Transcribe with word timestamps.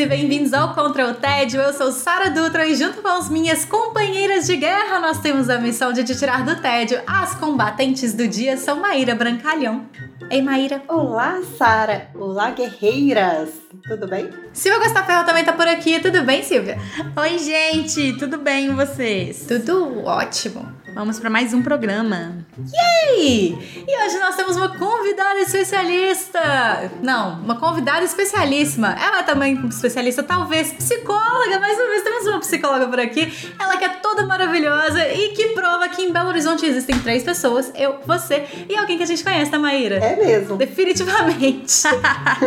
E 0.00 0.06
bem-vindos 0.06 0.54
ao 0.54 0.72
Contra 0.72 1.10
o 1.10 1.14
Tédio. 1.14 1.60
Eu 1.60 1.74
sou 1.74 1.92
Sara 1.92 2.30
Dutra 2.30 2.66
e 2.66 2.74
junto 2.74 3.02
com 3.02 3.08
as 3.08 3.28
minhas 3.28 3.66
companheiras 3.66 4.46
de 4.46 4.56
guerra 4.56 4.98
nós 4.98 5.18
temos 5.18 5.50
a 5.50 5.58
missão 5.58 5.92
de 5.92 6.02
te 6.02 6.16
tirar 6.16 6.42
do 6.42 6.56
tédio. 6.56 7.02
As 7.06 7.34
combatentes 7.34 8.14
do 8.14 8.26
dia 8.26 8.56
são 8.56 8.80
Maíra 8.80 9.14
Brancalhão. 9.14 9.84
Ei, 10.30 10.40
Maíra. 10.40 10.82
Olá, 10.88 11.42
Sara. 11.58 12.08
Olá, 12.14 12.50
guerreiras. 12.50 13.50
Tudo 13.86 14.08
bem? 14.08 14.30
Silvia 14.54 14.80
Gostaferro 14.80 15.26
também 15.26 15.44
tá 15.44 15.52
por 15.52 15.68
aqui. 15.68 16.00
Tudo 16.00 16.22
bem, 16.22 16.42
Silvia? 16.42 16.78
Oi, 17.14 17.38
gente. 17.38 18.14
Tudo 18.14 18.38
bem 18.38 18.68
e 18.68 18.70
vocês? 18.70 19.44
Tudo 19.46 20.02
ótimo. 20.06 20.79
Vamos 20.94 21.20
para 21.20 21.30
mais 21.30 21.54
um 21.54 21.62
programa. 21.62 22.44
Yay! 22.58 23.56
E 23.86 24.04
hoje 24.04 24.18
nós 24.18 24.34
temos 24.34 24.56
uma 24.56 24.76
convidada 24.76 25.38
especialista. 25.40 26.90
Não, 27.02 27.40
uma 27.40 27.56
convidada 27.56 28.04
especialíssima. 28.04 28.96
Ela 29.00 29.20
é 29.20 29.22
também 29.22 29.54
especialista, 29.66 30.22
talvez 30.22 30.72
psicóloga. 30.72 31.58
Mais 31.60 31.78
uma 31.78 31.88
vez 31.88 32.02
temos 32.02 32.26
uma 32.26 32.40
psicóloga 32.40 32.88
por 32.88 32.98
aqui. 32.98 33.32
Ela 33.58 33.76
que 33.76 33.84
é 33.84 33.88
toda 33.88 34.26
maravilhosa 34.26 35.06
e 35.08 35.28
que 35.28 35.48
prova 35.48 35.88
que 35.88 36.02
em 36.02 36.12
Belo 36.12 36.28
Horizonte 36.28 36.66
existem 36.66 36.98
três 36.98 37.22
pessoas: 37.22 37.72
eu, 37.74 38.00
você 38.04 38.46
e 38.68 38.76
alguém 38.76 38.96
que 38.96 39.04
a 39.04 39.06
gente 39.06 39.22
conhece, 39.22 39.54
a 39.54 39.58
Maíra. 39.58 39.96
É 39.96 40.16
mesmo. 40.16 40.56
Definitivamente. 40.56 41.82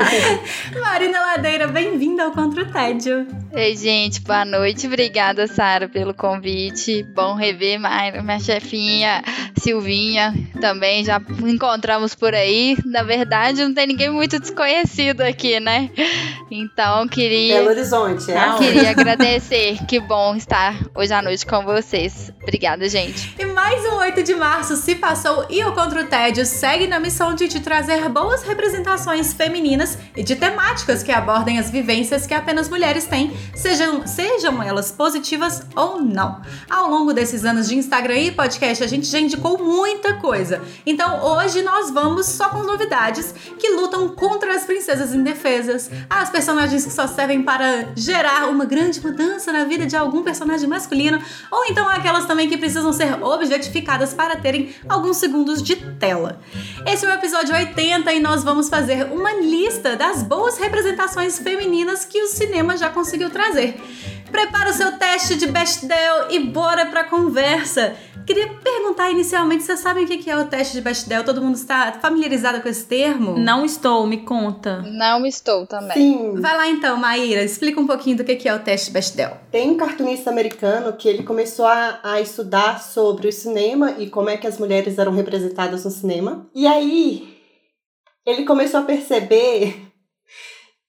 Marina 0.80 1.20
Ladeira, 1.20 1.68
bem-vinda 1.68 2.24
ao 2.24 2.32
Contra 2.32 2.64
o 2.64 2.72
Tédio. 2.72 3.26
Ei, 3.54 3.76
gente, 3.76 4.22
boa 4.22 4.46
noite. 4.46 4.88
Obrigada, 4.88 5.48
Sara, 5.48 5.88
pelo 5.88 6.14
convite. 6.14 7.04
Bom 7.04 7.36
rever 7.36 7.80
minha 8.34 8.40
chefinha 8.40 9.24
Silvinha 9.60 10.34
também. 10.60 11.06
Já 11.06 11.22
encontramos 11.46 12.16
por 12.16 12.34
aí. 12.34 12.78
Na 12.86 13.04
verdade, 13.04 13.64
não 13.64 13.74
tem 13.74 13.88
ninguém 13.88 14.10
muito 14.10 14.40
desconhecido 14.40 15.22
aqui, 15.22 15.60
né? 15.60 15.90
Então, 16.52 17.08
queria. 17.08 17.56
Belo 17.56 17.70
Horizonte, 17.70 18.32
é? 18.32 18.58
Queria 18.58 18.92
agradecer. 18.92 19.78
Que 19.88 20.00
bom 20.00 20.36
estar 20.36 20.76
hoje 20.96 21.14
à 21.14 21.22
noite 21.22 21.46
com 21.46 21.64
vocês. 21.64 22.32
Obrigada, 22.42 22.88
gente. 22.90 23.34
E 23.40 23.46
mais 23.46 23.84
um 23.86 23.98
8 23.98 24.24
de 24.24 24.36
março 24.36 24.76
se 24.76 24.96
passou 24.96 25.46
e 25.50 25.64
o 25.64 25.74
Contra 25.74 26.02
o 26.02 26.06
Tédio 26.06 26.46
segue 26.46 26.88
na 26.88 27.00
missão 27.00 27.34
de 27.34 27.48
te 27.48 27.60
trazer 27.60 28.08
boas 28.10 28.44
representações 28.44 29.34
femininas 29.34 29.98
e 30.16 30.24
de 30.24 30.36
temáticas 30.36 31.02
que 31.02 31.12
abordem 31.12 31.58
as 31.58 31.70
vivências 31.70 32.28
que 32.28 32.34
apenas 32.34 32.70
mulheres 32.70 33.06
têm, 33.06 33.36
sejam, 33.56 34.06
sejam 34.06 34.62
elas 34.62 34.92
positivas 34.92 35.66
ou 35.76 36.02
não. 36.02 36.42
Ao 36.70 36.90
longo 36.90 37.14
desses 37.14 37.46
anos 37.46 37.68
de 37.68 37.76
Instagram 37.76 38.23
e 38.24 38.32
podcast, 38.32 38.84
a 38.84 38.88
gente 38.88 39.06
já 39.08 39.20
indicou 39.20 39.58
muita 39.58 40.14
coisa. 40.14 40.62
Então 40.86 41.24
hoje 41.26 41.62
nós 41.62 41.92
vamos 41.92 42.26
só 42.26 42.50
com 42.50 42.64
novidades 42.64 43.34
que 43.60 43.70
lutam 43.70 44.10
contra 44.10 44.56
as 44.56 44.64
princesas 44.64 45.14
indefesas, 45.14 45.92
as 46.10 46.30
personagens 46.30 46.86
que 46.86 46.92
só 46.92 47.06
servem 47.06 47.44
para 47.44 47.90
gerar 47.96 48.50
uma 48.50 48.66
grande 48.66 49.02
mudança 49.02 49.52
na 49.52 49.66
vida 49.66 49.86
de 49.86 49.96
algum 49.96 50.24
personagem 50.24 50.68
masculino, 50.68 51.22
ou 51.52 51.66
então 51.66 51.88
aquelas 51.88 52.26
também 52.26 52.48
que 52.48 52.58
precisam 52.58 52.94
ser 52.94 53.22
objetificadas 53.22 54.14
para 54.14 54.38
terem 54.38 54.74
alguns 54.88 55.18
segundos 55.18 55.62
de 55.62 55.76
tela. 55.76 56.40
Esse 56.86 57.06
é 57.06 57.10
o 57.10 57.14
episódio 57.14 57.54
80 57.54 58.14
e 58.14 58.20
nós 58.20 58.44
vamos 58.44 58.70
fazer 58.70 59.12
uma 59.12 59.34
lista 59.34 59.96
das 59.96 60.24
boas 60.24 60.58
representações 60.58 61.40
femininas 61.40 62.06
que 62.06 62.22
o 62.22 62.28
cinema 62.28 62.78
já 62.78 62.90
conseguiu 62.90 63.30
trazer. 63.30 63.80
Prepara 64.34 64.72
o 64.72 64.74
seu 64.74 64.94
teste 64.94 65.36
de 65.36 65.46
Bechdel 65.46 66.32
e 66.32 66.40
bora 66.40 66.88
pra 66.88 67.04
conversa. 67.04 67.96
Queria 68.26 68.48
perguntar 68.54 69.12
inicialmente, 69.12 69.64
vocês 69.64 69.80
sabem 69.80 70.06
o 70.06 70.08
que 70.08 70.30
é 70.30 70.38
o 70.38 70.46
teste 70.46 70.74
de 70.74 70.82
Bechdel? 70.82 71.26
Todo 71.26 71.42
mundo 71.42 71.56
está 71.56 71.92
familiarizado 71.94 72.62
com 72.62 72.70
esse 72.70 72.86
termo? 72.86 73.38
Não 73.38 73.66
estou, 73.66 74.08
me 74.08 74.18
conta. 74.18 74.82
Não 74.82 75.26
estou 75.26 75.68
também. 75.68 75.94
Sim. 75.94 76.34
Vai 76.40 76.56
lá 76.56 76.68
então, 76.68 76.96
Maíra, 76.98 77.44
explica 77.44 77.80
um 77.80 77.88
pouquinho 77.88 78.18
do 78.18 78.24
que 78.24 78.48
é 78.48 78.54
o 78.54 78.60
teste 78.60 78.88
de 78.88 78.94
Bechdel. 78.94 79.38
Tem 79.52 79.70
um 79.70 79.78
cartunista 79.78 80.30
americano 80.30 80.94
que 80.94 81.08
ele 81.10 81.24
começou 81.24 81.66
a, 81.66 82.00
a 82.04 82.22
estudar 82.22 82.82
sobre 82.82 83.28
o 83.28 83.32
cinema 83.32 83.96
e 83.98 84.10
como 84.10 84.30
é 84.30 84.38
que 84.38 84.48
as 84.48 84.58
mulheres 84.58 84.98
eram 84.98 85.14
representadas 85.14 85.84
no 85.84 85.92
cinema. 85.92 86.48
E 86.56 86.66
aí 86.66 87.38
ele 88.26 88.46
começou 88.46 88.80
a 88.80 88.84
perceber 88.84 89.93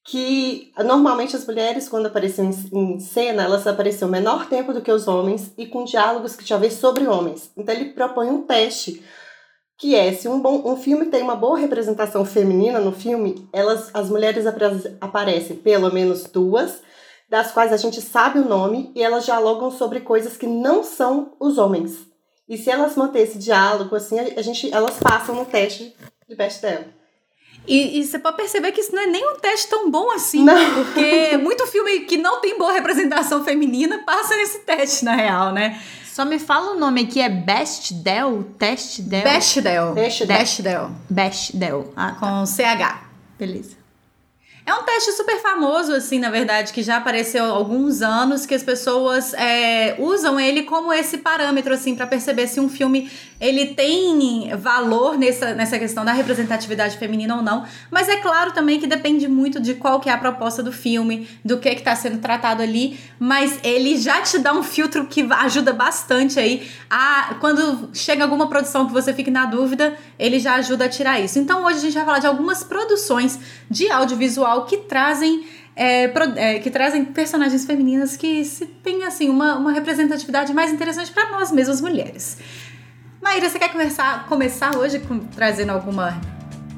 que 0.04 0.70
normalmente 0.84 1.34
as 1.34 1.46
mulheres, 1.46 1.88
quando 1.88 2.06
apareciam 2.06 2.50
em, 2.72 3.00
cena, 3.00 3.42
elas 3.42 3.66
apareciam 3.66 4.10
menor 4.10 4.46
tempo 4.46 4.72
do 4.72 4.82
que 4.82 4.92
os 4.92 5.08
homens 5.08 5.50
e 5.56 5.66
com 5.66 5.84
diálogos 5.84 6.36
que 6.36 6.46
talvez 6.46 6.74
sobre 6.74 7.06
homens. 7.06 7.50
Então 7.56 7.74
ele 7.74 7.92
propõe 7.92 8.28
um 8.28 8.42
teste, 8.42 9.02
que 9.78 9.94
é 9.94 10.12
se 10.12 10.28
um, 10.28 10.38
bom, 10.40 10.62
um 10.70 10.76
filme 10.76 11.06
tem 11.06 11.22
uma 11.22 11.34
boa 11.34 11.58
representação 11.58 12.24
feminina 12.24 12.78
no 12.80 12.92
filme, 12.92 13.48
elas, 13.50 13.90
as 13.94 14.10
mulheres 14.10 14.44
aparecem 15.00 15.56
pelo 15.56 15.90
menos 15.90 16.24
duas, 16.24 16.82
das 17.28 17.50
quais 17.50 17.72
a 17.72 17.78
gente 17.78 18.02
sabe 18.02 18.38
o 18.38 18.48
nome 18.48 18.92
e 18.94 19.02
elas 19.02 19.24
dialogam 19.24 19.70
sobre 19.70 20.00
coisas 20.00 20.36
que 20.36 20.46
não 20.46 20.84
são 20.84 21.34
os 21.40 21.56
homens. 21.56 22.06
E 22.46 22.58
se 22.58 22.70
elas 22.70 22.94
manterem 22.94 23.26
esse 23.26 23.38
diálogo, 23.38 23.96
assim, 23.96 24.20
a 24.20 24.42
gente, 24.42 24.70
elas 24.70 24.98
passam 24.98 25.34
no 25.34 25.46
teste 25.46 25.96
de 26.28 26.36
best 26.36 26.60
dela. 26.60 26.84
E, 27.66 27.98
e, 27.98 28.04
você 28.04 28.18
pode 28.18 28.36
perceber 28.36 28.72
que 28.72 28.80
isso 28.80 28.94
não 28.94 29.02
é 29.02 29.06
nem 29.06 29.26
um 29.26 29.36
teste 29.36 29.68
tão 29.68 29.90
bom 29.90 30.10
assim, 30.10 30.44
não. 30.44 30.74
porque 30.74 31.36
muito 31.38 31.66
filme 31.66 32.00
que 32.00 32.18
não 32.18 32.40
tem 32.40 32.58
boa 32.58 32.72
representação 32.72 33.42
feminina 33.42 34.02
passa 34.04 34.36
nesse 34.36 34.58
teste, 34.60 35.04
na 35.04 35.14
real, 35.14 35.52
né? 35.52 35.80
Só 36.04 36.24
me 36.24 36.38
fala 36.38 36.76
o 36.76 36.78
nome 36.78 37.02
aqui, 37.02 37.20
é 37.20 37.28
Best 37.28 37.94
Del? 37.94 38.44
Test 38.58 39.00
Del? 39.00 39.24
Bechdel. 39.24 39.94
Bechdel. 39.94 40.26
Bechdel. 40.38 40.90
Bechdel. 41.10 41.92
Ah, 41.96 42.12
tá. 42.12 42.20
Com 42.20 42.46
CH. 42.46 43.00
Beleza. 43.36 43.84
É 44.66 44.72
um 44.72 44.82
teste 44.82 45.12
super 45.12 45.42
famoso, 45.42 45.92
assim, 45.92 46.18
na 46.18 46.30
verdade, 46.30 46.72
que 46.72 46.82
já 46.82 46.96
apareceu 46.96 47.44
há 47.44 47.48
alguns 47.48 48.00
anos, 48.00 48.46
que 48.46 48.54
as 48.54 48.62
pessoas 48.62 49.34
é, 49.34 49.94
usam 49.98 50.40
ele 50.40 50.62
como 50.62 50.90
esse 50.90 51.18
parâmetro, 51.18 51.74
assim, 51.74 51.94
para 51.94 52.06
perceber 52.06 52.46
se 52.46 52.60
um 52.60 52.68
filme 52.68 53.10
ele 53.44 53.66
tem 53.74 54.56
valor 54.56 55.18
nessa, 55.18 55.52
nessa 55.52 55.78
questão 55.78 56.02
da 56.02 56.12
representatividade 56.12 56.96
feminina 56.96 57.36
ou 57.36 57.42
não. 57.42 57.66
Mas 57.90 58.08
é 58.08 58.16
claro 58.16 58.52
também 58.52 58.80
que 58.80 58.86
depende 58.86 59.28
muito 59.28 59.60
de 59.60 59.74
qual 59.74 60.00
que 60.00 60.08
é 60.08 60.12
a 60.12 60.16
proposta 60.16 60.62
do 60.62 60.72
filme, 60.72 61.28
do 61.44 61.58
que 61.58 61.68
está 61.68 61.94
sendo 61.94 62.18
tratado 62.20 62.62
ali. 62.62 62.98
Mas 63.18 63.58
ele 63.62 63.98
já 63.98 64.22
te 64.22 64.38
dá 64.38 64.54
um 64.54 64.62
filtro 64.62 65.06
que 65.06 65.28
ajuda 65.30 65.74
bastante 65.74 66.40
aí. 66.40 66.66
A, 66.88 67.36
quando 67.38 67.90
chega 67.92 68.24
alguma 68.24 68.48
produção 68.48 68.86
que 68.86 68.94
você 68.94 69.12
fique 69.12 69.30
na 69.30 69.44
dúvida, 69.44 69.94
ele 70.18 70.40
já 70.40 70.54
ajuda 70.54 70.86
a 70.86 70.88
tirar 70.88 71.20
isso. 71.20 71.38
Então 71.38 71.66
hoje 71.66 71.76
a 71.76 71.82
gente 71.82 71.94
vai 71.94 72.04
falar 72.06 72.20
de 72.20 72.26
algumas 72.26 72.64
produções 72.64 73.38
de 73.70 73.90
audiovisual 73.90 74.64
que 74.64 74.78
trazem 74.78 75.44
é, 75.76 76.04
é, 76.36 76.58
que 76.60 76.70
trazem 76.70 77.04
personagens 77.04 77.66
femininas 77.66 78.16
que 78.16 78.44
se 78.44 78.64
tem 78.64 79.04
assim 79.04 79.28
uma, 79.28 79.56
uma 79.56 79.72
representatividade 79.72 80.54
mais 80.54 80.72
interessante 80.72 81.10
para 81.10 81.30
nós 81.30 81.50
mesmas 81.50 81.80
mulheres. 81.80 82.38
Maíra, 83.24 83.48
você 83.48 83.58
quer 83.58 83.72
começar, 83.72 84.26
começar 84.26 84.76
hoje 84.76 84.98
com, 84.98 85.18
trazendo 85.18 85.72
alguma 85.72 86.20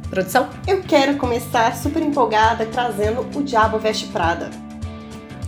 produção? 0.08 0.48
Eu 0.64 0.80
quero 0.80 1.16
começar 1.16 1.74
super 1.74 2.00
empolgada 2.00 2.64
trazendo 2.66 3.26
O 3.34 3.42
Diabo 3.42 3.80
Veste 3.80 4.06
Prada. 4.06 4.48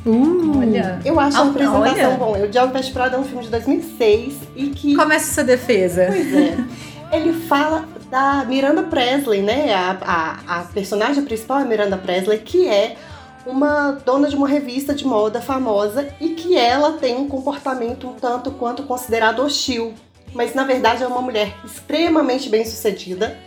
Uh, 0.05 0.59
olha. 0.59 1.01
Eu 1.05 1.21
acho 1.21 1.39
a 1.39 1.43
apresentação 1.45 2.17
bom. 2.17 2.43
O 2.43 2.49
Diabo 2.49 2.73
Veste 2.73 2.93
Prada 2.93 3.17
é 3.17 3.21
um 3.21 3.23
filme 3.23 3.45
de 3.45 3.51
2006 3.51 4.39
e 4.57 4.71
que. 4.71 4.97
Começa 4.97 5.33
sua 5.33 5.45
defesa. 5.45 6.07
Pois 6.09 6.35
é. 6.35 6.57
Ele 7.13 7.33
fala 7.47 7.89
da 8.11 8.45
Miranda 8.45 8.83
Presley, 8.83 9.41
né? 9.41 9.73
A, 9.73 9.97
a, 10.05 10.59
a 10.59 10.63
personagem 10.65 11.25
principal 11.25 11.61
é 11.61 11.65
Miranda 11.65 11.97
Presley, 11.97 12.39
que 12.41 12.67
é 12.67 12.97
uma 13.47 13.93
dona 14.05 14.29
de 14.29 14.35
uma 14.35 14.49
revista 14.49 14.93
de 14.93 15.07
moda 15.07 15.41
famosa 15.41 16.09
e 16.21 16.31
que 16.31 16.57
ela 16.57 16.95
tem 16.95 17.17
um 17.17 17.29
comportamento 17.29 18.09
um 18.09 18.15
tanto 18.15 18.51
quanto 18.51 18.83
considerado 18.83 19.41
hostil 19.43 19.95
mas 20.35 20.55
na 20.55 20.65
verdade 20.65 21.03
é 21.03 21.07
uma 21.07 21.23
mulher 21.23 21.55
extremamente 21.65 22.49
bem 22.49 22.65
sucedida. 22.65 23.39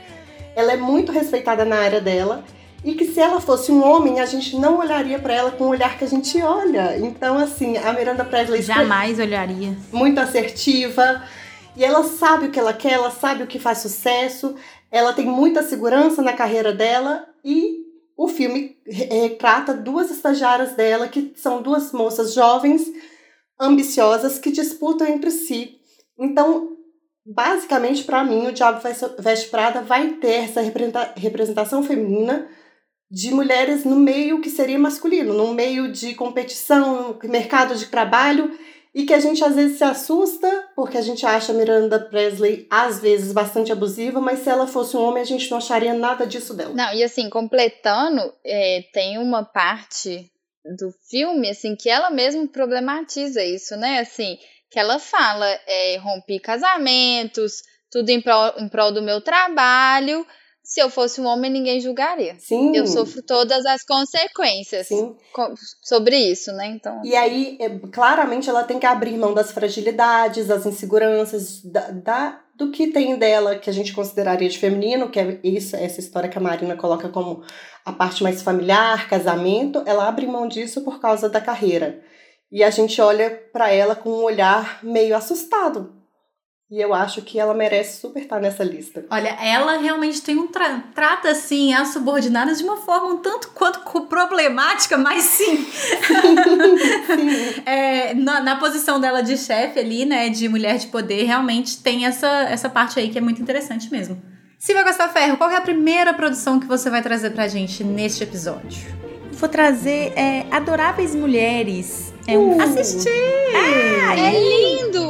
Ela 0.56 0.74
é 0.74 0.78
muito 0.78 1.12
respeitada 1.12 1.64
na 1.64 1.78
área 1.78 2.02
dela 2.02 2.44
e 2.84 2.94
que 2.96 3.06
se 3.06 3.20
ela 3.20 3.40
fosse 3.40 3.72
um 3.72 3.84
homem, 3.88 4.20
a 4.20 4.26
gente 4.26 4.56
não 4.58 4.80
olharia 4.80 5.20
para 5.20 5.34
ela 5.34 5.52
com 5.52 5.66
o 5.66 5.70
olhar 5.70 5.98
que 5.98 6.04
a 6.04 6.08
gente 6.08 6.42
olha. 6.42 6.98
Então, 6.98 7.38
assim, 7.38 7.78
a 7.78 7.94
Miranda 7.94 8.26
Presley 8.26 8.62
jamais 8.62 9.20
olharia. 9.20 9.78
Muito 9.92 10.20
assertiva 10.20 11.24
e 11.76 11.86
ela 11.86 12.04
sabe 12.04 12.48
o 12.48 12.52
que 12.52 12.60
ela 12.60 12.74
quer, 12.74 12.94
ela 12.94 13.12
sabe 13.12 13.44
o 13.44 13.48
que 13.48 13.60
faz 13.60 13.78
sucesso, 13.80 14.56
ela 14.92 15.14
tem 15.14 15.26
muita 15.26 15.64
segurança 15.64 16.22
na 16.22 16.34
carreira 16.34 16.74
dela 16.74 17.28
e 17.46 17.82
o 18.18 18.28
filme 18.28 18.78
retrata 18.86 19.74
duas 19.74 20.12
estagiárias 20.12 20.74
dela 20.74 21.08
que 21.08 21.34
são 21.36 21.62
duas 21.62 21.92
moças 21.92 22.34
jovens, 22.34 22.84
ambiciosas 23.60 24.38
que 24.38 24.52
disputam 24.52 25.08
entre 25.08 25.32
si 25.32 25.81
Então, 26.20 26.78
basicamente, 27.26 28.04
para 28.04 28.24
mim, 28.24 28.48
o 28.48 28.52
Diabo 28.52 28.82
Veste 29.20 29.50
Prada 29.50 29.82
vai 29.82 30.14
ter 30.14 30.44
essa 30.44 30.62
representação 31.16 31.84
feminina 31.84 32.48
de 33.10 33.32
mulheres 33.34 33.84
no 33.84 33.98
meio 33.98 34.40
que 34.40 34.50
seria 34.50 34.80
masculino, 34.80 35.34
no 35.34 35.54
meio 35.54 35.92
de 35.92 36.16
competição, 36.16 37.20
mercado 37.24 37.76
de 37.76 37.88
trabalho, 37.88 38.58
e 38.94 39.06
que 39.06 39.14
a 39.14 39.20
gente 39.20 39.44
às 39.44 39.56
vezes 39.56 39.78
se 39.78 39.84
assusta 39.84 40.70
porque 40.76 40.98
a 40.98 41.02
gente 41.02 41.26
acha 41.26 41.54
Miranda 41.54 42.00
Presley 42.00 42.68
às 42.70 43.00
vezes 43.00 43.32
bastante 43.32 43.72
abusiva, 43.72 44.20
mas 44.20 44.40
se 44.40 44.50
ela 44.50 44.68
fosse 44.68 44.96
um 44.96 45.02
homem 45.02 45.22
a 45.22 45.26
gente 45.26 45.50
não 45.50 45.58
acharia 45.58 45.94
nada 45.94 46.26
disso 46.26 46.54
dela. 46.54 46.74
Não, 46.74 46.94
e 46.94 47.04
assim, 47.04 47.30
completando, 47.30 48.22
é, 48.46 48.84
tem 48.94 49.18
uma 49.18 49.44
parte 49.44 50.30
do 50.78 50.92
filme 51.10 51.50
assim 51.50 51.76
que 51.76 51.90
ela 51.90 52.10
mesma 52.10 52.48
problematiza 52.48 53.44
isso, 53.44 53.76
né? 53.78 54.00
Assim, 54.00 54.38
que 54.72 54.80
ela 54.80 54.98
fala, 54.98 55.46
é, 55.68 55.98
rompi 55.98 56.40
casamentos, 56.40 57.62
tudo 57.92 58.10
em 58.10 58.22
prol, 58.22 58.54
em 58.58 58.70
prol 58.70 58.92
do 58.92 59.02
meu 59.02 59.20
trabalho, 59.20 60.26
se 60.64 60.80
eu 60.80 60.90
fosse 60.90 61.20
um 61.20 61.26
homem, 61.26 61.52
ninguém 61.52 61.82
julgaria. 61.82 62.36
Sim. 62.40 62.74
Eu 62.74 62.88
sofro 62.88 63.22
todas 63.22 63.66
as 63.66 63.84
consequências 63.84 64.88
Sim. 64.88 65.14
sobre 65.84 66.16
isso, 66.16 66.54
né? 66.54 66.68
Então. 66.68 67.02
E 67.04 67.14
aí, 67.14 67.58
é, 67.60 67.70
claramente, 67.92 68.50
ela 68.50 68.64
tem 68.64 68.80
que 68.80 68.86
abrir 68.86 69.18
mão 69.18 69.34
das 69.34 69.52
fragilidades, 69.52 70.48
das 70.48 70.66
inseguranças, 70.66 71.62
da, 71.64 71.92
da, 71.92 72.42
do 72.56 72.72
que 72.72 72.88
tem 72.88 73.18
dela 73.18 73.58
que 73.58 73.70
a 73.70 73.74
gente 73.74 73.92
consideraria 73.92 74.48
de 74.48 74.58
feminino, 74.58 75.10
que 75.10 75.20
é 75.20 75.40
isso, 75.44 75.76
essa 75.76 76.00
história 76.00 76.30
que 76.30 76.38
a 76.38 76.42
Marina 76.42 76.78
coloca 76.78 77.10
como 77.10 77.44
a 77.84 77.92
parte 77.92 78.24
mais 78.24 78.42
familiar, 78.42 79.10
casamento. 79.10 79.84
Ela 79.86 80.08
abre 80.08 80.26
mão 80.26 80.48
disso 80.48 80.82
por 80.82 81.02
causa 81.02 81.28
da 81.28 81.42
carreira. 81.42 82.02
E 82.52 82.64
a 82.64 82.70
gente 82.70 83.02
olha 83.02 83.30
para 83.52 83.72
ela 83.72 83.96
com 83.96 84.10
um 84.10 84.24
olhar 84.24 84.80
meio 84.84 85.16
assustado, 85.16 86.02
e 86.72 86.80
eu 86.80 86.94
acho 86.94 87.22
que 87.22 87.38
ela 87.38 87.54
merece 87.54 88.00
super 88.00 88.22
estar 88.22 88.40
nessa 88.40 88.64
lista. 88.64 89.04
Olha, 89.12 89.36
ela 89.44 89.78
realmente 89.78 90.22
tem 90.22 90.38
um 90.38 90.48
tra 90.48 90.82
trata 90.96 91.30
assim 91.30 91.74
as 91.74 91.90
subordinadas 91.90 92.60
de 92.60 92.64
uma 92.64 92.78
forma 92.78 93.10
um 93.10 93.18
tanto 93.18 93.50
quanto 93.50 93.82
problemática, 94.08 94.98
mas 94.98 95.26
sim. 95.26 95.58
sim. 95.58 95.68
é, 97.66 98.14
na, 98.14 98.40
na, 98.40 98.56
posição 98.56 99.02
dela 99.02 99.22
de 99.22 99.38
chefe 99.38 99.80
ali, 99.80 100.06
né, 100.06 100.30
de 100.30 100.48
mulher 100.48 100.78
de 100.78 100.88
poder, 100.88 101.26
realmente 101.26 101.84
tem 101.84 102.06
essa, 102.06 102.44
essa 102.44 102.70
parte 102.70 102.98
aí 102.98 103.10
que 103.10 103.18
é 103.18 103.22
muito 103.22 103.42
interessante 103.42 103.92
mesmo. 103.92 104.22
Silvia 104.58 104.86
Costa 104.86 105.10
Ferro, 105.10 105.36
qual 105.36 105.50
é 105.50 105.58
a 105.58 105.62
primeira 105.62 106.14
produção 106.14 106.58
que 106.58 106.68
você 106.68 106.90
vai 106.90 107.02
trazer 107.02 107.32
pra 107.32 107.50
gente 107.50 107.84
neste 107.84 108.24
episódio? 108.24 108.96
Vou 109.34 109.50
trazer 109.50 110.14
é, 110.16 110.46
Adoráveis 110.50 111.14
Mulheres. 111.14 112.11
É 112.32 112.38
um... 112.38 112.56
Uh, 112.56 112.62
Assisti! 112.62 113.10
Ah, 113.54 114.16
é 114.16 114.40
lindo! 114.40 115.10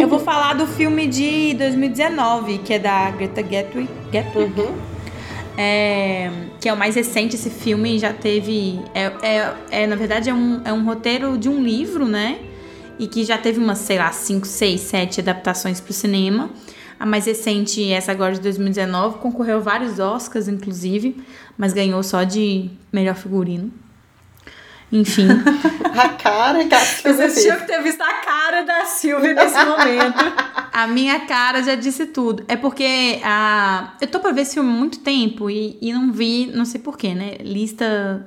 Eu 0.00 0.08
vou 0.08 0.18
falar 0.18 0.54
do 0.54 0.66
filme 0.66 1.06
de 1.06 1.52
2019, 1.52 2.58
que 2.58 2.72
é 2.72 2.78
da 2.78 3.10
Greta 3.10 3.42
Gerwig. 3.46 3.86
Gerwig. 4.10 4.58
Uhum. 4.58 4.74
É, 5.58 6.30
que 6.58 6.66
é 6.66 6.72
o 6.72 6.76
mais 6.76 6.94
recente, 6.94 7.36
esse 7.36 7.50
filme 7.50 7.98
já 7.98 8.14
teve. 8.14 8.80
É, 8.94 9.12
é, 9.22 9.54
é, 9.82 9.86
na 9.86 9.94
verdade, 9.94 10.30
é 10.30 10.34
um, 10.34 10.62
é 10.64 10.72
um 10.72 10.86
roteiro 10.86 11.36
de 11.36 11.50
um 11.50 11.62
livro, 11.62 12.08
né? 12.08 12.38
E 12.98 13.06
que 13.06 13.24
já 13.26 13.36
teve 13.36 13.60
umas, 13.60 13.78
sei 13.78 13.98
lá, 13.98 14.10
5, 14.10 14.46
6, 14.46 14.80
7 14.80 15.20
adaptações 15.20 15.82
para 15.82 15.90
o 15.90 15.94
cinema. 15.94 16.48
A 16.98 17.04
mais 17.04 17.26
recente, 17.26 17.92
essa 17.92 18.10
agora 18.10 18.32
de 18.32 18.40
2019, 18.40 19.18
concorreu 19.18 19.58
a 19.58 19.60
vários 19.60 19.98
Oscars, 19.98 20.48
inclusive, 20.48 21.14
mas 21.58 21.74
ganhou 21.74 22.02
só 22.02 22.24
de 22.24 22.70
melhor 22.90 23.16
figurino. 23.16 23.70
Enfim. 24.90 25.28
a 25.94 26.08
cara 26.10 26.64
que 26.64 26.74
a 26.74 26.80
Silvia 26.80 27.28
Você 27.28 27.42
tinha 27.42 27.56
que 27.56 27.66
ter 27.66 27.82
visto 27.82 28.00
a 28.00 28.14
cara 28.14 28.62
da 28.62 28.84
Silvia 28.86 29.34
nesse 29.34 29.64
momento. 29.64 30.18
a 30.72 30.86
minha 30.86 31.20
cara 31.20 31.62
já 31.62 31.74
disse 31.74 32.06
tudo. 32.06 32.44
É 32.48 32.56
porque 32.56 33.20
a... 33.22 33.94
eu 34.00 34.06
tô 34.06 34.20
pra 34.20 34.32
ver 34.32 34.42
esse 34.42 34.54
filme 34.54 34.70
há 34.70 34.72
muito 34.72 35.00
tempo 35.00 35.50
e, 35.50 35.78
e 35.80 35.92
não 35.92 36.12
vi, 36.12 36.50
não 36.54 36.64
sei 36.64 36.80
porquê, 36.80 37.14
né? 37.14 37.36
Lista 37.40 38.26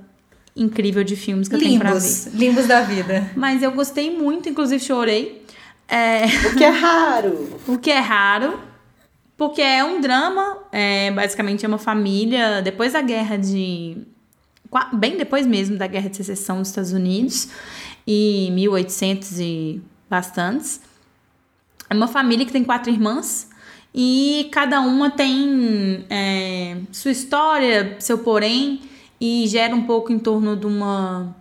incrível 0.56 1.04
de 1.04 1.16
filmes 1.16 1.48
que 1.48 1.56
limbos, 1.56 1.74
eu 1.74 1.80
tenho 1.80 1.80
pra 1.80 2.00
ver. 2.00 2.38
Limbos 2.38 2.68
da 2.68 2.81
vida. 2.81 3.31
Mas 3.36 3.63
eu 3.63 3.72
gostei 3.72 4.16
muito, 4.16 4.50
inclusive 4.50 4.84
chorei. 4.84 5.46
É... 5.88 6.25
O 6.48 6.56
que 6.56 6.63
é 6.63 6.69
raro. 6.69 7.60
o 7.68 7.78
que 7.78 7.92
é 7.92 8.00
raro. 8.00 8.60
Porque 9.36 9.62
é 9.62 9.84
um 9.84 10.00
drama, 10.00 10.60
é, 10.72 11.10
basicamente 11.10 11.66
é 11.66 11.68
uma 11.68 11.80
família, 11.80 12.62
depois 12.62 12.94
da 12.94 13.02
guerra 13.02 13.38
de. 13.38 13.98
Bem 14.94 15.18
depois 15.18 15.45
mesmo 15.45 15.77
da 15.77 15.88
guerra 15.88 16.09
de 16.09 16.18
secessão 16.18 16.59
dos 16.59 16.69
Estados 16.69 16.94
Unidos, 16.94 17.50
e 18.07 18.50
1800 18.51 19.39
e 19.39 19.81
bastantes. 20.09 20.81
É 21.89 21.94
uma 21.94 22.07
família 22.07 22.45
que 22.45 22.51
tem 22.51 22.63
quatro 22.63 22.91
irmãs 22.91 23.50
e 23.94 24.50
cada 24.51 24.79
uma 24.81 25.09
tem 25.09 26.06
é, 26.09 26.77
sua 26.91 27.12
história, 27.12 27.97
seu 28.00 28.19
porém, 28.19 28.81
e 29.19 29.45
gera 29.47 29.75
um 29.75 29.83
pouco 29.83 30.12
em 30.12 30.19
torno 30.19 30.56
de 30.56 30.65
uma, 30.65 31.35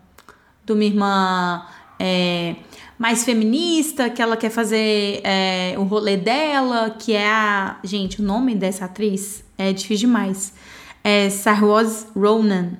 de 0.64 0.72
uma 0.72 0.84
irmã. 0.84 1.66
É, 1.98 2.56
mais 3.00 3.24
feminista, 3.24 4.10
que 4.10 4.20
ela 4.20 4.36
quer 4.36 4.50
fazer 4.50 5.22
é, 5.24 5.74
o 5.78 5.84
rolê 5.84 6.18
dela, 6.18 6.94
que 6.98 7.14
é 7.14 7.26
a. 7.26 7.78
Gente, 7.82 8.20
o 8.20 8.22
nome 8.22 8.54
dessa 8.54 8.84
atriz 8.84 9.42
é 9.56 9.72
difícil 9.72 10.06
demais. 10.06 10.52
É 11.02 11.30
Sarwaz 11.30 12.08
Ronan. 12.14 12.72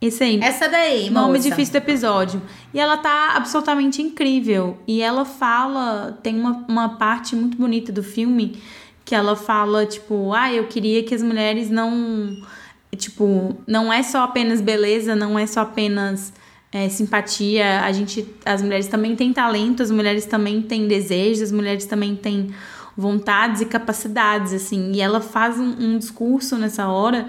Esse 0.00 0.22
aí. 0.22 0.40
Essa 0.40 0.68
daí, 0.68 1.10
Nome 1.10 1.38
moça. 1.38 1.48
difícil 1.48 1.72
do 1.72 1.76
episódio. 1.78 2.40
E 2.72 2.78
ela 2.78 2.96
tá 2.96 3.32
absolutamente 3.34 4.00
incrível. 4.00 4.78
E 4.86 5.02
ela 5.02 5.24
fala. 5.24 6.18
Tem 6.22 6.38
uma, 6.38 6.64
uma 6.68 6.88
parte 6.90 7.34
muito 7.34 7.56
bonita 7.56 7.90
do 7.90 8.02
filme 8.02 8.62
que 9.04 9.14
ela 9.14 9.34
fala, 9.34 9.86
tipo, 9.86 10.32
ah, 10.34 10.52
eu 10.52 10.66
queria 10.66 11.02
que 11.02 11.14
as 11.14 11.22
mulheres 11.22 11.68
não. 11.68 12.36
Tipo, 12.96 13.56
não 13.66 13.92
é 13.92 14.02
só 14.02 14.22
apenas 14.22 14.60
beleza, 14.60 15.16
não 15.16 15.38
é 15.38 15.46
só 15.46 15.60
apenas 15.62 16.32
é, 16.70 16.88
simpatia. 16.88 17.80
A 17.80 17.90
gente, 17.90 18.26
as 18.44 18.62
mulheres 18.62 18.86
também 18.86 19.16
têm 19.16 19.32
talento, 19.32 19.82
as 19.82 19.90
mulheres 19.90 20.26
também 20.26 20.62
têm 20.62 20.86
desejos, 20.86 21.42
as 21.42 21.52
mulheres 21.52 21.86
também 21.86 22.14
têm 22.14 22.54
vontades 22.96 23.60
e 23.62 23.66
capacidades, 23.66 24.52
assim. 24.52 24.92
E 24.92 25.00
ela 25.00 25.20
faz 25.20 25.58
um, 25.58 25.74
um 25.78 25.98
discurso 25.98 26.56
nessa 26.56 26.86
hora 26.86 27.28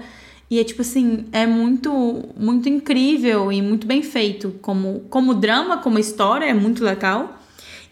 e 0.50 0.58
é 0.58 0.64
tipo 0.64 0.82
assim, 0.82 1.26
é 1.32 1.46
muito 1.46 2.28
muito 2.36 2.68
incrível 2.68 3.52
e 3.52 3.62
muito 3.62 3.86
bem 3.86 4.02
feito 4.02 4.50
como 4.60 5.00
como 5.08 5.34
drama, 5.34 5.78
como 5.78 5.98
história, 5.98 6.46
é 6.46 6.54
muito 6.54 6.82
legal. 6.82 7.38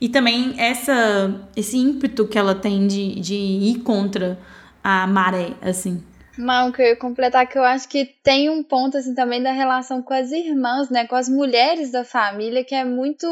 E 0.01 0.09
também 0.09 0.55
essa 0.59 1.49
esse 1.57 1.77
ímpeto 1.77 2.27
que 2.27 2.37
ela 2.37 2.55
tem 2.55 2.87
de, 2.87 3.21
de 3.21 3.35
ir 3.35 3.81
contra 3.81 4.39
a 4.83 5.07
maré, 5.07 5.55
assim. 5.63 6.03
Mal, 6.37 6.73
que 6.73 6.83
eu 6.83 6.87
ia 6.87 6.97
completar 6.97 7.49
que 7.49 7.59
eu 7.59 7.65
acho 7.65 7.89
que 7.89 8.05
tem 8.23 8.49
um 8.49 8.63
ponto 8.63 8.97
assim 8.97 9.15
também 9.15 9.43
da 9.43 9.53
relação 9.53 10.03
com 10.03 10.15
as 10.15 10.31
irmãs, 10.31 10.89
né, 10.89 11.07
com 11.07 11.17
as 11.17 11.29
mulheres 11.29 11.91
da 11.91 12.05
família 12.05 12.65
que 12.65 12.75
é 12.75 12.85
muito 12.85 13.27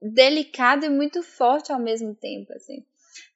delicado 0.00 0.84
e 0.84 0.88
muito 0.88 1.22
forte 1.22 1.72
ao 1.72 1.78
mesmo 1.80 2.14
tempo, 2.14 2.52
assim. 2.52 2.84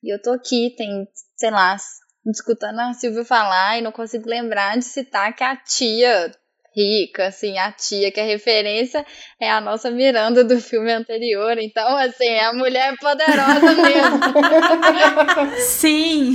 E 0.03 0.13
eu 0.13 0.21
tô 0.21 0.33
aqui, 0.33 0.75
tem, 0.77 1.07
sei 1.37 1.51
lá, 1.51 1.77
escutando 2.27 2.79
a 2.81 2.95
Silvia 2.95 3.25
falar 3.25 3.79
e 3.79 3.83
não 3.83 3.93
consigo 3.93 4.29
lembrar 4.29 4.77
de 4.77 4.85
citar 4.85 5.35
que 5.35 5.43
a 5.43 5.57
tia 5.57 6.33
rica, 6.75 7.27
assim, 7.27 7.59
a 7.59 7.71
tia, 7.71 8.11
que 8.11 8.21
a 8.21 8.25
referência 8.25 9.05
é 9.41 9.51
a 9.51 9.61
nossa 9.61 9.91
Miranda 9.91 10.43
do 10.43 10.59
filme 10.61 10.93
anterior. 10.93 11.59
Então, 11.59 11.97
assim, 11.97 12.27
é 12.27 12.47
a 12.47 12.53
mulher 12.53 12.95
poderosa 12.99 13.61
mesmo. 13.83 15.57
Sim. 15.59 16.35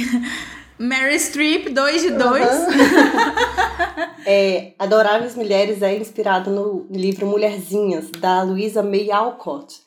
Mary 0.80 1.20
Streep, 1.20 1.70
2 1.70 2.02
de 2.04 2.12
2. 2.12 2.22
Uhum. 2.22 2.66
é, 4.28 4.74
Adoráveis 4.78 5.36
Mulheres 5.36 5.82
é 5.82 5.96
inspirado 5.96 6.52
no 6.52 6.88
livro 6.92 7.26
Mulherzinhas, 7.26 8.12
da 8.12 8.44
Louisa 8.44 8.84
May 8.84 9.12
Alcott. 9.12 9.87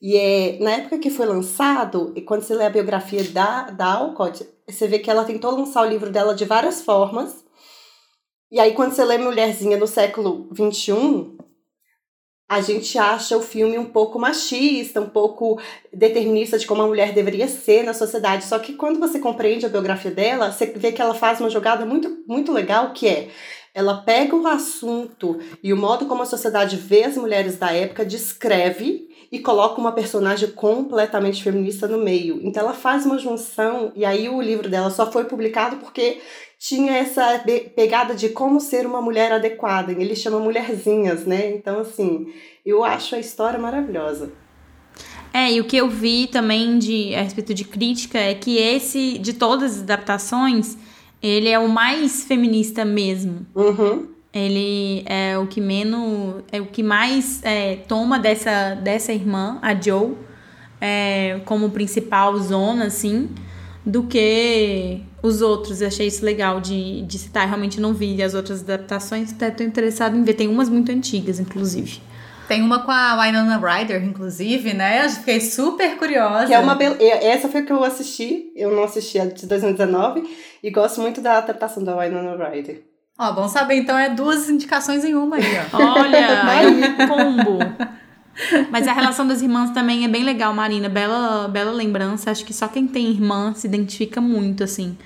E 0.00 0.16
é, 0.16 0.58
na 0.60 0.72
época 0.72 0.98
que 0.98 1.10
foi 1.10 1.26
lançado, 1.26 2.12
e 2.14 2.22
quando 2.22 2.42
você 2.42 2.54
lê 2.54 2.64
a 2.64 2.70
biografia 2.70 3.24
da, 3.24 3.70
da 3.70 3.94
Alcott, 3.94 4.46
você 4.68 4.86
vê 4.86 4.98
que 4.98 5.10
ela 5.10 5.24
tentou 5.24 5.50
lançar 5.50 5.82
o 5.82 5.88
livro 5.88 6.10
dela 6.10 6.34
de 6.34 6.44
várias 6.44 6.82
formas. 6.82 7.44
E 8.50 8.60
aí, 8.60 8.72
quando 8.74 8.92
você 8.92 9.04
lê 9.04 9.18
Mulherzinha 9.18 9.76
no 9.76 9.86
século 9.86 10.48
XXI, 10.54 11.36
a 12.48 12.62
gente 12.62 12.96
acha 12.96 13.36
o 13.36 13.42
filme 13.42 13.76
um 13.76 13.84
pouco 13.84 14.18
machista, 14.18 15.00
um 15.00 15.08
pouco 15.08 15.60
determinista 15.92 16.58
de 16.58 16.66
como 16.66 16.80
a 16.80 16.86
mulher 16.86 17.12
deveria 17.12 17.46
ser 17.48 17.82
na 17.82 17.92
sociedade. 17.92 18.44
Só 18.44 18.58
que 18.58 18.74
quando 18.74 18.98
você 18.98 19.18
compreende 19.18 19.66
a 19.66 19.68
biografia 19.68 20.10
dela, 20.10 20.50
você 20.50 20.66
vê 20.66 20.92
que 20.92 21.02
ela 21.02 21.12
faz 21.12 21.40
uma 21.40 21.50
jogada 21.50 21.84
muito, 21.84 22.24
muito 22.26 22.52
legal, 22.52 22.92
que 22.92 23.06
é 23.06 23.28
ela 23.74 23.98
pega 24.02 24.34
o 24.34 24.46
assunto 24.46 25.38
e 25.62 25.72
o 25.72 25.76
modo 25.76 26.06
como 26.06 26.22
a 26.22 26.26
sociedade 26.26 26.76
vê 26.76 27.04
as 27.04 27.16
mulheres 27.16 27.58
da 27.58 27.70
época, 27.70 28.04
descreve 28.04 29.07
e 29.30 29.38
coloca 29.38 29.80
uma 29.80 29.92
personagem 29.92 30.50
completamente 30.50 31.42
feminista 31.42 31.86
no 31.86 31.98
meio. 31.98 32.40
Então 32.42 32.62
ela 32.62 32.72
faz 32.72 33.04
uma 33.04 33.18
junção, 33.18 33.92
e 33.94 34.04
aí 34.04 34.28
o 34.28 34.40
livro 34.40 34.68
dela 34.68 34.90
só 34.90 35.10
foi 35.10 35.24
publicado 35.24 35.76
porque 35.76 36.18
tinha 36.58 36.92
essa 36.92 37.42
pegada 37.76 38.14
de 38.14 38.30
como 38.30 38.60
ser 38.60 38.86
uma 38.86 39.00
mulher 39.00 39.30
adequada. 39.30 39.92
Ele 39.92 40.16
chama 40.16 40.40
Mulherzinhas, 40.40 41.24
né? 41.24 41.50
Então, 41.50 41.80
assim, 41.80 42.32
eu 42.66 42.82
acho 42.82 43.14
a 43.14 43.18
história 43.18 43.58
maravilhosa. 43.58 44.32
É, 45.32 45.52
e 45.52 45.60
o 45.60 45.64
que 45.64 45.76
eu 45.76 45.88
vi 45.88 46.26
também 46.26 46.78
de, 46.78 47.14
a 47.14 47.22
respeito 47.22 47.54
de 47.54 47.64
crítica 47.64 48.18
é 48.18 48.34
que 48.34 48.56
esse, 48.56 49.18
de 49.18 49.34
todas 49.34 49.76
as 49.76 49.82
adaptações, 49.82 50.76
ele 51.22 51.48
é 51.48 51.58
o 51.58 51.68
mais 51.68 52.24
feminista 52.24 52.84
mesmo. 52.84 53.46
Uhum. 53.54 54.08
Ele 54.32 55.02
é 55.06 55.38
o 55.38 55.46
que 55.46 55.60
menos. 55.60 56.42
É 56.52 56.60
o 56.60 56.66
que 56.66 56.82
mais 56.82 57.40
é, 57.42 57.76
toma 57.88 58.18
dessa, 58.18 58.74
dessa 58.74 59.12
irmã, 59.12 59.58
a 59.62 59.74
Joe, 59.74 60.14
é, 60.80 61.40
como 61.44 61.70
principal 61.70 62.36
zona, 62.38 62.86
assim, 62.86 63.30
do 63.84 64.04
que 64.04 65.02
os 65.22 65.40
outros. 65.40 65.80
Eu 65.80 65.88
achei 65.88 66.06
isso 66.06 66.24
legal 66.24 66.60
de, 66.60 67.02
de 67.02 67.18
citar. 67.18 67.44
Eu 67.44 67.48
realmente 67.48 67.80
não 67.80 67.94
vi 67.94 68.22
as 68.22 68.34
outras 68.34 68.60
adaptações, 68.60 69.32
até 69.32 69.50
tô 69.50 69.62
interessado 69.62 70.16
em 70.16 70.22
ver. 70.22 70.34
Tem 70.34 70.48
umas 70.48 70.68
muito 70.68 70.92
antigas, 70.92 71.40
inclusive. 71.40 72.00
Tem 72.46 72.62
uma 72.62 72.82
com 72.82 72.90
a 72.90 73.22
Winona 73.22 73.58
Ryder, 73.58 74.02
inclusive, 74.02 74.72
né? 74.72 75.04
Eu 75.04 75.10
fiquei 75.10 75.38
super 75.38 75.98
curiosa. 75.98 76.46
Que 76.46 76.54
é 76.54 76.58
uma 76.58 76.74
be... 76.74 76.86
Essa 77.02 77.46
foi 77.46 77.60
a 77.60 77.64
que 77.64 77.70
eu 77.70 77.84
assisti. 77.84 78.50
Eu 78.56 78.74
não 78.74 78.84
assisti 78.84 79.18
a 79.18 79.26
de 79.26 79.46
2019. 79.46 80.22
E 80.62 80.70
gosto 80.70 81.00
muito 81.02 81.20
da 81.20 81.36
adaptação 81.36 81.84
da 81.84 81.94
Winona 81.98 82.48
Ryder. 82.48 82.87
Ó, 83.18 83.32
bom 83.32 83.48
saber, 83.48 83.74
então 83.74 83.98
é 83.98 84.08
duas 84.10 84.48
indicações 84.48 85.04
em 85.04 85.14
uma 85.14 85.36
aí, 85.36 85.44
ó. 85.72 85.76
Olha, 85.98 86.16
é 86.62 86.68
um 86.68 87.08
combo. 87.08 87.58
Mas 88.70 88.86
a 88.86 88.92
relação 88.92 89.26
das 89.26 89.42
irmãs 89.42 89.70
também 89.70 90.04
é 90.04 90.08
bem 90.08 90.22
legal, 90.22 90.54
Marina. 90.54 90.88
Bela, 90.88 91.48
bela 91.48 91.72
lembrança. 91.72 92.30
Acho 92.30 92.44
que 92.44 92.54
só 92.54 92.68
quem 92.68 92.86
tem 92.86 93.10
irmã 93.10 93.52
se 93.54 93.66
identifica 93.66 94.20
muito, 94.20 94.62
assim, 94.62 94.96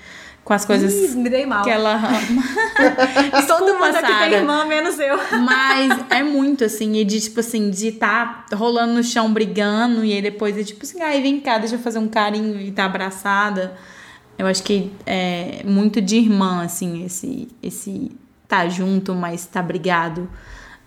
com 0.43 0.53
as 0.53 0.63
coisas 0.63 0.93
Ih, 0.93 1.17
me 1.17 1.27
dei 1.27 1.43
mal. 1.43 1.63
que 1.63 1.71
ela 1.71 1.95
ama. 1.95 2.43
Todo 3.47 3.73
mundo 3.73 3.95
aqui 3.95 4.19
tem 4.19 4.33
irmã, 4.33 4.65
menos 4.65 4.99
eu. 4.99 5.17
Mas 5.41 6.05
é 6.11 6.21
muito, 6.21 6.63
assim, 6.63 6.97
e 6.97 7.03
de, 7.03 7.19
tipo 7.19 7.39
assim, 7.39 7.71
de 7.71 7.93
tá 7.93 8.45
rolando 8.53 8.93
no 8.93 9.03
chão 9.03 9.33
brigando, 9.33 10.05
e 10.05 10.13
aí 10.13 10.21
depois 10.21 10.55
é 10.55 10.63
tipo 10.63 10.83
assim, 10.83 11.01
ai, 11.01 11.19
vem 11.19 11.39
cá, 11.39 11.57
deixa 11.57 11.73
eu 11.73 11.79
fazer 11.79 11.97
um 11.97 12.07
carinho 12.07 12.61
e 12.61 12.71
tá 12.71 12.85
abraçada. 12.85 13.75
Eu 14.37 14.47
acho 14.47 14.63
que 14.63 14.91
é 15.05 15.61
muito 15.63 16.01
de 16.01 16.17
irmã, 16.17 16.63
assim, 16.63 17.05
esse, 17.05 17.47
esse 17.61 18.11
tá 18.47 18.67
junto, 18.67 19.13
mas 19.13 19.45
tá 19.45 19.61
brigado. 19.61 20.29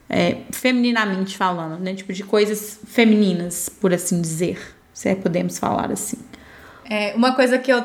É, 0.09 0.39
femininamente 0.53 1.37
falando, 1.37 1.81
né? 1.81 1.95
Tipo, 1.95 2.13
de 2.13 2.23
coisas 2.23 2.79
femininas, 2.87 3.69
por 3.69 3.93
assim 3.93 4.21
dizer. 4.21 4.77
Se 4.93 5.09
é 5.09 5.15
podemos 5.15 5.59
falar 5.59 5.91
assim. 5.91 6.17
É, 6.89 7.13
uma 7.17 7.33
coisa 7.33 7.59
que 7.59 7.73
eu, 7.73 7.85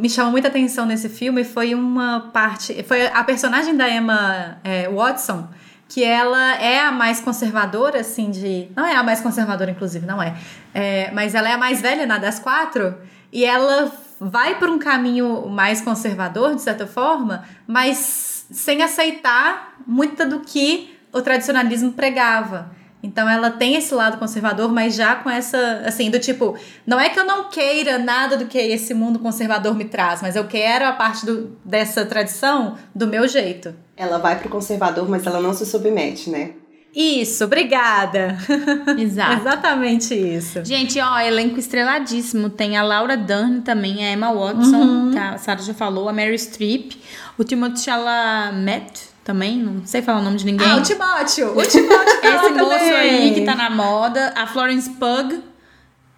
me 0.00 0.08
chamou 0.08 0.32
muita 0.32 0.48
atenção 0.48 0.86
nesse 0.86 1.08
filme 1.08 1.44
foi 1.44 1.74
uma 1.74 2.30
parte. 2.32 2.82
Foi 2.82 3.06
a 3.06 3.22
personagem 3.22 3.76
da 3.76 3.88
Emma 3.88 4.58
é, 4.64 4.88
Watson, 4.88 5.46
que 5.86 6.02
ela 6.02 6.56
é 6.56 6.80
a 6.80 6.90
mais 6.90 7.20
conservadora, 7.20 8.00
assim, 8.00 8.30
de. 8.30 8.68
Não 8.74 8.86
é 8.86 8.96
a 8.96 9.02
mais 9.02 9.20
conservadora, 9.20 9.70
inclusive, 9.70 10.06
não 10.06 10.22
é. 10.22 10.34
É, 10.72 11.10
mas 11.12 11.34
ela 11.34 11.48
é 11.48 11.52
a 11.52 11.58
mais 11.58 11.82
velha 11.82 12.06
né, 12.06 12.18
das 12.18 12.38
quatro. 12.38 12.94
E 13.32 13.44
ela 13.44 13.92
vai 14.20 14.58
por 14.58 14.68
um 14.68 14.78
caminho 14.78 15.48
mais 15.48 15.80
conservador, 15.80 16.54
de 16.54 16.62
certa 16.62 16.86
forma, 16.86 17.44
mas 17.66 18.46
sem 18.50 18.82
aceitar 18.82 19.76
muito 19.86 20.26
do 20.28 20.40
que 20.40 20.96
o 21.12 21.20
tradicionalismo 21.20 21.92
pregava. 21.92 22.76
Então 23.02 23.28
ela 23.28 23.50
tem 23.50 23.76
esse 23.76 23.94
lado 23.94 24.18
conservador, 24.18 24.72
mas 24.72 24.94
já 24.96 25.14
com 25.14 25.30
essa, 25.30 25.82
assim, 25.86 26.10
do 26.10 26.18
tipo, 26.18 26.58
não 26.84 26.98
é 26.98 27.08
que 27.08 27.18
eu 27.18 27.24
não 27.24 27.48
queira 27.48 27.96
nada 27.96 28.36
do 28.36 28.46
que 28.46 28.58
esse 28.58 28.92
mundo 28.92 29.20
conservador 29.20 29.74
me 29.74 29.84
traz, 29.84 30.20
mas 30.20 30.34
eu 30.34 30.44
quero 30.46 30.84
a 30.84 30.92
parte 30.92 31.24
do, 31.24 31.56
dessa 31.64 32.04
tradição 32.04 32.76
do 32.92 33.06
meu 33.06 33.28
jeito. 33.28 33.74
Ela 33.96 34.18
vai 34.18 34.38
pro 34.38 34.48
conservador, 34.48 35.08
mas 35.08 35.24
ela 35.26 35.40
não 35.40 35.54
se 35.54 35.64
submete, 35.64 36.28
né? 36.28 36.54
Isso, 36.94 37.44
obrigada. 37.44 38.36
Exato. 38.98 39.40
Exatamente 39.40 40.14
isso. 40.14 40.64
Gente, 40.64 40.98
ó, 41.00 41.18
elenco 41.20 41.58
estreladíssimo. 41.58 42.48
Tem 42.50 42.76
a 42.76 42.82
Laura 42.82 43.16
Dern 43.16 43.60
também, 43.60 44.04
a 44.04 44.12
Emma 44.12 44.32
Watson, 44.32 44.76
Uhum. 44.76 45.10
que 45.12 45.18
a 45.18 45.38
Sarah 45.38 45.62
já 45.62 45.74
falou, 45.74 46.08
a 46.08 46.12
Mary 46.12 46.38
Streep, 46.38 46.92
o 47.36 47.44
Timothée 47.44 47.84
Chalamet 47.84 48.92
também, 49.22 49.58
não 49.58 49.84
sei 49.86 50.00
falar 50.02 50.20
o 50.20 50.22
nome 50.24 50.38
de 50.38 50.46
ninguém. 50.46 50.66
Ah, 50.66 50.76
o 50.78 50.82
Timóteo! 50.82 51.56
O 51.56 51.62
Timóteo 51.66 52.20
tá 52.22 52.36
Esse 52.36 52.52
moço 52.54 52.70
também. 52.78 52.92
aí 52.92 53.34
que 53.34 53.42
tá 53.42 53.54
na 53.54 53.68
moda, 53.70 54.32
a 54.34 54.46
Florence 54.46 54.88
Pugh 54.90 55.42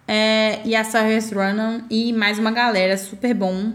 é, 0.07 0.61
e 0.65 0.75
a 0.75 0.83
Saoirse 0.83 1.33
Ronan 1.35 1.81
e 1.89 2.11
mais 2.13 2.39
uma 2.39 2.51
galera, 2.51 2.97
super 2.97 3.33
bom. 3.33 3.73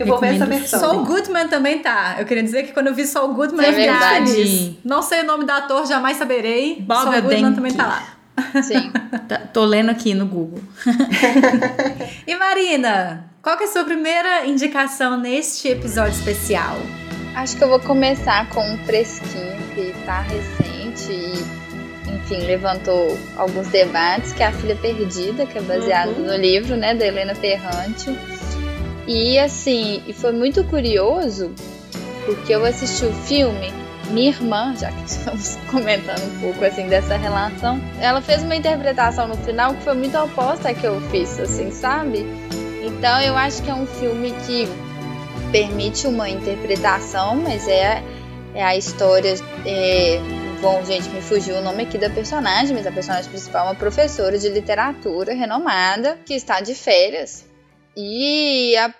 Eu 0.00 0.06
vou 0.06 0.18
ver 0.18 0.34
essa 0.34 0.46
versão. 0.46 0.80
Saul 0.80 1.04
Goodman 1.04 1.48
também 1.48 1.78
tá. 1.80 2.16
Eu 2.18 2.24
queria 2.26 2.42
dizer 2.42 2.62
que 2.64 2.72
quando 2.72 2.86
eu 2.88 2.94
vi 2.94 3.06
Saul 3.06 3.34
Goodman, 3.34 3.64
É 3.64 3.68
eu 3.68 3.72
fiquei 3.74 3.90
verdade. 3.90 4.30
feliz. 4.32 4.72
Não 4.84 5.02
sei 5.02 5.20
o 5.20 5.24
nome 5.26 5.44
do 5.44 5.50
ator, 5.52 5.86
jamais 5.86 6.16
saberei. 6.16 6.76
Bob 6.80 7.02
Saul 7.02 7.12
Goodman 7.22 7.26
Odenkirk. 7.46 7.54
também 7.56 7.72
tá 7.74 7.86
lá. 7.86 8.62
Sim. 8.62 8.90
Tá- 9.28 9.38
tô 9.52 9.64
lendo 9.64 9.90
aqui 9.90 10.12
no 10.14 10.26
Google. 10.26 10.60
E 12.26 12.34
Marina, 12.36 13.24
qual 13.42 13.56
que 13.56 13.64
é 13.64 13.66
a 13.66 13.70
sua 13.70 13.84
primeira 13.84 14.46
indicação 14.46 15.16
neste 15.18 15.68
episódio 15.68 16.12
especial? 16.12 16.76
Acho 17.34 17.56
que 17.56 17.62
eu 17.64 17.68
vou 17.68 17.80
começar 17.80 18.48
com 18.50 18.60
um 18.60 18.78
fresquinho 18.84 19.56
que 19.74 19.94
tá 20.04 20.20
recente 20.22 21.12
e, 21.12 22.12
enfim, 22.12 22.44
levantou 22.46 23.16
alguns 23.36 23.68
debates, 23.68 24.32
que 24.32 24.42
é 24.42 24.46
A 24.48 24.52
Filha 24.52 24.76
Perdida, 24.76 25.46
que 25.46 25.58
é 25.58 25.62
baseado 25.62 26.10
Uhum. 26.18 26.26
no 26.26 26.36
livro, 26.36 26.76
né, 26.76 26.94
da 26.94 27.06
Helena 27.06 27.34
Ferrante. 27.34 28.10
E, 29.06 29.38
assim, 29.38 30.02
e 30.06 30.12
foi 30.12 30.32
muito 30.32 30.62
curioso, 30.64 31.50
porque 32.26 32.54
eu 32.54 32.64
assisti 32.64 33.04
o 33.04 33.12
filme, 33.12 33.72
minha 34.10 34.30
irmã, 34.30 34.74
já 34.76 34.90
que 34.92 35.04
estamos 35.08 35.56
comentando 35.70 36.22
um 36.22 36.40
pouco, 36.40 36.64
assim, 36.64 36.86
dessa 36.86 37.16
relação, 37.16 37.80
ela 38.00 38.20
fez 38.20 38.42
uma 38.42 38.54
interpretação 38.54 39.28
no 39.28 39.36
final 39.36 39.74
que 39.74 39.82
foi 39.82 39.94
muito 39.94 40.16
oposta 40.18 40.70
à 40.70 40.74
que 40.74 40.86
eu 40.86 41.00
fiz, 41.10 41.38
assim, 41.38 41.70
sabe? 41.70 42.26
Então, 42.82 43.20
eu 43.20 43.36
acho 43.36 43.62
que 43.62 43.70
é 43.70 43.74
um 43.74 43.86
filme 43.86 44.32
que 44.46 44.68
permite 45.50 46.06
uma 46.06 46.28
interpretação, 46.28 47.36
mas 47.36 47.66
é, 47.66 48.02
é 48.54 48.62
a 48.62 48.76
história. 48.76 49.34
É, 49.66 50.20
bom, 50.60 50.84
gente, 50.84 51.08
me 51.08 51.20
fugiu 51.20 51.56
o 51.56 51.60
nome 51.60 51.84
aqui 51.84 51.98
da 51.98 52.10
personagem, 52.10 52.74
mas 52.74 52.86
a 52.86 52.92
personagem 52.92 53.30
principal 53.30 53.66
é 53.66 53.68
uma 53.70 53.74
professora 53.74 54.38
de 54.38 54.48
literatura 54.48 55.34
renomada 55.34 56.18
que 56.24 56.34
está 56.34 56.60
de 56.60 56.74
férias. 56.74 57.49
E 57.96 58.76
a, 58.76 58.94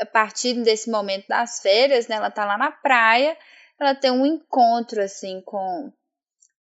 a 0.00 0.06
partir 0.06 0.54
desse 0.62 0.90
momento 0.90 1.26
das 1.28 1.60
férias, 1.60 2.08
né, 2.08 2.16
ela 2.16 2.30
tá 2.30 2.44
lá 2.44 2.58
na 2.58 2.70
praia, 2.70 3.36
ela 3.80 3.94
tem 3.94 4.10
um 4.10 4.26
encontro 4.26 5.02
assim 5.02 5.40
com, 5.44 5.92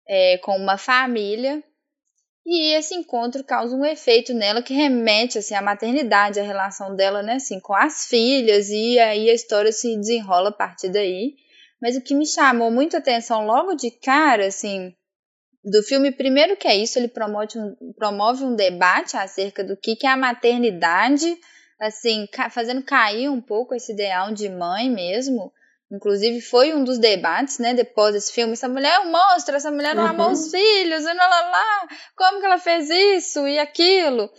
é, 0.07 0.37
com 0.39 0.55
uma 0.55 0.77
família. 0.77 1.63
E 2.45 2.73
esse 2.73 2.95
encontro 2.95 3.43
causa 3.43 3.75
um 3.75 3.85
efeito 3.85 4.33
nela 4.33 4.63
que 4.63 4.73
remete 4.73 5.37
assim 5.37 5.53
à 5.53 5.61
maternidade, 5.61 6.39
à 6.39 6.43
relação 6.43 6.95
dela, 6.95 7.21
né, 7.21 7.33
assim, 7.33 7.59
com 7.59 7.75
as 7.75 8.07
filhas 8.07 8.69
e 8.69 8.97
aí 8.97 9.29
a 9.29 9.33
história 9.33 9.71
se 9.71 9.95
desenrola 9.97 10.49
a 10.49 10.53
partir 10.53 10.89
daí. 10.89 11.35
Mas 11.81 11.95
o 11.95 12.01
que 12.01 12.15
me 12.15 12.25
chamou 12.25 12.71
muito 12.71 12.97
atenção 12.97 13.45
logo 13.45 13.75
de 13.75 13.91
cara, 13.91 14.47
assim, 14.47 14.93
do 15.63 15.83
filme, 15.83 16.11
primeiro 16.11 16.55
que 16.57 16.67
é 16.67 16.75
isso, 16.75 16.97
ele 16.97 17.07
promove 17.07 17.57
um, 17.57 17.93
promove 17.97 18.43
um 18.43 18.55
debate 18.55 19.17
acerca 19.17 19.63
do 19.63 19.75
que, 19.75 19.95
que 19.95 20.07
é 20.07 20.09
a 20.09 20.17
maternidade, 20.17 21.37
assim, 21.79 22.27
ca- 22.31 22.49
fazendo 22.49 22.83
cair 22.83 23.29
um 23.29 23.41
pouco 23.41 23.75
esse 23.75 23.91
ideal 23.91 24.33
de 24.33 24.49
mãe 24.49 24.89
mesmo. 24.89 25.51
Inclusive, 25.91 26.39
foi 26.41 26.73
um 26.73 26.83
dos 26.83 26.99
debates, 26.99 27.57
né, 27.57 27.73
depois 27.73 28.13
desse 28.13 28.31
filme. 28.31 28.53
Essa 28.53 28.69
mulher 28.69 28.93
é 28.95 28.99
um 28.99 29.11
monstro, 29.11 29.55
essa 29.55 29.71
mulher 29.71 29.95
não 29.95 30.03
Uhum. 30.03 30.09
amou 30.09 30.31
os 30.31 30.51
filhos, 30.51 31.01
e 31.01 31.13
lá, 31.13 31.27
lá, 31.27 31.41
lá, 31.49 31.87
como 32.15 32.39
que 32.39 32.45
ela 32.45 32.59
fez 32.59 32.89
isso 32.89 33.47
e 33.47 33.57
aquilo. 33.57 34.29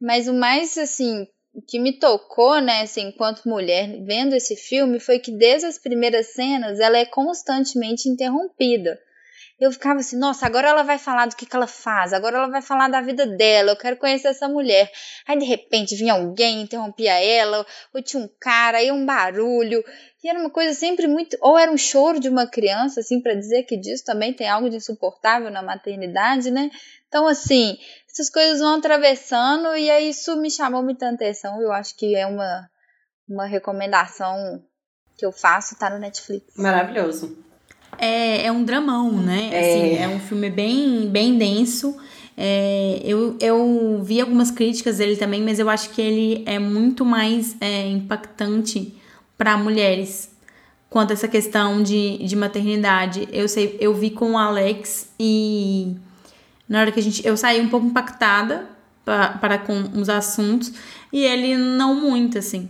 Mas 0.00 0.28
o 0.28 0.34
mais, 0.34 0.76
assim, 0.76 1.26
que 1.66 1.78
me 1.80 1.98
tocou, 1.98 2.60
né, 2.60 2.82
assim, 2.82 3.08
enquanto 3.08 3.48
mulher, 3.48 3.88
vendo 4.04 4.34
esse 4.34 4.54
filme, 4.56 5.00
foi 5.00 5.18
que 5.18 5.32
desde 5.32 5.66
as 5.66 5.78
primeiras 5.78 6.28
cenas, 6.34 6.78
ela 6.80 6.98
é 6.98 7.06
constantemente 7.06 8.08
interrompida. 8.08 8.98
Eu 9.60 9.70
ficava 9.70 10.00
assim, 10.00 10.18
nossa, 10.18 10.46
agora 10.46 10.70
ela 10.70 10.82
vai 10.82 10.96
falar 10.96 11.26
do 11.26 11.36
que, 11.36 11.44
que 11.44 11.54
ela 11.54 11.66
faz, 11.66 12.14
agora 12.14 12.38
ela 12.38 12.48
vai 12.48 12.62
falar 12.62 12.88
da 12.88 13.02
vida 13.02 13.26
dela, 13.26 13.72
eu 13.72 13.76
quero 13.76 13.98
conhecer 13.98 14.28
essa 14.28 14.48
mulher. 14.48 14.90
Aí, 15.28 15.38
de 15.38 15.44
repente, 15.44 15.94
vinha 15.94 16.14
alguém, 16.14 16.62
interrompia 16.62 17.12
ela, 17.22 17.66
ou 17.92 18.02
tinha 18.02 18.22
um 18.22 18.28
cara, 18.40 18.78
aí 18.78 18.90
um 18.90 19.04
barulho, 19.04 19.84
e 20.24 20.28
era 20.28 20.38
uma 20.38 20.48
coisa 20.48 20.72
sempre 20.72 21.06
muito. 21.06 21.36
Ou 21.42 21.58
era 21.58 21.70
um 21.70 21.76
choro 21.76 22.18
de 22.18 22.28
uma 22.28 22.46
criança, 22.46 23.00
assim, 23.00 23.20
para 23.20 23.34
dizer 23.34 23.64
que 23.64 23.76
disso 23.76 24.04
também 24.04 24.32
tem 24.32 24.48
algo 24.48 24.70
de 24.70 24.76
insuportável 24.76 25.50
na 25.50 25.62
maternidade, 25.62 26.50
né? 26.50 26.70
Então, 27.08 27.26
assim, 27.26 27.76
essas 28.10 28.30
coisas 28.30 28.60
vão 28.60 28.76
atravessando 28.76 29.76
e 29.76 29.90
aí 29.90 30.08
isso 30.08 30.36
me 30.40 30.50
chamou 30.50 30.82
muita 30.82 31.08
atenção. 31.08 31.60
Eu 31.60 31.70
acho 31.70 31.94
que 31.96 32.16
é 32.16 32.26
uma, 32.26 32.68
uma 33.28 33.46
recomendação 33.46 34.62
que 35.18 35.26
eu 35.26 35.32
faço, 35.32 35.78
tá 35.78 35.90
no 35.90 35.98
Netflix. 35.98 36.54
Maravilhoso. 36.56 37.49
É, 38.00 38.46
é 38.46 38.52
um 38.52 38.64
dramão, 38.64 39.12
né? 39.12 39.50
É. 39.52 39.58
Assim, 39.58 39.96
é 39.96 40.08
um 40.08 40.18
filme 40.18 40.48
bem, 40.48 41.06
bem 41.10 41.36
denso. 41.36 41.96
É, 42.36 43.02
eu, 43.04 43.36
eu 43.38 44.00
vi 44.02 44.20
algumas 44.20 44.50
críticas 44.50 44.96
dele 44.96 45.16
também, 45.16 45.42
mas 45.42 45.58
eu 45.58 45.68
acho 45.68 45.90
que 45.90 46.00
ele 46.00 46.42
é 46.46 46.58
muito 46.58 47.04
mais 47.04 47.54
é, 47.60 47.86
impactante 47.88 48.94
para 49.36 49.58
mulheres 49.58 50.30
quanto 50.88 51.10
a 51.10 51.12
essa 51.12 51.28
questão 51.28 51.82
de, 51.82 52.16
de 52.18 52.34
maternidade. 52.34 53.28
Eu 53.30 53.46
sei, 53.46 53.76
eu 53.78 53.92
vi 53.94 54.10
com 54.10 54.32
o 54.32 54.38
Alex 54.38 55.10
e 55.20 55.94
na 56.66 56.80
hora 56.80 56.90
que 56.92 57.00
a 57.00 57.02
gente. 57.02 57.26
Eu 57.26 57.36
saí 57.36 57.60
um 57.60 57.68
pouco 57.68 57.86
impactada 57.86 58.66
para 59.04 59.58
com 59.58 60.00
os 60.00 60.08
assuntos 60.08 60.72
e 61.12 61.22
ele 61.22 61.56
não 61.56 61.94
muito, 61.94 62.38
assim. 62.38 62.68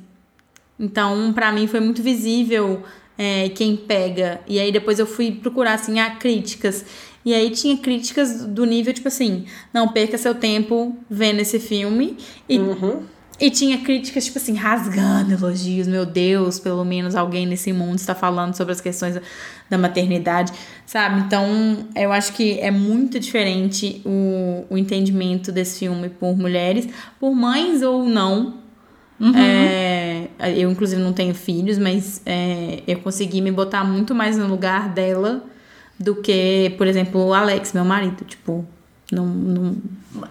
Então, 0.78 1.32
pra 1.32 1.52
mim 1.52 1.66
foi 1.66 1.78
muito 1.80 2.02
visível 2.02 2.82
é, 3.22 3.50
quem 3.50 3.76
pega. 3.76 4.40
E 4.48 4.58
aí 4.58 4.72
depois 4.72 4.98
eu 4.98 5.06
fui 5.06 5.30
procurar, 5.30 5.74
assim, 5.74 6.00
a 6.00 6.10
críticas. 6.12 6.84
E 7.22 7.34
aí 7.34 7.50
tinha 7.50 7.76
críticas 7.76 8.46
do 8.46 8.64
nível, 8.64 8.94
tipo 8.94 9.08
assim, 9.08 9.44
não 9.74 9.88
perca 9.88 10.16
seu 10.16 10.34
tempo 10.34 10.96
vendo 11.10 11.38
esse 11.40 11.58
filme. 11.60 12.16
E, 12.48 12.58
Uhum. 12.58 13.02
e 13.38 13.50
tinha 13.50 13.76
críticas, 13.78 14.24
tipo 14.24 14.38
assim, 14.38 14.54
rasgando 14.54 15.34
elogios. 15.34 15.86
Meu 15.86 16.06
Deus, 16.06 16.58
pelo 16.58 16.82
menos 16.82 17.14
alguém 17.14 17.46
nesse 17.46 17.74
mundo 17.74 17.98
está 17.98 18.14
falando 18.14 18.54
sobre 18.56 18.72
as 18.72 18.80
questões 18.80 19.16
da- 19.16 19.22
da 19.68 19.76
maternidade, 19.76 20.50
sabe? 20.86 21.20
Então, 21.20 21.44
eu 21.94 22.10
acho 22.10 22.32
que 22.32 22.58
é 22.58 22.70
muito 22.70 23.20
diferente 23.20 24.00
o, 24.06 24.64
o 24.70 24.78
entendimento 24.78 25.52
desse 25.52 25.80
filme 25.80 26.08
por 26.08 26.34
mulheres, 26.38 26.88
por 27.20 27.34
mães 27.34 27.82
ou 27.82 28.04
não. 28.04 28.54
É, 29.36 30.28
eu, 30.56 30.70
inclusive, 30.70 31.00
não 31.00 31.12
tenho 31.12 31.34
filhos, 31.34 31.78
mas 31.78 32.22
é, 32.24 32.82
eu 32.86 32.98
consegui 33.00 33.40
me 33.40 33.52
botar 33.52 33.84
muito 33.84 34.14
mais 34.14 34.38
no 34.38 34.46
lugar 34.46 34.88
dela 34.88 35.44
do 35.98 36.16
que, 36.16 36.74
por 36.78 36.86
exemplo, 36.86 37.26
o 37.26 37.34
Alex, 37.34 37.74
meu 37.74 37.84
marido. 37.84 38.24
Tipo, 38.24 38.66
não, 39.12 39.26
não, 39.26 39.76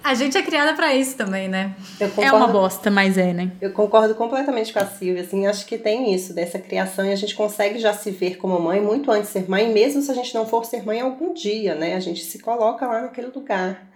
A 0.03 0.15
gente 0.15 0.38
é 0.38 0.41
criada 0.41 0.74
pra 0.74 0.96
isso 0.96 1.15
também, 1.15 1.48
né? 1.48 1.75
Eu 2.00 2.08
é 2.08 2.10
concordo, 2.10 2.38
uma 2.38 2.48
bosta, 2.48 2.89
mas 2.89 3.17
é, 3.17 3.34
né? 3.34 3.51
eu 3.62 3.72
concordo 3.72 4.15
completamente 4.15 4.74
com 4.74 4.79
a 4.79 4.86
Silvia, 4.86 5.22
assim, 5.22 5.46
acho 5.46 5.65
que 5.65 5.77
tem 5.77 6.13
isso, 6.13 6.34
dessa 6.34 6.58
criação, 6.58 7.05
e 7.05 7.12
a 7.12 7.15
gente 7.15 7.36
consegue 7.36 7.77
já 7.77 7.93
se 7.93 8.10
ver 8.10 8.38
como 8.38 8.60
mãe 8.60 8.81
muito 8.81 9.12
antes 9.12 9.27
de 9.27 9.34
ser 9.34 9.50
mãe, 9.50 9.72
mesmo 9.72 10.01
se 10.01 10.10
a 10.10 10.15
gente 10.15 10.34
não 10.34 10.48
for 10.48 10.65
ser 10.65 10.84
mãe 10.84 11.01
algum 11.01 11.34
dia, 11.34 11.75
né? 11.75 11.96
A 11.96 12.00
gente 12.00 12.24
se 12.24 12.39
coloca 12.39 12.88
lá 12.88 13.01
naquele 13.01 13.27
lugar. 13.27 13.88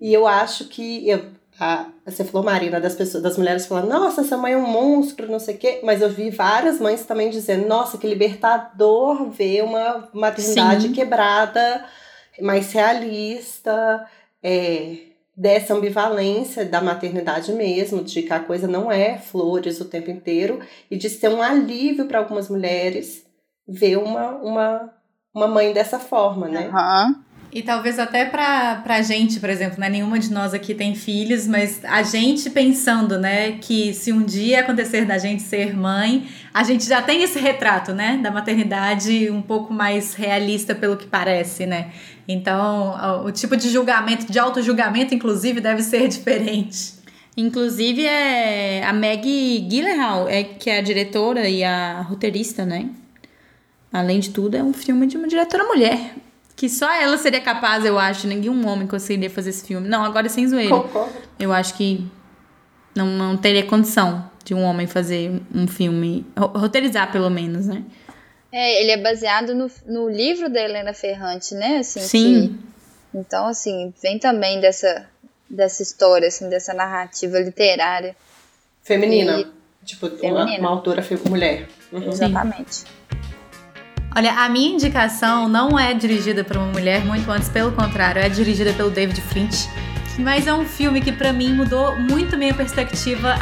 E 0.00 0.12
eu 0.12 0.26
acho 0.26 0.68
que 0.68 1.08
eu, 1.08 1.24
a, 1.58 1.86
você 2.04 2.24
falou, 2.24 2.44
Marina, 2.44 2.80
das 2.80 2.94
pessoas, 2.94 3.22
das 3.22 3.38
mulheres 3.38 3.66
falando, 3.66 3.88
nossa, 3.88 4.22
essa 4.22 4.36
mãe 4.36 4.54
é 4.54 4.56
um 4.56 4.66
monstro, 4.66 5.30
não 5.30 5.38
sei 5.38 5.54
o 5.54 5.58
quê. 5.58 5.80
Mas 5.84 6.02
eu 6.02 6.10
vi 6.10 6.30
várias 6.30 6.80
mães 6.80 7.04
também 7.04 7.30
dizendo, 7.30 7.66
nossa, 7.66 7.96
que 7.96 8.06
libertador 8.06 9.30
ver 9.30 9.62
uma 9.62 10.08
maternidade 10.12 10.88
Sim. 10.88 10.92
quebrada, 10.92 11.84
mais 12.40 12.72
realista, 12.72 14.04
é, 14.42 14.96
dessa 15.36 15.74
ambivalência 15.74 16.64
da 16.64 16.80
maternidade 16.80 17.52
mesmo, 17.52 18.02
de 18.02 18.22
que 18.22 18.32
a 18.32 18.40
coisa 18.40 18.66
não 18.66 18.90
é 18.90 19.18
flores 19.18 19.80
o 19.80 19.84
tempo 19.84 20.10
inteiro, 20.10 20.60
e 20.90 20.96
de 20.96 21.08
ser 21.08 21.28
um 21.28 21.40
alívio 21.42 22.06
para 22.06 22.18
algumas 22.18 22.48
mulheres 22.48 23.24
ver 23.66 23.96
uma, 23.96 24.30
uma, 24.36 24.92
uma 25.32 25.46
mãe 25.46 25.72
dessa 25.72 25.98
forma, 25.98 26.48
né? 26.48 26.68
Aham. 26.68 27.24
E 27.54 27.62
talvez 27.62 28.00
até 28.00 28.24
pra, 28.24 28.80
pra 28.82 29.00
gente, 29.00 29.38
por 29.38 29.48
exemplo, 29.48 29.78
né? 29.78 29.88
Nenhuma 29.88 30.18
de 30.18 30.32
nós 30.32 30.52
aqui 30.52 30.74
tem 30.74 30.96
filhos, 30.96 31.46
mas 31.46 31.84
a 31.84 32.02
gente 32.02 32.50
pensando, 32.50 33.16
né, 33.16 33.52
que 33.60 33.94
se 33.94 34.12
um 34.12 34.24
dia 34.24 34.58
acontecer 34.58 35.04
da 35.04 35.18
gente 35.18 35.40
ser 35.40 35.72
mãe, 35.72 36.26
a 36.52 36.64
gente 36.64 36.84
já 36.84 37.00
tem 37.00 37.22
esse 37.22 37.38
retrato, 37.38 37.94
né, 37.94 38.18
da 38.20 38.32
maternidade 38.32 39.30
um 39.30 39.40
pouco 39.40 39.72
mais 39.72 40.14
realista 40.14 40.74
pelo 40.74 40.96
que 40.96 41.06
parece, 41.06 41.64
né? 41.64 41.92
Então, 42.26 43.24
o 43.24 43.30
tipo 43.30 43.56
de 43.56 43.70
julgamento, 43.70 44.32
de 44.32 44.38
auto-julgamento, 44.38 45.14
inclusive, 45.14 45.60
deve 45.60 45.82
ser 45.82 46.08
diferente. 46.10 46.94
Inclusive, 47.36 48.04
é 48.04 48.84
a 48.84 48.92
Maggie 48.92 49.60
Gyllenhaal, 49.60 50.28
é, 50.28 50.42
que 50.42 50.68
é 50.68 50.78
a 50.78 50.82
diretora 50.82 51.48
e 51.48 51.62
a 51.62 52.00
roteirista, 52.00 52.66
né? 52.66 52.90
Além 53.92 54.18
de 54.18 54.30
tudo, 54.30 54.56
é 54.56 54.62
um 54.62 54.72
filme 54.72 55.06
de 55.06 55.16
uma 55.16 55.28
diretora 55.28 55.62
mulher. 55.62 56.14
Que 56.56 56.68
só 56.68 56.90
ela 56.92 57.16
seria 57.18 57.40
capaz, 57.40 57.84
eu 57.84 57.98
acho. 57.98 58.26
Nenhum 58.26 58.66
homem 58.66 58.86
conseguiria 58.86 59.28
fazer 59.30 59.50
esse 59.50 59.66
filme. 59.66 59.88
Não, 59.88 60.04
agora 60.04 60.28
sem 60.28 60.46
zoeira. 60.48 60.70
Concordo. 60.74 61.12
Eu 61.38 61.52
acho 61.52 61.74
que 61.74 62.06
não, 62.94 63.06
não 63.06 63.36
teria 63.36 63.64
condição 63.66 64.30
de 64.44 64.54
um 64.54 64.62
homem 64.62 64.86
fazer 64.86 65.40
um 65.54 65.66
filme. 65.66 66.24
ro- 66.38 66.46
Roteirizar, 66.58 67.10
pelo 67.10 67.28
menos, 67.28 67.66
né? 67.66 67.82
É, 68.52 68.80
ele 68.82 68.92
é 68.92 68.96
baseado 69.02 69.52
no, 69.54 69.68
no 69.86 70.08
livro 70.08 70.48
da 70.48 70.60
Helena 70.62 70.94
Ferrante, 70.94 71.54
né? 71.54 71.78
Assim, 71.78 72.00
Sim. 72.00 72.58
que- 73.12 73.18
então, 73.18 73.46
assim, 73.48 73.92
vem 74.00 74.18
também 74.20 74.60
dessa, 74.60 75.06
dessa 75.50 75.82
história, 75.82 76.28
assim, 76.28 76.48
dessa 76.48 76.72
narrativa 76.72 77.38
literária. 77.40 78.14
Feminina. 78.82 79.40
E- 79.40 79.64
Tipo, 79.84 80.06
Uma, 80.06 80.16
Feminina. 80.18 80.58
uma 80.60 80.70
autora 80.70 81.02
fe- 81.02 81.18
mulher. 81.28 81.68
Uhum. 81.92 82.08
Exatamente. 82.08 82.84
Olha, 84.16 84.32
a 84.32 84.48
minha 84.48 84.74
indicação 84.74 85.48
não 85.48 85.78
é 85.78 85.92
dirigida 85.92 86.44
por 86.44 86.56
uma 86.56 86.68
mulher, 86.68 87.04
muito 87.04 87.28
antes, 87.30 87.48
pelo 87.48 87.72
contrário, 87.72 88.22
é 88.22 88.28
dirigida 88.28 88.72
pelo 88.72 88.88
David 88.88 89.20
Flint. 89.20 89.66
Mas 90.18 90.46
é 90.46 90.54
um 90.54 90.64
filme 90.64 91.00
que 91.00 91.10
pra 91.10 91.32
mim 91.32 91.52
mudou 91.52 91.98
muito 91.98 92.36
minha 92.36 92.54
perspectiva 92.54 93.34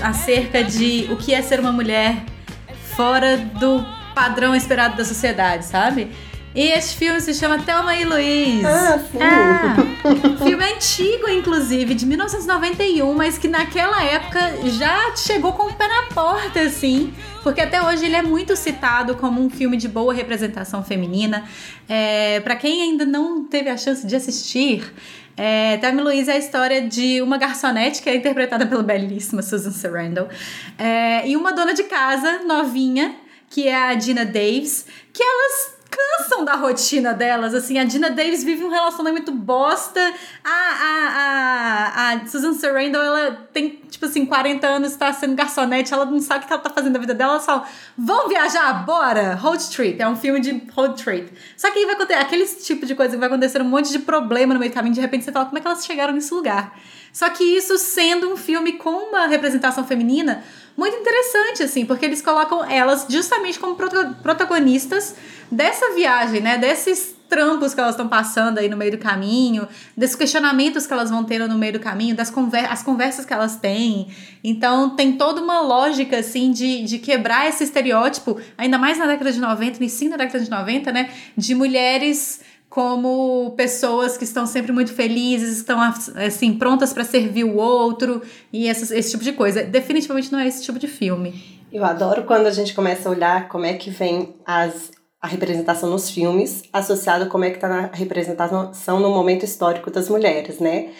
acerca 0.00 0.62
de 0.62 1.08
o 1.10 1.16
que 1.16 1.34
é 1.34 1.42
ser 1.42 1.58
uma 1.58 1.72
mulher 1.72 2.22
fora 2.94 3.36
do 3.36 3.84
padrão 4.14 4.54
esperado 4.54 4.96
da 4.96 5.04
sociedade, 5.04 5.64
sabe? 5.64 6.12
E 6.54 6.62
esse 6.68 6.96
filme 6.96 7.20
se 7.20 7.32
chama 7.34 7.58
Thelma 7.58 7.96
e 7.96 8.04
Louise. 8.04 8.66
Ah, 8.66 8.98
sim. 9.10 9.18
Ah, 9.20 9.76
filme 10.44 10.64
antigo, 10.64 11.28
inclusive, 11.28 11.94
de 11.94 12.06
1991, 12.06 13.14
mas 13.14 13.38
que 13.38 13.48
naquela 13.48 14.02
época 14.02 14.40
já 14.66 15.14
chegou 15.16 15.52
com 15.52 15.64
o 15.64 15.72
pé 15.72 15.86
na 15.86 16.02
porta, 16.14 16.60
assim. 16.60 17.12
Porque 17.42 17.60
até 17.60 17.82
hoje 17.82 18.04
ele 18.04 18.16
é 18.16 18.22
muito 18.22 18.54
citado 18.56 19.16
como 19.16 19.40
um 19.40 19.48
filme 19.48 19.76
de 19.76 19.88
boa 19.88 20.12
representação 20.12 20.84
feminina. 20.84 21.44
É, 21.88 22.40
para 22.40 22.56
quem 22.56 22.82
ainda 22.82 23.06
não 23.06 23.44
teve 23.44 23.70
a 23.70 23.76
chance 23.76 24.06
de 24.06 24.14
assistir, 24.14 24.92
é, 25.36 25.78
Louise 25.92 26.30
é 26.30 26.34
a 26.34 26.38
história 26.38 26.82
de 26.82 27.22
uma 27.22 27.38
garçonete 27.38 28.02
que 28.02 28.10
é 28.10 28.14
interpretada 28.14 28.66
pela 28.66 28.82
belíssima 28.82 29.40
Susan 29.40 29.70
Sarandon 29.70 30.28
é, 30.76 31.26
e 31.26 31.36
uma 31.36 31.52
dona 31.52 31.72
de 31.72 31.84
casa 31.84 32.42
novinha 32.44 33.14
que 33.50 33.66
é 33.66 33.74
a 33.74 33.94
Dina 33.94 34.24
Davis, 34.24 34.86
que 35.12 35.22
elas 35.22 35.79
cansam 35.90 36.44
da 36.44 36.54
rotina 36.54 37.12
delas, 37.12 37.54
assim, 37.54 37.78
a 37.78 37.84
Dina 37.84 38.10
Davis 38.10 38.44
vive 38.44 38.62
um 38.62 38.70
relacionamento 38.70 39.32
bosta, 39.32 40.00
a, 40.44 40.50
a, 40.50 41.08
a, 41.16 42.12
a 42.12 42.26
Susan 42.26 42.54
Sarandon, 42.54 43.00
ela 43.00 43.48
tem, 43.52 43.80
tipo 43.90 44.06
assim, 44.06 44.24
40 44.24 44.66
anos, 44.66 44.94
tá 44.96 45.12
sendo 45.12 45.34
garçonete, 45.34 45.92
ela 45.92 46.04
não 46.04 46.20
sabe 46.20 46.44
o 46.44 46.46
que 46.46 46.52
ela 46.52 46.62
tá 46.62 46.70
fazendo 46.70 46.92
da 46.92 46.98
vida 47.00 47.14
dela, 47.14 47.32
ela 47.32 47.40
só, 47.40 47.66
vão 47.98 48.28
viajar, 48.28 48.84
bora, 48.84 49.34
road 49.34 49.68
trip, 49.70 50.00
é 50.00 50.08
um 50.08 50.16
filme 50.16 50.40
de 50.40 50.62
road 50.74 51.02
trip. 51.02 51.32
Só 51.56 51.70
que 51.70 51.78
aí 51.80 51.86
vai 51.86 51.94
acontecer, 51.94 52.20
aquele 52.20 52.46
tipo 52.46 52.86
de 52.86 52.94
coisa 52.94 53.12
que 53.12 53.18
vai 53.18 53.28
acontecer 53.28 53.60
um 53.60 53.64
monte 53.64 53.90
de 53.90 53.98
problema 53.98 54.54
no 54.54 54.60
meio 54.60 54.70
do 54.70 54.74
caminho, 54.74 54.94
de 54.94 55.00
repente 55.00 55.24
você 55.24 55.32
fala, 55.32 55.46
como 55.46 55.58
é 55.58 55.60
que 55.60 55.66
elas 55.66 55.84
chegaram 55.84 56.14
nesse 56.14 56.32
lugar? 56.32 56.74
Só 57.12 57.28
que 57.30 57.44
isso 57.44 57.76
sendo 57.78 58.32
um 58.32 58.36
filme 58.36 58.74
com 58.74 59.08
uma 59.08 59.26
representação 59.26 59.84
feminina 59.84 60.42
muito 60.76 60.96
interessante, 60.96 61.62
assim, 61.62 61.84
porque 61.84 62.06
eles 62.06 62.22
colocam 62.22 62.64
elas 62.64 63.06
justamente 63.08 63.58
como 63.58 63.74
prota- 63.74 64.16
protagonistas 64.22 65.14
dessa 65.50 65.92
viagem, 65.92 66.40
né? 66.40 66.56
Desses 66.56 67.14
trampos 67.28 67.74
que 67.74 67.80
elas 67.80 67.92
estão 67.92 68.08
passando 68.08 68.58
aí 68.58 68.68
no 68.68 68.76
meio 68.76 68.92
do 68.92 68.98
caminho, 68.98 69.68
desses 69.96 70.16
questionamentos 70.16 70.86
que 70.86 70.92
elas 70.92 71.10
vão 71.10 71.22
tendo 71.22 71.46
no 71.48 71.56
meio 71.56 71.74
do 71.74 71.80
caminho, 71.80 72.16
das 72.16 72.28
conver 72.30 72.64
as 72.64 72.82
conversas 72.82 73.24
que 73.24 73.32
elas 73.32 73.56
têm. 73.56 74.08
Então 74.42 74.96
tem 74.96 75.12
toda 75.12 75.40
uma 75.40 75.60
lógica, 75.60 76.18
assim, 76.18 76.50
de, 76.50 76.82
de 76.82 76.98
quebrar 76.98 77.48
esse 77.48 77.62
estereótipo, 77.62 78.40
ainda 78.58 78.78
mais 78.78 78.98
na 78.98 79.06
década 79.06 79.30
de 79.30 79.38
90, 79.38 79.84
e 79.84 79.88
sim 79.88 80.08
na 80.08 80.16
década 80.16 80.42
de 80.42 80.50
90, 80.50 80.90
né? 80.92 81.10
De 81.36 81.54
mulheres 81.54 82.40
como 82.70 83.50
pessoas 83.56 84.16
que 84.16 84.22
estão 84.22 84.46
sempre 84.46 84.70
muito 84.70 84.94
felizes, 84.94 85.58
estão 85.58 85.78
assim 86.24 86.54
prontas 86.54 86.92
para 86.92 87.02
servir 87.02 87.42
o 87.42 87.56
outro 87.56 88.22
e 88.52 88.68
essa- 88.68 88.96
esse 88.96 89.10
tipo 89.10 89.24
de 89.24 89.32
coisa. 89.32 89.64
Definitivamente 89.64 90.30
não 90.32 90.38
é 90.38 90.46
esse 90.46 90.62
tipo 90.62 90.78
de 90.78 90.86
filme. 90.86 91.60
Eu 91.72 91.84
adoro 91.84 92.22
quando 92.22 92.46
a 92.46 92.50
gente 92.52 92.72
começa 92.72 93.08
a 93.08 93.12
olhar 93.12 93.48
como 93.48 93.66
é 93.66 93.74
que 93.74 93.90
vem 93.90 94.36
as, 94.46 94.92
a 95.20 95.26
representação 95.26 95.90
nos 95.90 96.08
filmes, 96.10 96.62
associado 96.72 97.24
a 97.24 97.26
como 97.26 97.44
é 97.44 97.50
que 97.50 97.58
tá 97.58 97.68
na 97.68 97.90
representação 97.92 99.00
no 99.00 99.10
momento 99.10 99.44
histórico 99.44 99.90
das 99.90 100.08
mulheres, 100.08 100.60
né? 100.60 100.90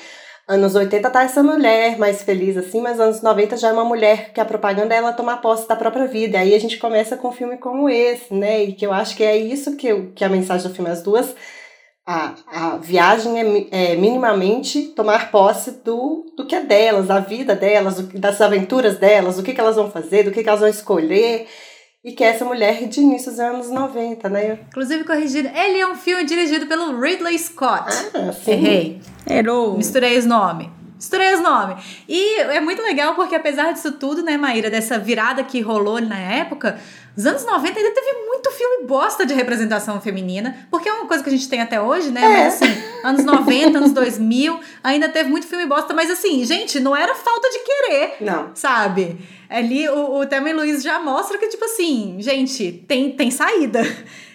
Anos 0.48 0.74
80 0.74 1.08
tá 1.10 1.22
essa 1.22 1.44
mulher 1.44 1.96
mais 1.96 2.22
feliz 2.24 2.56
assim, 2.56 2.80
mas 2.80 2.98
anos 2.98 3.22
90 3.22 3.56
já 3.56 3.68
é 3.68 3.72
uma 3.72 3.84
mulher 3.84 4.32
que 4.32 4.40
a 4.40 4.44
propaganda 4.44 4.92
é 4.92 4.98
ela 4.98 5.12
tomar 5.12 5.36
posse 5.36 5.68
da 5.68 5.76
própria 5.76 6.08
vida. 6.08 6.40
Aí 6.40 6.52
a 6.52 6.58
gente 6.58 6.78
começa 6.78 7.16
com 7.16 7.28
um 7.28 7.32
filme 7.32 7.56
como 7.58 7.88
esse, 7.88 8.34
né? 8.34 8.64
E 8.64 8.72
que 8.72 8.84
eu 8.84 8.92
acho 8.92 9.16
que 9.16 9.22
é 9.22 9.36
isso 9.36 9.76
que, 9.76 9.86
eu, 9.86 10.10
que 10.12 10.24
a 10.24 10.28
mensagem 10.28 10.68
do 10.68 10.74
filme, 10.74 10.90
as 10.90 11.02
duas 11.04 11.32
a, 12.10 12.34
a 12.46 12.76
viagem 12.76 13.38
é, 13.70 13.92
é 13.92 13.96
minimamente 13.96 14.82
tomar 14.96 15.30
posse 15.30 15.70
do, 15.84 16.26
do 16.36 16.44
que 16.44 16.56
é 16.56 16.60
delas, 16.60 17.06
da 17.06 17.20
vida 17.20 17.54
delas, 17.54 18.00
das 18.08 18.40
aventuras 18.40 18.98
delas, 18.98 19.36
do 19.36 19.44
que, 19.44 19.54
que 19.54 19.60
elas 19.60 19.76
vão 19.76 19.88
fazer, 19.88 20.24
do 20.24 20.32
que, 20.32 20.42
que 20.42 20.48
elas 20.48 20.60
vão 20.60 20.68
escolher. 20.68 21.46
E 22.02 22.12
que 22.12 22.24
é 22.24 22.28
essa 22.28 22.44
mulher 22.46 22.88
de 22.88 23.00
início 23.00 23.30
dos 23.30 23.38
anos 23.38 23.70
90, 23.70 24.28
né? 24.28 24.58
Inclusive 24.68 25.04
corrigido, 25.04 25.50
ele 25.54 25.78
é 25.78 25.86
um 25.86 25.94
filme 25.94 26.24
dirigido 26.24 26.66
pelo 26.66 26.98
Ridley 26.98 27.38
Scott. 27.38 27.84
Ah, 28.14 28.32
sim. 28.32 28.52
Errei. 28.52 29.00
Errou. 29.28 29.76
Misturei 29.76 30.18
os 30.18 30.24
nomes. 30.24 30.68
Misturei 30.96 31.34
os 31.34 31.40
nomes. 31.40 31.84
E 32.08 32.40
é 32.40 32.60
muito 32.60 32.82
legal 32.82 33.14
porque, 33.14 33.34
apesar 33.34 33.72
disso 33.72 33.92
tudo, 33.92 34.22
né, 34.22 34.36
Maíra, 34.36 34.68
dessa 34.68 34.98
virada 34.98 35.44
que 35.44 35.60
rolou 35.60 36.00
na 36.00 36.18
época, 36.18 36.80
Os 37.16 37.26
anos 37.26 37.44
90 37.44 37.78
ainda 37.78 37.90
teve 37.92 38.12
muito 38.26 38.50
filme 38.52 38.86
bosta 38.86 39.26
de 39.26 39.34
representação 39.34 40.00
feminina, 40.00 40.66
porque 40.70 40.88
é 40.88 40.92
uma 40.92 41.06
coisa 41.06 41.22
que 41.22 41.28
a 41.28 41.32
gente 41.32 41.48
tem 41.48 41.60
até 41.60 41.80
hoje, 41.80 42.10
né? 42.10 42.22
É. 42.22 42.28
Mas 42.28 42.54
assim, 42.54 42.82
anos 43.04 43.24
90, 43.24 43.78
anos 43.78 43.92
2000, 43.92 44.60
ainda 44.82 45.08
teve 45.08 45.28
muito 45.28 45.46
filme 45.46 45.66
bosta, 45.66 45.92
mas 45.92 46.10
assim, 46.10 46.44
gente, 46.44 46.80
não 46.80 46.96
era 46.96 47.14
falta 47.14 47.48
de 47.50 47.58
querer, 47.58 48.16
Não. 48.20 48.50
sabe? 48.54 49.18
Ali 49.48 49.88
o, 49.88 50.20
o 50.20 50.26
Thelma 50.26 50.50
e 50.50 50.52
Luiz 50.52 50.82
já 50.82 51.00
mostra 51.00 51.36
que, 51.36 51.48
tipo 51.48 51.64
assim, 51.64 52.16
gente, 52.20 52.84
tem, 52.86 53.10
tem 53.10 53.30
saída. 53.30 53.80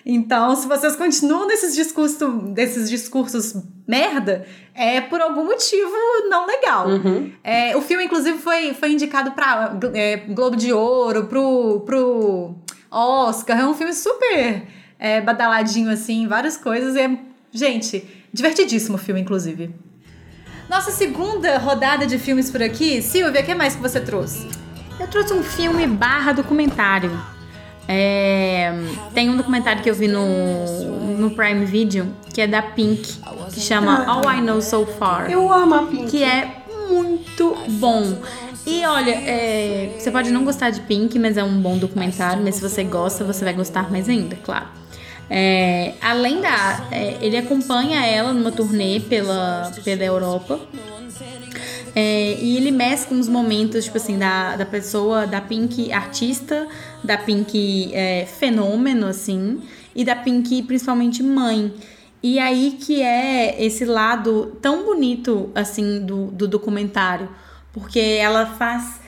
Então, 0.05 0.55
se 0.55 0.67
vocês 0.67 0.95
continuam 0.95 1.47
nesses 1.47 1.73
discursos, 1.73 2.19
desses 2.51 2.87
discursos 2.87 3.55
merda, 3.87 4.45
é 4.75 5.01
por 5.01 5.19
algum 5.19 5.45
motivo 5.45 5.91
não 6.29 6.45
legal. 6.45 6.87
Uhum. 6.87 7.31
É, 7.43 7.75
o 7.75 7.81
filme, 7.81 8.05
inclusive, 8.05 8.37
foi, 8.37 8.75
foi 8.75 8.91
indicado 8.91 9.31
pra 9.31 9.75
é, 9.95 10.17
Globo 10.17 10.55
de 10.55 10.71
Ouro, 10.71 11.25
pro, 11.25 11.81
pro 11.81 12.55
Oscar. 12.91 13.59
É 13.59 13.65
um 13.65 13.73
filme 13.73 13.93
super 13.93 14.67
é, 14.99 15.21
badaladinho, 15.21 15.89
assim, 15.89 16.27
várias 16.27 16.55
coisas. 16.55 16.95
É, 16.95 17.09
gente, 17.51 18.07
divertidíssimo 18.31 18.97
o 18.97 18.99
filme, 18.99 19.21
inclusive. 19.21 19.73
Nossa 20.69 20.91
segunda 20.91 21.57
rodada 21.57 22.05
de 22.05 22.19
filmes 22.19 22.51
por 22.51 22.61
aqui. 22.61 23.01
Silvia, 23.01 23.41
o 23.41 23.45
que 23.45 23.55
mais 23.55 23.75
que 23.75 23.81
você 23.81 23.99
trouxe? 23.99 24.47
Eu 24.99 25.07
trouxe 25.07 25.33
um 25.33 25.43
filme 25.43 25.87
barra 25.87 26.31
documentário. 26.31 27.34
É, 27.87 28.73
tem 29.13 29.29
um 29.29 29.37
documentário 29.37 29.81
que 29.83 29.89
eu 29.89 29.95
vi 29.95 30.07
no, 30.07 31.17
no 31.17 31.31
Prime 31.31 31.65
Video, 31.65 32.07
que 32.33 32.41
é 32.41 32.47
da 32.47 32.61
Pink, 32.61 33.19
que 33.53 33.59
chama 33.59 34.05
All 34.05 34.29
I 34.31 34.41
Know 34.41 34.61
So 34.61 34.85
Far. 34.85 35.29
Eu 35.29 35.51
amo 35.51 35.75
a 35.75 35.83
Pink. 35.83 36.05
que 36.07 36.23
é 36.23 36.63
muito 36.89 37.55
bom. 37.79 38.17
E 38.65 38.83
olha, 38.85 39.11
é, 39.11 39.95
você 39.97 40.09
pode 40.09 40.31
não 40.31 40.43
gostar 40.43 40.71
de 40.71 40.81
Pink, 40.81 41.19
mas 41.19 41.37
é 41.37 41.43
um 41.43 41.61
bom 41.61 41.77
documentário. 41.77 42.43
Mas 42.43 42.55
se 42.55 42.61
você 42.61 42.83
gosta, 42.83 43.23
você 43.23 43.45
vai 43.45 43.53
gostar 43.53 43.91
mais 43.91 44.09
ainda, 44.09 44.35
claro. 44.37 44.65
É, 45.29 45.93
além 46.01 46.41
da. 46.41 46.87
é, 46.91 47.17
ele 47.21 47.37
acompanha 47.37 48.05
ela 48.05 48.33
numa 48.33 48.51
turnê 48.51 48.99
pela, 48.99 49.71
pela 49.83 50.03
Europa. 50.03 50.59
É, 51.95 52.37
e 52.41 52.57
ele 52.57 52.71
mescla 52.71 53.17
uns 53.17 53.29
momentos, 53.29 53.85
tipo 53.85 53.95
assim, 53.95 54.17
da, 54.17 54.57
da 54.57 54.65
pessoa, 54.65 55.25
da 55.25 55.39
Pink 55.39 55.93
artista, 55.93 56.67
da 57.01 57.17
Pink 57.17 57.89
é, 57.93 58.25
fenômeno, 58.25 59.07
assim, 59.07 59.61
e 59.95 60.03
da 60.03 60.13
Pink 60.13 60.63
principalmente 60.63 61.23
mãe. 61.23 61.73
E 62.21 62.37
aí 62.37 62.77
que 62.81 63.01
é 63.01 63.63
esse 63.63 63.85
lado 63.85 64.57
tão 64.61 64.83
bonito, 64.83 65.49
assim, 65.55 66.05
do, 66.05 66.25
do 66.27 66.47
documentário. 66.49 67.29
Porque 67.71 67.99
ela 67.99 68.45
faz. 68.45 68.99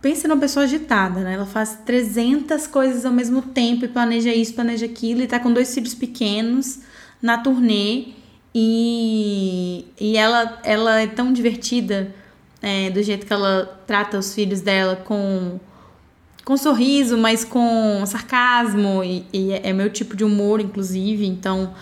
Pensa 0.00 0.28
numa 0.28 0.40
pessoa 0.40 0.64
agitada, 0.64 1.20
né? 1.20 1.34
Ela 1.34 1.46
faz 1.46 1.80
300 1.84 2.66
coisas 2.68 3.04
ao 3.04 3.12
mesmo 3.12 3.42
tempo 3.42 3.84
e 3.84 3.88
planeja 3.88 4.32
isso, 4.32 4.54
planeja 4.54 4.86
aquilo, 4.86 5.22
e 5.22 5.26
tá 5.26 5.40
com 5.40 5.52
dois 5.52 5.74
filhos 5.74 5.94
pequenos 5.94 6.80
na 7.20 7.38
turnê. 7.38 8.08
E, 8.54 9.86
e 9.98 10.16
ela, 10.16 10.60
ela 10.62 11.00
é 11.00 11.06
tão 11.06 11.32
divertida 11.32 12.14
é, 12.66 12.90
do 12.90 13.00
jeito 13.00 13.24
que 13.24 13.32
ela 13.32 13.80
trata 13.86 14.18
os 14.18 14.34
filhos 14.34 14.60
dela 14.60 14.96
com, 14.96 15.60
com 16.44 16.56
sorriso, 16.56 17.16
mas 17.16 17.44
com 17.44 18.02
sarcasmo, 18.04 19.04
e, 19.04 19.24
e 19.32 19.52
é 19.52 19.72
meu 19.72 19.88
tipo 19.88 20.16
de 20.16 20.24
humor, 20.24 20.60
inclusive. 20.60 21.24
Então 21.24 21.72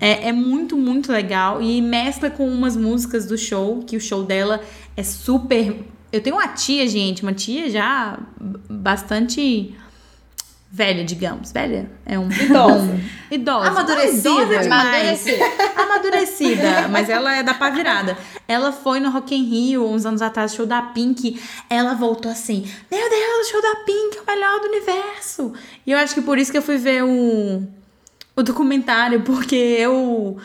é, 0.00 0.30
é 0.30 0.32
muito, 0.32 0.76
muito 0.76 1.12
legal. 1.12 1.62
E 1.62 1.80
mescla 1.80 2.28
com 2.28 2.48
umas 2.48 2.76
músicas 2.76 3.24
do 3.26 3.38
show, 3.38 3.84
que 3.86 3.96
o 3.96 4.00
show 4.00 4.24
dela 4.24 4.60
é 4.96 5.02
super. 5.04 5.76
Eu 6.10 6.20
tenho 6.20 6.34
uma 6.34 6.48
tia, 6.48 6.88
gente, 6.88 7.22
uma 7.22 7.32
tia 7.32 7.70
já 7.70 8.18
bastante 8.68 9.76
velha, 10.70 11.04
digamos. 11.04 11.52
Velha? 11.52 11.90
É 12.04 12.18
um. 12.18 12.28
Idosa. 12.30 13.00
Idosa. 13.30 13.68
Amadurecida. 13.68 14.28
Idosa 14.28 14.62
demais. 14.62 15.26
Amadurecida. 15.26 15.44
Amadurecida, 15.76 16.88
mas 16.88 17.08
ela 17.08 17.34
é 17.34 17.42
da 17.42 17.54
pá 17.54 17.70
virada. 17.70 18.16
Ela 18.46 18.72
foi 18.72 19.00
no 19.00 19.10
Rock 19.10 19.34
in 19.34 19.44
Rio 19.44 19.88
uns 19.88 20.06
anos 20.06 20.22
atrás, 20.22 20.54
show 20.54 20.66
da 20.66 20.82
Pink. 20.82 21.40
Ela 21.68 21.94
voltou 21.94 22.30
assim: 22.30 22.70
Meu 22.90 23.10
Deus, 23.10 23.46
o 23.46 23.50
show 23.50 23.62
da 23.62 23.76
Pink 23.84 24.18
é 24.18 24.20
o 24.22 24.26
melhor 24.26 24.60
do 24.60 24.68
universo. 24.68 25.52
E 25.86 25.92
eu 25.92 25.98
acho 25.98 26.14
que 26.14 26.20
por 26.20 26.38
isso 26.38 26.50
que 26.50 26.58
eu 26.58 26.62
fui 26.62 26.78
ver 26.78 27.02
o, 27.02 27.62
o 28.36 28.42
documentário, 28.42 29.22
porque 29.22 29.56
eu 29.56 30.36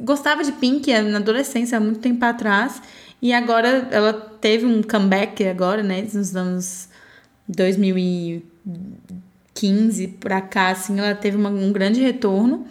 gostava 0.00 0.42
de 0.42 0.52
Pink 0.52 0.92
na 1.02 1.18
adolescência, 1.18 1.78
há 1.78 1.80
muito 1.80 2.00
tempo 2.00 2.24
atrás. 2.24 2.80
E 3.20 3.32
agora 3.32 3.88
ela 3.90 4.12
teve 4.12 4.66
um 4.66 4.82
comeback 4.82 5.46
agora, 5.46 5.82
né? 5.82 6.06
Nos 6.12 6.34
anos 6.36 6.88
2015 9.54 10.08
pra 10.08 10.40
cá, 10.40 10.68
assim, 10.70 10.98
ela 10.98 11.14
teve 11.14 11.36
uma- 11.36 11.48
um 11.50 11.72
grande 11.72 12.00
retorno. 12.00 12.66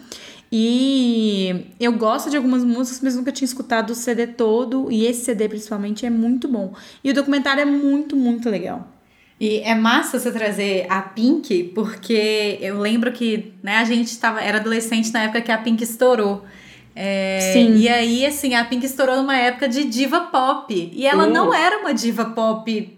E 0.52 1.66
eu 1.80 1.92
gosto 1.94 2.30
de 2.30 2.36
algumas 2.36 2.62
músicas, 2.62 3.00
mas 3.02 3.16
nunca 3.16 3.32
tinha 3.32 3.46
escutado 3.46 3.90
o 3.90 3.94
CD 3.94 4.26
todo. 4.28 4.88
E 4.90 5.04
esse 5.04 5.24
CD, 5.24 5.48
principalmente, 5.48 6.06
é 6.06 6.10
muito 6.10 6.46
bom. 6.46 6.72
E 7.02 7.10
o 7.10 7.14
documentário 7.14 7.62
é 7.62 7.64
muito, 7.64 8.14
muito 8.14 8.48
legal. 8.48 8.86
E 9.40 9.58
é 9.60 9.74
massa 9.74 10.18
você 10.20 10.30
trazer 10.30 10.86
a 10.88 11.02
Pink, 11.02 11.72
porque 11.74 12.56
eu 12.60 12.78
lembro 12.78 13.10
que 13.10 13.52
né, 13.64 13.78
a 13.78 13.84
gente 13.84 14.16
tava, 14.16 14.40
era 14.40 14.58
adolescente 14.58 15.12
na 15.12 15.24
época 15.24 15.40
que 15.40 15.50
a 15.50 15.58
Pink 15.58 15.82
estourou. 15.82 16.44
É, 16.94 17.50
Sim. 17.52 17.74
E 17.76 17.88
aí, 17.88 18.24
assim, 18.24 18.54
a 18.54 18.64
Pink 18.64 18.86
estourou 18.86 19.16
numa 19.16 19.36
época 19.36 19.68
de 19.68 19.84
diva 19.84 20.20
pop. 20.20 20.72
E 20.94 21.04
ela 21.04 21.26
Hum. 21.26 21.32
não 21.32 21.52
era 21.52 21.78
uma 21.80 21.92
diva 21.92 22.26
pop 22.26 22.96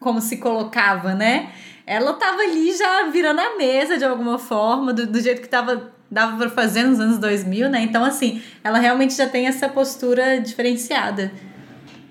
como 0.00 0.22
se 0.22 0.38
colocava, 0.38 1.14
né? 1.14 1.50
Ela 1.86 2.14
tava 2.14 2.42
ali 2.42 2.76
já 2.76 3.04
virando 3.10 3.40
a 3.40 3.56
mesa 3.56 3.96
de 3.96 4.04
alguma 4.04 4.38
forma, 4.38 4.92
do, 4.92 5.06
do 5.06 5.20
jeito 5.20 5.40
que 5.40 5.48
tava, 5.48 5.92
dava 6.10 6.36
pra 6.36 6.50
fazer 6.50 6.82
nos 6.82 6.98
anos 6.98 7.18
2000, 7.18 7.68
né? 7.68 7.80
Então, 7.82 8.04
assim, 8.04 8.42
ela 8.64 8.78
realmente 8.78 9.14
já 9.14 9.28
tem 9.28 9.46
essa 9.46 9.68
postura 9.68 10.40
diferenciada. 10.40 11.30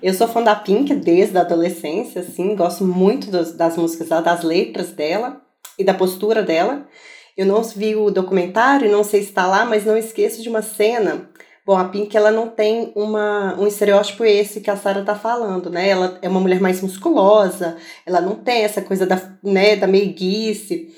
Eu 0.02 0.14
sou 0.14 0.28
fã 0.28 0.42
da 0.42 0.56
Pink 0.56 0.94
desde 0.96 1.38
a 1.38 1.42
adolescência, 1.42 2.22
assim, 2.22 2.56
gosto 2.56 2.86
muito 2.86 3.30
dos- 3.30 3.52
das 3.54 3.76
músicas 3.76 4.08
dela, 4.10 4.22
das 4.22 4.44
letras 4.44 4.92
dela 4.92 5.42
e 5.78 5.84
da 5.84 5.94
postura 5.94 6.42
dela. 6.42 6.88
Eu 7.36 7.46
não 7.46 7.62
vi 7.64 7.96
o 7.96 8.10
documentário, 8.10 8.90
não 8.90 9.04
sei 9.04 9.22
se 9.24 9.30
está 9.30 9.46
lá, 9.46 9.66
mas 9.66 9.84
não 9.86 9.98
esqueço 9.98 10.42
de 10.42 10.48
uma 10.48 10.62
cena. 10.62 11.30
Bom, 11.65 11.75
a 11.75 11.86
Pink 11.86 12.15
ela 12.15 12.30
não 12.30 12.47
tem 12.47 12.91
uma, 12.95 13.60
um 13.60 13.65
estereótipo 13.65 14.23
esse 14.23 14.62
que 14.62 14.69
a 14.69 14.78
Sarah 14.78 15.04
tá 15.04 15.15
falando, 15.15 15.67
né? 15.67 15.89
Ela 15.89 16.19
é 16.21 16.30
uma 16.30 16.39
mulher 16.39 16.62
mais 16.62 16.80
musculosa, 16.80 17.75
ela 18.06 18.21
não 18.21 18.36
tem 18.36 18.63
essa 18.63 18.84
coisa 18.84 19.06
da, 19.08 19.19
né, 19.41 19.75
da 19.75 19.88
meiguice. 19.88 20.93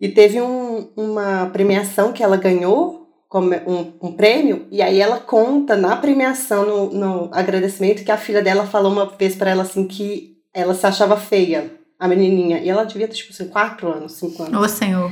E 0.00 0.08
teve 0.08 0.40
um, 0.40 0.92
uma 0.96 1.50
premiação 1.52 2.12
que 2.12 2.22
ela 2.22 2.36
ganhou, 2.36 3.08
como 3.28 3.52
um, 3.52 3.92
um 4.00 4.12
prêmio, 4.12 4.68
e 4.70 4.80
aí 4.80 5.00
ela 5.00 5.18
conta 5.18 5.76
na 5.76 5.96
premiação, 5.96 6.64
no, 6.64 6.92
no 6.92 7.30
agradecimento, 7.32 8.04
que 8.04 8.12
a 8.12 8.16
filha 8.16 8.40
dela 8.40 8.64
falou 8.66 8.92
uma 8.92 9.06
vez 9.06 9.34
pra 9.34 9.50
ela 9.50 9.62
assim 9.62 9.84
que 9.84 10.36
ela 10.54 10.74
se 10.74 10.86
achava 10.86 11.16
feia, 11.16 11.72
a 11.98 12.06
menininha. 12.06 12.60
E 12.60 12.68
ela 12.68 12.84
devia 12.84 13.08
ter, 13.08 13.16
tipo 13.16 13.32
assim, 13.32 13.48
4 13.48 13.92
anos, 13.92 14.12
5 14.12 14.44
anos. 14.44 14.62
Ô, 14.62 14.68
senhor. 14.68 15.10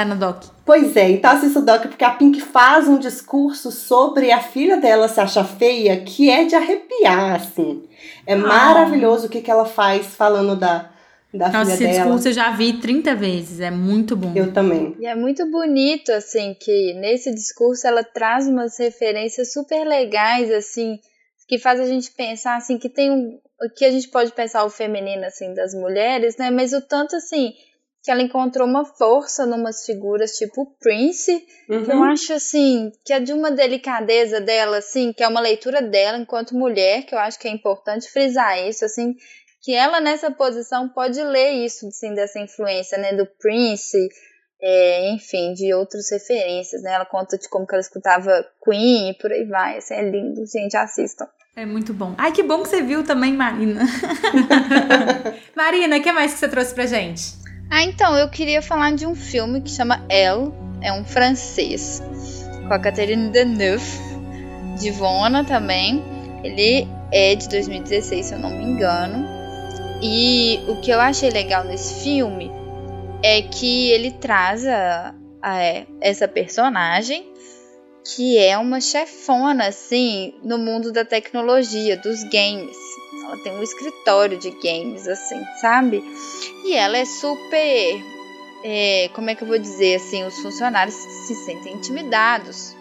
Tá 0.00 0.04
no 0.06 0.16
doc. 0.16 0.44
Pois 0.64 0.96
é, 0.96 1.10
então 1.10 1.30
assista 1.30 1.58
o 1.58 1.62
Doc 1.62 1.82
porque 1.82 2.04
a 2.04 2.12
Pink 2.12 2.40
faz 2.40 2.88
um 2.88 2.98
discurso 2.98 3.70
sobre 3.70 4.32
a 4.32 4.40
filha 4.40 4.78
dela 4.78 5.08
se 5.08 5.20
achar 5.20 5.44
feia 5.44 6.00
que 6.00 6.30
é 6.30 6.46
de 6.46 6.54
arrepiar, 6.54 7.34
assim. 7.34 7.82
É 8.26 8.34
maravilhoso 8.34 9.26
o 9.26 9.28
que, 9.28 9.42
que 9.42 9.50
ela 9.50 9.66
faz 9.66 10.06
falando 10.06 10.56
da, 10.56 10.90
da 11.34 11.50
Nossa, 11.50 11.72
esse 11.72 11.76
filha 11.76 11.90
dela. 11.90 12.04
discurso 12.04 12.28
eu 12.28 12.32
já 12.32 12.50
vi 12.52 12.80
30 12.80 13.14
vezes. 13.14 13.60
É 13.60 13.70
muito 13.70 14.16
bom. 14.16 14.32
Eu 14.34 14.54
também. 14.54 14.96
E 14.98 15.04
é 15.04 15.14
muito 15.14 15.44
bonito, 15.50 16.10
assim, 16.12 16.56
que 16.58 16.94
nesse 16.94 17.34
discurso 17.34 17.86
ela 17.86 18.02
traz 18.02 18.48
umas 18.48 18.78
referências 18.78 19.52
super 19.52 19.86
legais, 19.86 20.50
assim, 20.50 20.98
que 21.46 21.58
faz 21.58 21.78
a 21.78 21.84
gente 21.84 22.10
pensar, 22.12 22.56
assim, 22.56 22.78
que 22.78 22.88
tem 22.88 23.10
um. 23.10 23.38
que 23.76 23.84
a 23.84 23.90
gente 23.90 24.08
pode 24.08 24.32
pensar 24.32 24.64
o 24.64 24.70
feminino, 24.70 25.26
assim, 25.26 25.52
das 25.52 25.74
mulheres, 25.74 26.38
né? 26.38 26.50
Mas 26.50 26.72
o 26.72 26.80
tanto, 26.80 27.16
assim, 27.16 27.52
que 28.02 28.10
ela 28.10 28.22
encontrou 28.22 28.66
uma 28.66 28.84
força 28.84 29.44
numas 29.44 29.84
figuras 29.84 30.32
tipo 30.38 30.62
o 30.62 30.66
Prince, 30.80 31.38
que 31.66 31.72
eu 31.72 31.96
Uhum. 31.96 32.04
acho, 32.04 32.32
assim, 32.32 32.90
que 33.04 33.12
é 33.12 33.20
de 33.20 33.32
uma 33.32 33.50
delicadeza 33.50 34.40
dela, 34.40 34.78
assim, 34.78 35.12
que 35.12 35.22
é 35.22 35.28
uma 35.28 35.40
leitura 35.40 35.82
dela 35.82 36.16
enquanto 36.18 36.56
mulher, 36.56 37.02
que 37.04 37.14
eu 37.14 37.18
acho 37.18 37.38
que 37.38 37.46
é 37.46 37.50
importante 37.50 38.10
frisar 38.10 38.58
isso, 38.66 38.84
assim, 38.84 39.14
que 39.62 39.74
ela 39.74 40.00
nessa 40.00 40.30
posição 40.30 40.88
pode 40.88 41.22
ler 41.22 41.50
isso, 41.52 41.86
assim, 41.88 42.14
dessa 42.14 42.38
influência, 42.40 42.96
né, 42.96 43.12
do 43.12 43.26
Prince, 43.38 43.98
é, 44.62 45.10
enfim, 45.12 45.52
de 45.52 45.72
outras 45.74 46.10
referências, 46.10 46.82
né? 46.82 46.92
Ela 46.92 47.04
conta 47.06 47.36
de 47.38 47.48
como 47.48 47.66
que 47.66 47.74
ela 47.74 47.80
escutava 47.80 48.46
Queen 48.64 49.10
e 49.10 49.14
por 49.18 49.32
aí 49.32 49.44
vai, 49.44 49.78
assim, 49.78 49.94
é 49.94 50.02
lindo, 50.10 50.44
gente, 50.46 50.76
assistam. 50.76 51.26
É 51.56 51.66
muito 51.66 51.92
bom. 51.92 52.14
Ai, 52.16 52.30
que 52.32 52.42
bom 52.42 52.62
que 52.62 52.68
você 52.68 52.80
viu 52.82 53.02
também, 53.04 53.32
Marina. 53.32 53.82
Marina, 55.56 55.96
o 55.98 56.02
que 56.02 56.12
mais 56.12 56.32
que 56.32 56.38
você 56.38 56.48
trouxe 56.48 56.74
pra 56.74 56.86
gente? 56.86 57.39
Ah, 57.70 57.84
então, 57.84 58.16
eu 58.18 58.28
queria 58.28 58.60
falar 58.60 58.92
de 58.96 59.06
um 59.06 59.14
filme 59.14 59.60
que 59.60 59.70
chama 59.70 60.04
Elle, 60.08 60.52
é 60.82 60.92
um 60.92 61.04
francês, 61.04 62.02
com 62.66 62.74
a 62.74 62.78
Catherine 62.80 63.30
Deneuve, 63.30 63.98
de 64.76 64.90
Vona 64.90 65.44
também. 65.44 66.02
Ele 66.42 66.88
é 67.12 67.36
de 67.36 67.48
2016, 67.48 68.26
se 68.26 68.34
eu 68.34 68.40
não 68.40 68.50
me 68.50 68.64
engano. 68.64 69.24
E 70.02 70.58
o 70.66 70.80
que 70.80 70.90
eu 70.90 71.00
achei 71.00 71.30
legal 71.30 71.62
nesse 71.62 72.02
filme 72.02 72.50
é 73.22 73.42
que 73.42 73.90
ele 73.90 74.10
traz 74.12 74.66
a, 74.66 75.14
a, 75.40 75.84
essa 76.00 76.26
personagem 76.26 77.30
que 78.04 78.38
é 78.38 78.56
uma 78.58 78.80
chefona, 78.80 79.68
assim, 79.68 80.34
no 80.42 80.58
mundo 80.58 80.90
da 80.90 81.04
tecnologia, 81.04 81.96
dos 81.96 82.24
games. 82.24 82.76
Ela 83.30 83.38
tem 83.38 83.52
um 83.52 83.62
escritório 83.62 84.36
de 84.36 84.50
games, 84.50 85.06
assim, 85.06 85.40
sabe? 85.60 86.02
E 86.64 86.74
ela 86.74 86.98
é 86.98 87.04
super. 87.04 88.04
É, 88.64 89.08
como 89.14 89.30
é 89.30 89.36
que 89.36 89.42
eu 89.42 89.48
vou 89.48 89.58
dizer 89.58 89.96
assim? 89.96 90.24
Os 90.24 90.36
funcionários 90.40 90.94
se 90.96 91.34
sentem 91.36 91.74
intimidados 91.74 92.74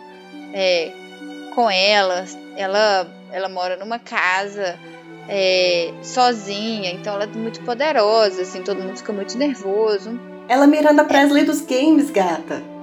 é, 0.51 0.91
com 1.53 1.69
ela. 1.69 2.25
Ela, 2.57 3.07
ela 3.31 3.47
mora 3.47 3.77
numa 3.77 3.99
casa 3.99 4.77
é, 5.27 5.93
sozinha, 6.01 6.91
então 6.91 7.13
ela 7.13 7.25
é 7.25 7.27
muito 7.27 7.62
poderosa, 7.62 8.41
assim, 8.41 8.63
todo 8.63 8.81
mundo 8.81 8.97
fica 8.97 9.13
muito 9.13 9.38
nervoso. 9.38 10.19
Ela 10.47 10.63
é 10.63 10.67
Miranda 10.67 11.05
Presley 11.05 11.45
dos 11.45 11.62
games, 11.62 12.09
gata. 12.09 12.78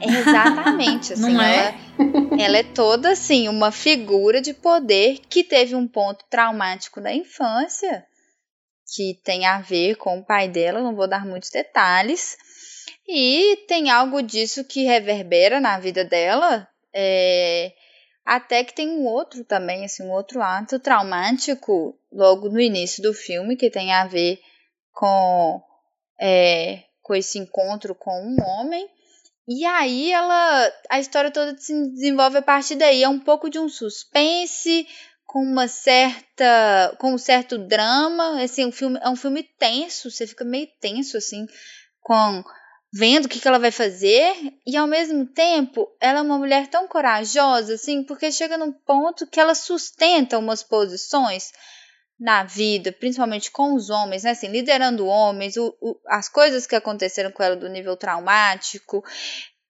Exatamente, 0.00 1.12
assim, 1.14 1.32
Não 1.32 1.42
é? 1.42 1.74
ela, 1.98 2.42
ela 2.42 2.58
é 2.58 2.62
toda 2.62 3.10
assim 3.10 3.48
uma 3.48 3.70
figura 3.70 4.40
de 4.40 4.54
poder 4.54 5.18
que 5.28 5.44
teve 5.44 5.74
um 5.74 5.86
ponto 5.86 6.24
traumático 6.30 7.00
na 7.00 7.12
infância, 7.12 8.06
que 8.94 9.20
tem 9.22 9.46
a 9.46 9.60
ver 9.60 9.96
com 9.96 10.18
o 10.18 10.24
pai 10.24 10.48
dela, 10.48 10.80
não 10.80 10.94
vou 10.94 11.08
dar 11.08 11.24
muitos 11.24 11.50
detalhes, 11.50 12.36
e 13.06 13.64
tem 13.68 13.90
algo 13.90 14.22
disso 14.22 14.64
que 14.64 14.84
reverbera 14.84 15.60
na 15.60 15.78
vida 15.78 16.04
dela, 16.04 16.66
é, 16.92 17.72
até 18.24 18.62
que 18.64 18.74
tem 18.74 18.88
um 18.88 19.04
outro 19.04 19.44
também, 19.44 19.84
assim, 19.84 20.04
um 20.04 20.10
outro 20.10 20.40
ato 20.42 20.78
traumático 20.78 21.98
logo 22.12 22.48
no 22.48 22.60
início 22.60 23.02
do 23.02 23.12
filme 23.12 23.56
que 23.56 23.70
tem 23.70 23.92
a 23.92 24.06
ver 24.06 24.40
com 24.92 25.62
é, 26.20 26.84
com 27.02 27.14
esse 27.14 27.38
encontro 27.38 27.94
com 27.94 28.12
um 28.12 28.36
homem 28.44 28.88
e 29.48 29.64
aí 29.64 30.12
ela. 30.12 30.72
A 30.88 31.00
história 31.00 31.30
toda 31.30 31.56
se 31.58 31.72
desenvolve 31.90 32.38
a 32.38 32.42
partir 32.42 32.76
daí. 32.76 33.02
É 33.02 33.08
um 33.08 33.18
pouco 33.18 33.50
de 33.50 33.58
um 33.58 33.68
suspense, 33.68 34.86
com 35.26 35.42
uma 35.42 35.68
certa. 35.68 36.96
com 36.98 37.14
um 37.14 37.18
certo 37.18 37.58
drama. 37.58 38.42
Assim, 38.42 38.66
um 38.66 38.72
filme, 38.72 38.98
é 39.02 39.08
um 39.08 39.16
filme 39.16 39.42
tenso, 39.58 40.10
você 40.10 40.26
fica 40.26 40.44
meio 40.44 40.68
tenso, 40.80 41.16
assim, 41.16 41.46
com 42.00 42.44
vendo 42.92 43.26
o 43.26 43.28
que, 43.28 43.38
que 43.38 43.46
ela 43.46 43.58
vai 43.58 43.70
fazer, 43.70 44.34
e 44.66 44.76
ao 44.76 44.86
mesmo 44.86 45.24
tempo 45.26 45.88
ela 46.00 46.18
é 46.18 46.22
uma 46.22 46.38
mulher 46.38 46.66
tão 46.66 46.88
corajosa, 46.88 47.74
assim, 47.74 48.02
porque 48.02 48.32
chega 48.32 48.58
num 48.58 48.72
ponto 48.72 49.26
que 49.26 49.38
ela 49.38 49.54
sustenta 49.54 50.38
umas 50.38 50.62
posições 50.62 51.52
na 52.20 52.44
vida, 52.44 52.92
principalmente 52.92 53.50
com 53.50 53.74
os 53.74 53.88
homens, 53.88 54.24
né? 54.24 54.32
Assim, 54.32 54.48
liderando 54.48 55.06
homens, 55.06 55.56
o, 55.56 55.74
o, 55.80 55.96
as 56.06 56.28
coisas 56.28 56.66
que 56.66 56.76
aconteceram 56.76 57.32
com 57.32 57.42
ela 57.42 57.56
do 57.56 57.68
nível 57.68 57.96
traumático, 57.96 59.02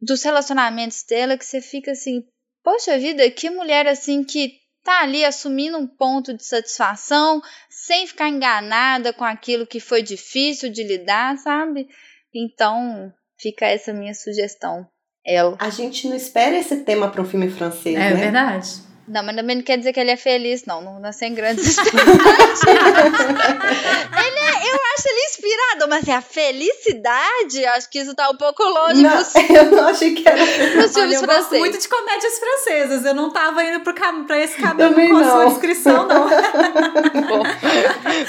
dos 0.02 0.24
relacionamentos 0.24 1.04
dela, 1.04 1.38
que 1.38 1.44
você 1.44 1.60
fica 1.60 1.92
assim, 1.92 2.24
poxa 2.64 2.98
vida, 2.98 3.30
que 3.30 3.48
mulher 3.48 3.86
assim 3.86 4.24
que 4.24 4.58
tá 4.82 5.02
ali 5.02 5.24
assumindo 5.24 5.78
um 5.78 5.86
ponto 5.86 6.34
de 6.34 6.44
satisfação, 6.44 7.40
sem 7.68 8.06
ficar 8.06 8.28
enganada 8.28 9.12
com 9.12 9.24
aquilo 9.24 9.66
que 9.66 9.78
foi 9.78 10.02
difícil 10.02 10.72
de 10.72 10.82
lidar, 10.82 11.38
sabe? 11.38 11.86
Então, 12.34 13.12
fica 13.38 13.66
essa 13.66 13.92
minha 13.92 14.14
sugestão. 14.14 14.88
Ela. 15.24 15.56
A 15.60 15.70
gente 15.70 16.08
não 16.08 16.16
espera 16.16 16.56
esse 16.56 16.78
tema 16.78 17.10
para 17.10 17.20
um 17.20 17.26
filme 17.26 17.50
francês, 17.50 17.94
é, 17.94 17.98
né? 17.98 18.10
É 18.10 18.14
verdade. 18.14 18.89
Não, 19.10 19.24
mas 19.24 19.34
também 19.34 19.56
não 19.56 19.62
quer 19.64 19.76
dizer 19.76 19.92
que 19.92 19.98
ele 19.98 20.12
é 20.12 20.16
feliz, 20.16 20.64
não. 20.64 20.80
Não, 20.80 21.00
não 21.00 21.12
sem 21.12 21.34
grandes 21.34 21.66
expectativas. 21.76 22.60
ele 22.62 24.38
é, 24.38 24.70
eu 24.70 24.78
acho 24.94 25.08
ele 25.08 25.20
inspirado, 25.24 25.88
mas 25.88 26.06
é 26.06 26.12
a 26.12 26.20
felicidade, 26.20 27.64
acho 27.74 27.90
que 27.90 27.98
isso 27.98 28.14
tá 28.14 28.30
um 28.30 28.36
pouco 28.36 28.62
longe 28.62 29.02
não, 29.02 29.10
Eu 29.50 29.70
não 29.72 29.88
achei 29.88 30.14
que 30.14 30.28
era 30.28 30.38
Nos 30.76 30.94
filmes 30.94 31.20
eu 31.20 31.26
gosto 31.26 31.56
muito 31.56 31.76
de 31.76 31.88
comédias 31.88 32.38
francesas. 32.38 33.04
Eu 33.04 33.14
não 33.14 33.32
tava 33.32 33.64
indo 33.64 33.80
pro 33.80 33.94
cam 33.94 34.24
pra 34.26 34.38
esse 34.38 34.56
caminho 34.56 34.90
também 34.90 35.10
com 35.10 35.16
a 35.16 35.24
sua 35.24 35.46
descrição, 35.46 36.06
não. 36.06 36.28
Bom, 37.26 37.42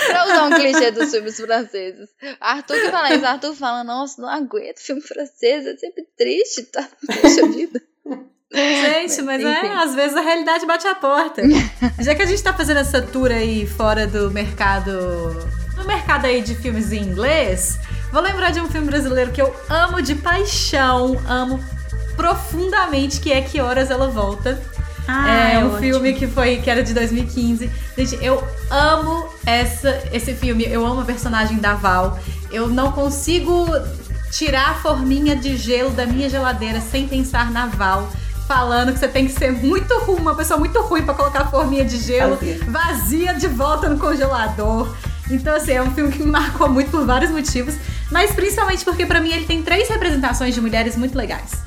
pra 0.07 0.25
usar 0.25 0.45
um 0.45 0.49
clichê 0.49 0.89
dos 0.89 1.11
filmes 1.11 1.39
franceses. 1.39 2.09
Arthur 2.39 2.81
que 2.81 2.89
fala 2.89 3.13
isso, 3.13 3.25
Arthur 3.25 3.53
fala, 3.53 3.83
nossa, 3.83 4.19
não 4.19 4.29
aguento 4.29 4.79
filme 4.79 5.01
francês, 5.01 5.67
é 5.67 5.77
sempre 5.77 6.07
triste, 6.17 6.63
tá? 6.63 6.89
Poxa 7.21 7.47
vida. 7.47 7.79
Gente, 8.53 9.21
mas 9.21 9.41
é, 9.41 9.73
às 9.75 9.95
vezes 9.95 10.15
a 10.15 10.21
realidade 10.21 10.65
bate 10.65 10.85
a 10.85 10.93
porta. 10.93 11.41
Já 11.99 12.13
que 12.13 12.21
a 12.21 12.25
gente 12.25 12.43
tá 12.43 12.53
fazendo 12.53 12.77
essa 12.77 13.01
tour 13.01 13.31
aí 13.31 13.65
fora 13.65 14.05
do 14.05 14.29
mercado. 14.29 14.91
No 15.77 15.85
mercado 15.85 16.25
aí 16.25 16.41
de 16.41 16.53
filmes 16.55 16.91
em 16.91 17.01
inglês, 17.01 17.79
vou 18.11 18.21
lembrar 18.21 18.51
de 18.51 18.59
um 18.59 18.67
filme 18.69 18.87
brasileiro 18.87 19.31
que 19.31 19.41
eu 19.41 19.55
amo 19.69 20.01
de 20.01 20.15
paixão, 20.15 21.19
amo 21.27 21.63
profundamente, 22.15 23.19
que 23.21 23.31
é 23.31 23.41
Que 23.41 23.61
Horas 23.61 23.89
Ela 23.89 24.07
Volta. 24.07 24.61
Ah, 25.07 25.53
é 25.53 25.59
um 25.59 25.67
ótimo. 25.67 25.79
filme 25.79 26.13
que 26.13 26.27
foi 26.27 26.57
que 26.57 26.69
era 26.69 26.83
de 26.83 26.93
2015. 26.93 27.69
Gente, 27.97 28.23
eu 28.23 28.43
amo 28.69 29.29
essa, 29.45 30.03
esse 30.11 30.33
filme. 30.33 30.65
Eu 30.65 30.85
amo 30.85 31.01
a 31.01 31.05
personagem 31.05 31.57
da 31.57 31.73
Val. 31.73 32.19
Eu 32.51 32.67
não 32.67 32.91
consigo 32.91 33.65
tirar 34.29 34.71
a 34.71 34.73
forminha 34.75 35.35
de 35.35 35.57
gelo 35.57 35.89
da 35.91 36.05
minha 36.05 36.29
geladeira 36.29 36.79
sem 36.79 37.07
pensar 37.07 37.49
na 37.49 37.65
Val 37.65 38.09
falando 38.51 38.91
que 38.91 38.99
você 38.99 39.07
tem 39.07 39.25
que 39.25 39.31
ser 39.31 39.49
muito 39.53 39.97
ruim, 39.99 40.19
uma 40.19 40.35
pessoa 40.35 40.59
muito 40.59 40.77
ruim 40.81 41.03
para 41.03 41.13
colocar 41.13 41.43
a 41.43 41.47
forminha 41.47 41.85
de 41.85 41.95
gelo 41.95 42.35
vazia. 42.35 42.59
vazia 42.67 43.33
de 43.33 43.47
volta 43.47 43.87
no 43.87 43.97
congelador. 43.97 44.93
Então, 45.29 45.55
assim, 45.55 45.71
é 45.71 45.81
um 45.81 45.89
filme 45.91 46.11
que 46.11 46.19
me 46.19 46.27
marcou 46.29 46.67
muito 46.67 46.91
por 46.91 47.05
vários 47.05 47.31
motivos, 47.31 47.75
mas 48.11 48.33
principalmente 48.33 48.83
porque 48.83 49.05
para 49.05 49.21
mim 49.21 49.31
ele 49.31 49.45
tem 49.45 49.63
três 49.63 49.87
representações 49.87 50.53
de 50.53 50.59
mulheres 50.59 50.97
muito 50.97 51.17
legais. 51.17 51.61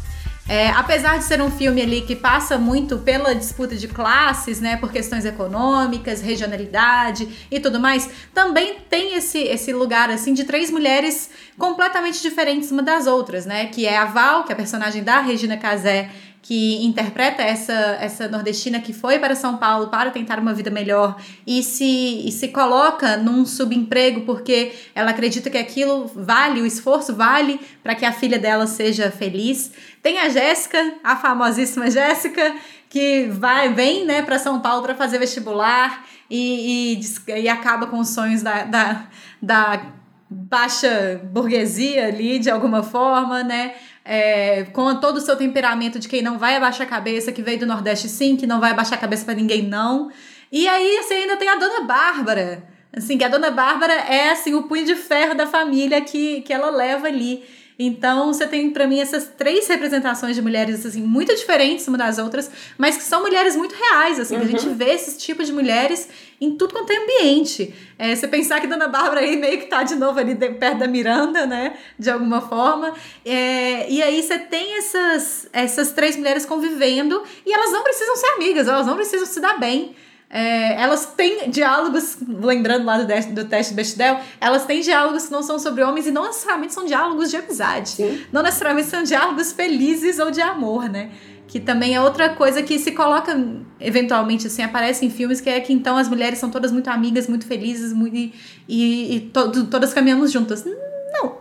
É, 0.47 0.69
apesar 0.73 1.17
de 1.17 1.25
ser 1.25 1.41
um 1.41 1.51
filme 1.51 1.81
ali 1.81 2.03
que 2.03 2.15
passa 2.15 2.59
muito 2.59 2.99
pela 2.99 3.35
disputa 3.35 3.75
de 3.75 3.89
classes, 3.89 4.61
né, 4.61 4.77
por 4.77 4.93
questões 4.93 5.25
econômicas, 5.25 6.21
regionalidade 6.21 7.47
e 7.51 7.59
tudo 7.59 7.81
mais, 7.81 8.11
também 8.35 8.77
tem 8.91 9.17
esse, 9.17 9.39
esse 9.39 9.73
lugar 9.73 10.11
assim 10.11 10.35
de 10.35 10.45
três 10.45 10.71
mulheres 10.71 11.31
completamente 11.59 12.21
diferentes 12.21 12.71
uma 12.71 12.83
das 12.83 13.07
outras, 13.07 13.47
né, 13.47 13.69
que 13.69 13.87
é 13.87 13.97
a 13.97 14.05
Val, 14.05 14.45
que 14.45 14.53
é 14.53 14.55
a 14.55 14.57
personagem 14.57 15.03
da 15.03 15.21
Regina 15.21 15.57
Casé, 15.57 16.11
que 16.45 16.85
interpreta 16.85 17.43
essa, 17.43 17.73
essa 17.73 18.29
nordestina 18.29 18.79
que 18.79 18.93
foi 18.93 19.19
para 19.19 19.35
São 19.35 19.57
Paulo 19.57 19.89
para 19.89 20.11
tentar 20.11 20.39
uma 20.39 20.53
vida 20.53 20.71
melhor 20.71 21.17
e 21.47 21.63
se, 21.63 22.29
e 22.29 22.31
se 22.31 22.49
coloca 22.49 23.17
num 23.17 23.47
subemprego 23.47 24.27
porque 24.27 24.75
ela 24.95 25.13
acredita 25.13 25.49
que 25.49 25.57
aquilo 25.57 26.07
vale, 26.15 26.61
o 26.61 26.67
esforço 26.67 27.15
vale 27.15 27.59
para 27.83 27.95
que 27.95 28.05
a 28.05 28.13
filha 28.13 28.39
dela 28.39 28.67
seja 28.67 29.11
feliz. 29.11 29.73
Tem 30.03 30.19
a 30.19 30.29
Jéssica, 30.29 30.97
a 31.03 31.17
famosíssima 31.17 31.91
Jéssica, 31.91 32.55
que 32.91 33.27
vai 33.29 33.73
vem 33.73 34.05
né, 34.05 34.21
para 34.21 34.39
São 34.39 34.61
Paulo 34.61 34.83
para 34.83 34.95
fazer 34.95 35.19
vestibular 35.19 36.05
e, 36.29 37.01
e, 37.27 37.41
e 37.41 37.49
acaba 37.49 37.87
com 37.87 37.99
os 37.99 38.11
sonhos 38.11 38.43
da, 38.43 38.65
da, 38.65 39.07
da 39.41 39.83
baixa 40.29 41.23
burguesia 41.25 42.09
ali, 42.09 42.39
de 42.39 42.51
alguma 42.51 42.83
forma, 42.83 43.43
né? 43.43 43.75
É, 44.05 44.65
com 44.65 44.95
todo 44.97 45.17
o 45.17 45.21
seu 45.21 45.37
temperamento 45.37 45.99
de 45.99 46.09
quem 46.09 46.21
não 46.21 46.39
vai 46.39 46.57
abaixar 46.57 46.87
a 46.87 46.91
cabeça, 46.91 47.33
que 47.33 47.43
veio 47.43 47.59
do 47.59 47.67
Nordeste 47.67 48.09
sim, 48.09 48.37
que 48.37 48.47
não 48.47 48.61
vai 48.61 48.73
abaixar 48.73 48.99
a 48.99 49.01
cabeça 49.01 49.25
para 49.25 49.35
ninguém 49.35 49.63
não. 49.63 50.11
E 50.53 50.69
aí 50.69 51.03
você 51.03 51.15
ainda 51.15 51.37
tem 51.37 51.49
a 51.49 51.57
Dona 51.57 51.81
Bárbara, 51.81 52.63
assim, 52.93 53.17
que 53.17 53.25
a 53.25 53.29
Dona 53.29 53.51
Bárbara 53.51 53.93
é 53.93 54.31
assim 54.31 54.55
o 54.55 54.65
punho 54.65 54.85
de 54.85 54.95
ferro 54.95 55.35
da 55.35 55.47
família 55.47 56.01
que, 56.01 56.43
que 56.43 56.53
ela 56.53 56.71
leva 56.71 57.07
ali. 57.07 57.43
Então, 57.79 58.33
você 58.33 58.47
tem 58.47 58.71
para 58.71 58.87
mim 58.87 59.01
essas 59.01 59.29
três 59.37 59.67
representações 59.67 60.37
de 60.37 60.43
mulheres 60.43 60.87
assim 60.87 61.03
muito 61.03 61.35
diferentes 61.35 61.89
uma 61.89 61.99
das 61.99 62.19
outras, 62.19 62.51
mas 62.79 62.97
que 62.97 63.03
são 63.03 63.23
mulheres 63.23 63.57
muito 63.57 63.75
reais, 63.75 64.21
assim, 64.21 64.37
uhum. 64.37 64.43
a 64.43 64.47
gente 64.47 64.67
uhum. 64.67 64.77
vê 64.77 64.91
esses 64.91 65.21
tipos 65.23 65.47
de 65.49 65.53
mulheres 65.53 66.09
em 66.41 66.57
tudo 66.57 66.73
quanto 66.73 66.93
é 66.93 66.97
ambiente. 66.97 67.75
É, 67.99 68.15
você 68.15 68.29
pensar 68.29 68.61
que 68.61 68.69
Dona 68.69 68.87
Bárbara 68.87 69.21
aí 69.21 69.37
meio 69.37 69.59
que 69.59 69.67
tá 69.67 69.83
de 69.83 69.97
novo 69.97 70.19
ali 70.21 70.35
de, 70.35 70.51
perto 70.51 70.79
da 70.79 70.87
Miranda, 70.87 71.47
né, 71.47 71.77
de 71.99 72.11
alguma 72.11 72.41
forma. 72.41 72.95
É, 73.25 73.91
e 73.91 74.03
aí 74.03 74.23
você 74.23 74.39
tem 74.39 74.77
essas 74.77 75.49
essas 75.53 75.91
três 75.93 76.17
mulheres 76.17 76.47
convivendo 76.47 77.23
e 77.45 77.53
elas 77.53 77.73
não 77.73 77.83
precisam 77.83 78.17
ser 78.17 78.27
amigas, 78.29 78.69
elas 78.69 78.87
não 78.87 78.95
precisam 78.95 79.27
se 79.27 79.41
dar 79.41 79.59
bem. 79.59 79.97
É, 80.35 80.83
elas 80.83 81.07
têm 81.07 81.49
diálogos, 81.49 82.19
lembrando 82.27 82.85
lá 82.85 82.99
do, 82.99 83.33
do 83.33 83.45
teste 83.45 83.73
Bechdel, 83.73 84.19
elas 84.41 84.67
têm 84.67 84.81
diálogos 84.81 85.27
que 85.27 85.33
não 85.33 85.45
são 85.45 85.61
sobre 85.61 85.85
homens 85.85 86.09
e 86.09 86.11
não 86.11 86.25
necessariamente 86.25 86.75
são 86.75 86.85
diálogos 86.85 87.31
de 87.31 87.37
amizade. 87.37 87.91
Sim. 87.91 88.21
Não 88.33 88.43
necessariamente 88.43 88.89
são 88.89 89.05
diálogos 89.05 89.53
felizes 89.53 90.19
ou 90.19 90.33
de 90.33 90.41
amor, 90.41 90.89
né? 90.89 91.11
Que 91.47 91.61
também 91.61 91.95
é 91.95 92.01
outra 92.01 92.31
coisa 92.31 92.65
que 92.65 92.81
se 92.81 92.91
coloca, 92.91 93.33
eventualmente, 93.79 94.49
assim, 94.49 94.65
aparece 94.65 95.07
em 95.07 95.11
filmes, 95.11 95.41
que 95.41 95.49
é 95.49 95.61
que 95.61 95.73
então 95.73 95.97
as 95.97 96.09
mulheres 96.09 96.41
são 96.41 96.51
todas 96.51 96.73
muito 96.73 96.89
amigas, 96.89 97.29
muito 97.29 97.47
felizes, 97.47 97.93
muito, 97.93 98.17
e, 98.17 98.35
e, 98.69 99.17
e 99.17 99.21
to, 99.21 99.67
todas 99.67 99.95
caminhamos 99.95 100.33
juntas. 100.33 100.65
Não. 101.13 101.37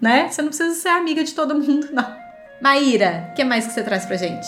Né? 0.00 0.28
Você 0.30 0.40
não 0.40 0.48
precisa 0.48 0.74
ser 0.74 0.88
amiga 0.88 1.22
de 1.22 1.34
todo 1.34 1.54
mundo, 1.54 1.88
não. 1.92 2.16
Maíra, 2.62 3.28
o 3.30 3.34
que 3.34 3.44
mais 3.44 3.66
que 3.66 3.74
você 3.74 3.82
traz 3.82 4.06
pra 4.06 4.16
gente? 4.16 4.46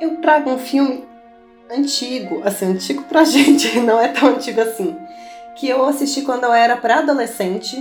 Eu 0.00 0.22
trago 0.22 0.50
um 0.50 0.58
filme 0.58 1.07
antigo, 1.70 2.42
assim, 2.44 2.66
antigo 2.66 3.02
pra 3.04 3.24
gente, 3.24 3.78
não 3.80 4.00
é 4.00 4.08
tão 4.08 4.30
antigo 4.30 4.60
assim, 4.60 4.96
que 5.54 5.68
eu 5.68 5.84
assisti 5.84 6.22
quando 6.22 6.44
eu 6.44 6.52
era 6.52 6.76
pré-adolescente, 6.76 7.76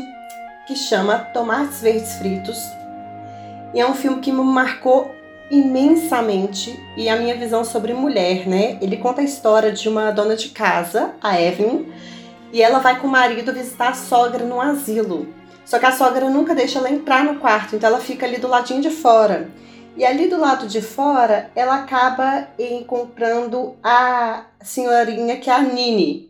que 0.65 0.76
chama 0.76 1.19
Tomates 1.34 1.82
Verdes 1.82 2.15
Fritos. 2.15 2.62
E 3.73 3.80
é 3.80 3.88
um 3.88 3.93
filme 3.93 4.19
que 4.19 4.32
me 4.32 4.43
marcou 4.43 5.15
imensamente 5.50 6.78
e 6.97 7.08
a 7.08 7.15
minha 7.15 7.36
visão 7.36 7.63
sobre 7.63 7.93
mulher, 7.93 8.47
né? 8.47 8.78
Ele 8.82 8.97
conta 8.97 9.21
a 9.21 9.23
história 9.23 9.71
de 9.71 9.88
uma 9.88 10.12
dona 10.12 10.36
de 10.36 10.50
casa, 10.50 11.13
a 11.21 11.41
Evelyn, 11.41 11.86
e 12.52 12.62
ela 12.62 12.80
vai 12.80 13.00
com 13.00 13.08
o 13.08 13.12
marido 13.12 13.54
visitar 13.54 13.89
a 13.89 13.93
sogra 13.93 14.43
no 14.43 14.60
asilo. 14.60 15.28
Só 15.63 15.80
que 15.80 15.86
a 15.86 15.91
sogra 15.91 16.30
nunca 16.30 16.56
deixa 16.56 16.80
ela 16.80 16.89
entrar 16.89 17.23
no 17.23 17.36
quarto, 17.36 17.76
então 17.76 17.89
ela 17.89 18.00
fica 18.00 18.26
ali 18.26 18.38
do 18.38 18.47
ladinho 18.47 18.82
de 18.82 18.89
fora. 18.89 19.50
E 19.97 20.05
ali 20.05 20.27
do 20.27 20.39
lado 20.39 20.67
de 20.67 20.79
fora, 20.79 21.49
ela 21.55 21.77
acaba 21.77 22.47
encontrando 22.60 23.75
a 23.83 24.45
senhorinha 24.62 25.38
que 25.38 25.49
é 25.49 25.53
a 25.53 25.62
Nini. 25.62 26.29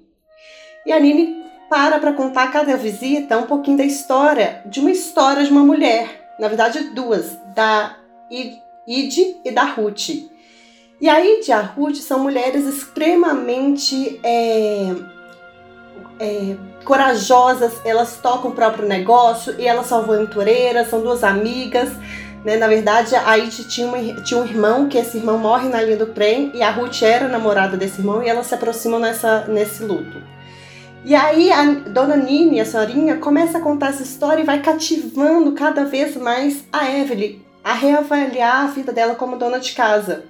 E 0.86 0.94
a 0.94 1.00
Nini 1.00 1.44
para 1.70 2.00
para 2.00 2.14
contar 2.14 2.44
a 2.44 2.48
cada 2.48 2.78
visita 2.78 3.38
um 3.38 3.44
pouquinho 3.44 3.78
da 3.78 3.84
história, 3.84 4.62
de 4.66 4.80
uma 4.80 4.90
história 4.90 5.44
de 5.44 5.52
uma 5.52 5.64
mulher. 5.66 6.34
Na 6.40 6.48
verdade, 6.48 6.92
duas, 6.92 7.38
da 7.54 7.98
Id 8.88 9.18
e 9.44 9.52
da 9.52 9.64
Ruth. 9.64 10.12
E 11.02 11.10
a 11.10 11.20
Id 11.20 11.50
e 11.50 11.52
a 11.52 11.60
Ruth 11.60 11.98
são 11.98 12.20
mulheres 12.20 12.66
extremamente 12.66 14.18
é, 14.24 14.96
é, 16.22 16.56
corajosas, 16.86 17.82
elas 17.84 18.18
tocam 18.22 18.52
o 18.52 18.56
próprio 18.56 18.88
negócio 18.88 19.60
e 19.60 19.68
elas 19.68 19.88
são 19.88 20.00
aventureiras, 20.00 20.90
são 20.90 21.02
duas 21.02 21.22
amigas. 21.22 21.90
Né? 22.44 22.58
Na 22.58 22.68
verdade, 22.68 23.16
a 23.16 23.38
Id 23.38 23.68
tinha, 23.68 24.16
tinha 24.24 24.40
um 24.40 24.46
irmão, 24.46 24.88
que 24.88 24.98
esse 24.98 25.18
irmão 25.18 25.38
morre 25.38 25.70
na 25.70 25.82
linha 25.82 25.98
do 25.98 26.08
trem, 26.08 26.52
e 26.54 26.62
a 26.62 26.72
Ruth 26.72 27.02
era 27.02 27.28
namorada 27.28 27.78
desse 27.78 28.00
irmão, 28.00 28.24
e 28.24 28.30
elas 28.30 28.48
se 28.48 28.56
aproximam 28.56 29.00
nessa, 29.00 29.46
nesse 29.48 29.84
luto. 29.84 30.22
E 31.06 31.16
aí 31.16 31.52
a 31.52 31.64
dona 31.64 32.18
Nini, 32.18 32.60
a 32.60 32.66
senhorinha, 32.66 33.18
começa 33.18 33.58
a 33.58 33.62
contar 33.62 33.90
essa 33.90 34.04
história 34.04 34.42
e 34.42 34.46
vai 34.46 34.62
cativando 34.62 35.54
cada 35.54 35.86
vez 35.86 36.18
mais 36.18 36.66
a 36.72 36.92
Evelyn 36.92 37.40
a 37.64 37.74
reavaliar 37.74 38.64
a 38.64 38.68
vida 38.68 38.92
dela 38.92 39.16
como 39.16 39.38
dona 39.38 39.60
de 39.60 39.74
casa. 39.74 40.26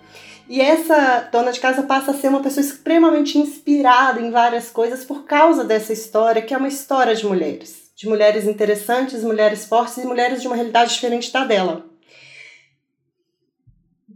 E 0.50 0.62
essa 0.62 1.28
dona 1.32 1.52
de 1.52 1.60
casa 1.60 1.84
passa 1.84 2.12
a 2.12 2.14
ser 2.14 2.30
uma 2.30 2.42
pessoa 2.42 2.66
extremamente 2.66 3.38
inspirada 3.38 4.22
em 4.22 4.32
várias 4.32 4.70
coisas 4.70 5.04
por 5.04 5.26
causa 5.26 5.64
dessa 5.64 5.94
história, 5.94 6.42
que 6.42 6.54
é 6.54 6.58
uma 6.58 6.68
história 6.68 7.14
de 7.14 7.26
mulheres. 7.26 7.92
De 7.96 8.08
mulheres 8.08 8.46
interessantes, 8.46 9.24
mulheres 9.24 9.66
fortes 9.66 9.98
e 9.98 10.06
mulheres 10.06 10.42
de 10.42 10.48
uma 10.48 10.56
realidade 10.56 10.94
diferente 10.94 11.32
da 11.32 11.44
dela. 11.44 11.86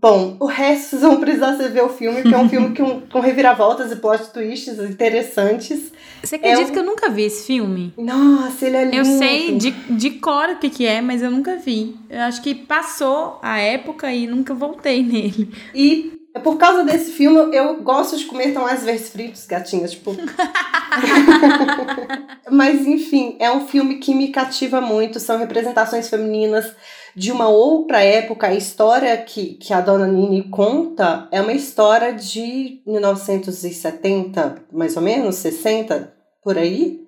Bom, 0.01 0.35
o 0.39 0.47
resto 0.47 0.89
vocês 0.89 1.03
vão 1.03 1.19
precisar 1.19 1.51
ver 1.51 1.83
o 1.83 1.89
filme, 1.89 2.23
porque 2.23 2.33
é 2.33 2.37
um 2.39 2.49
filme 2.49 2.73
com, 2.75 3.01
com 3.01 3.19
reviravoltas 3.19 3.91
e 3.91 3.97
plot 3.97 4.31
twists 4.33 4.79
interessantes. 4.79 5.91
Você 6.23 6.37
acredita 6.37 6.61
é 6.61 6.65
um... 6.65 6.73
que 6.73 6.79
eu 6.79 6.83
nunca 6.83 7.09
vi 7.09 7.23
esse 7.23 7.45
filme? 7.45 7.93
Nossa, 7.95 8.65
ele 8.65 8.77
é 8.77 8.85
lindo. 8.85 8.97
Eu 8.97 9.05
sei 9.05 9.55
de, 9.55 9.69
de 9.71 10.09
cor 10.11 10.49
o 10.49 10.57
que, 10.57 10.71
que 10.71 10.87
é, 10.87 11.01
mas 11.01 11.21
eu 11.21 11.29
nunca 11.29 11.57
vi. 11.57 11.95
Eu 12.09 12.21
acho 12.21 12.41
que 12.41 12.55
passou 12.55 13.37
a 13.43 13.59
época 13.59 14.11
e 14.11 14.25
nunca 14.25 14.55
voltei 14.55 15.03
nele. 15.05 15.53
E 15.75 16.19
é 16.33 16.39
por 16.39 16.57
causa 16.57 16.83
desse 16.83 17.11
filme 17.11 17.55
eu 17.55 17.83
gosto 17.83 18.17
de 18.17 18.25
comer 18.25 18.53
tomates 18.53 18.83
verdes 18.83 19.09
fritos, 19.09 19.45
gatinhas, 19.45 19.91
tipo. 19.91 20.17
Mas 22.49 22.87
enfim, 22.87 23.35
é 23.37 23.51
um 23.51 23.67
filme 23.67 23.97
que 23.97 24.15
me 24.15 24.29
cativa 24.29 24.81
muito, 24.81 25.19
são 25.19 25.37
representações 25.37 26.09
femininas 26.09 26.73
de 27.15 27.31
uma 27.31 27.49
outra 27.49 28.03
época. 28.03 28.47
A 28.47 28.53
história 28.53 29.15
que, 29.17 29.55
que 29.55 29.73
a 29.73 29.81
dona 29.81 30.07
Nini 30.07 30.43
conta 30.43 31.27
é 31.31 31.41
uma 31.41 31.53
história 31.53 32.13
de 32.13 32.81
1970, 32.85 34.63
mais 34.71 34.95
ou 34.95 35.01
menos, 35.01 35.35
60, 35.35 36.13
por 36.43 36.57
aí. 36.57 37.01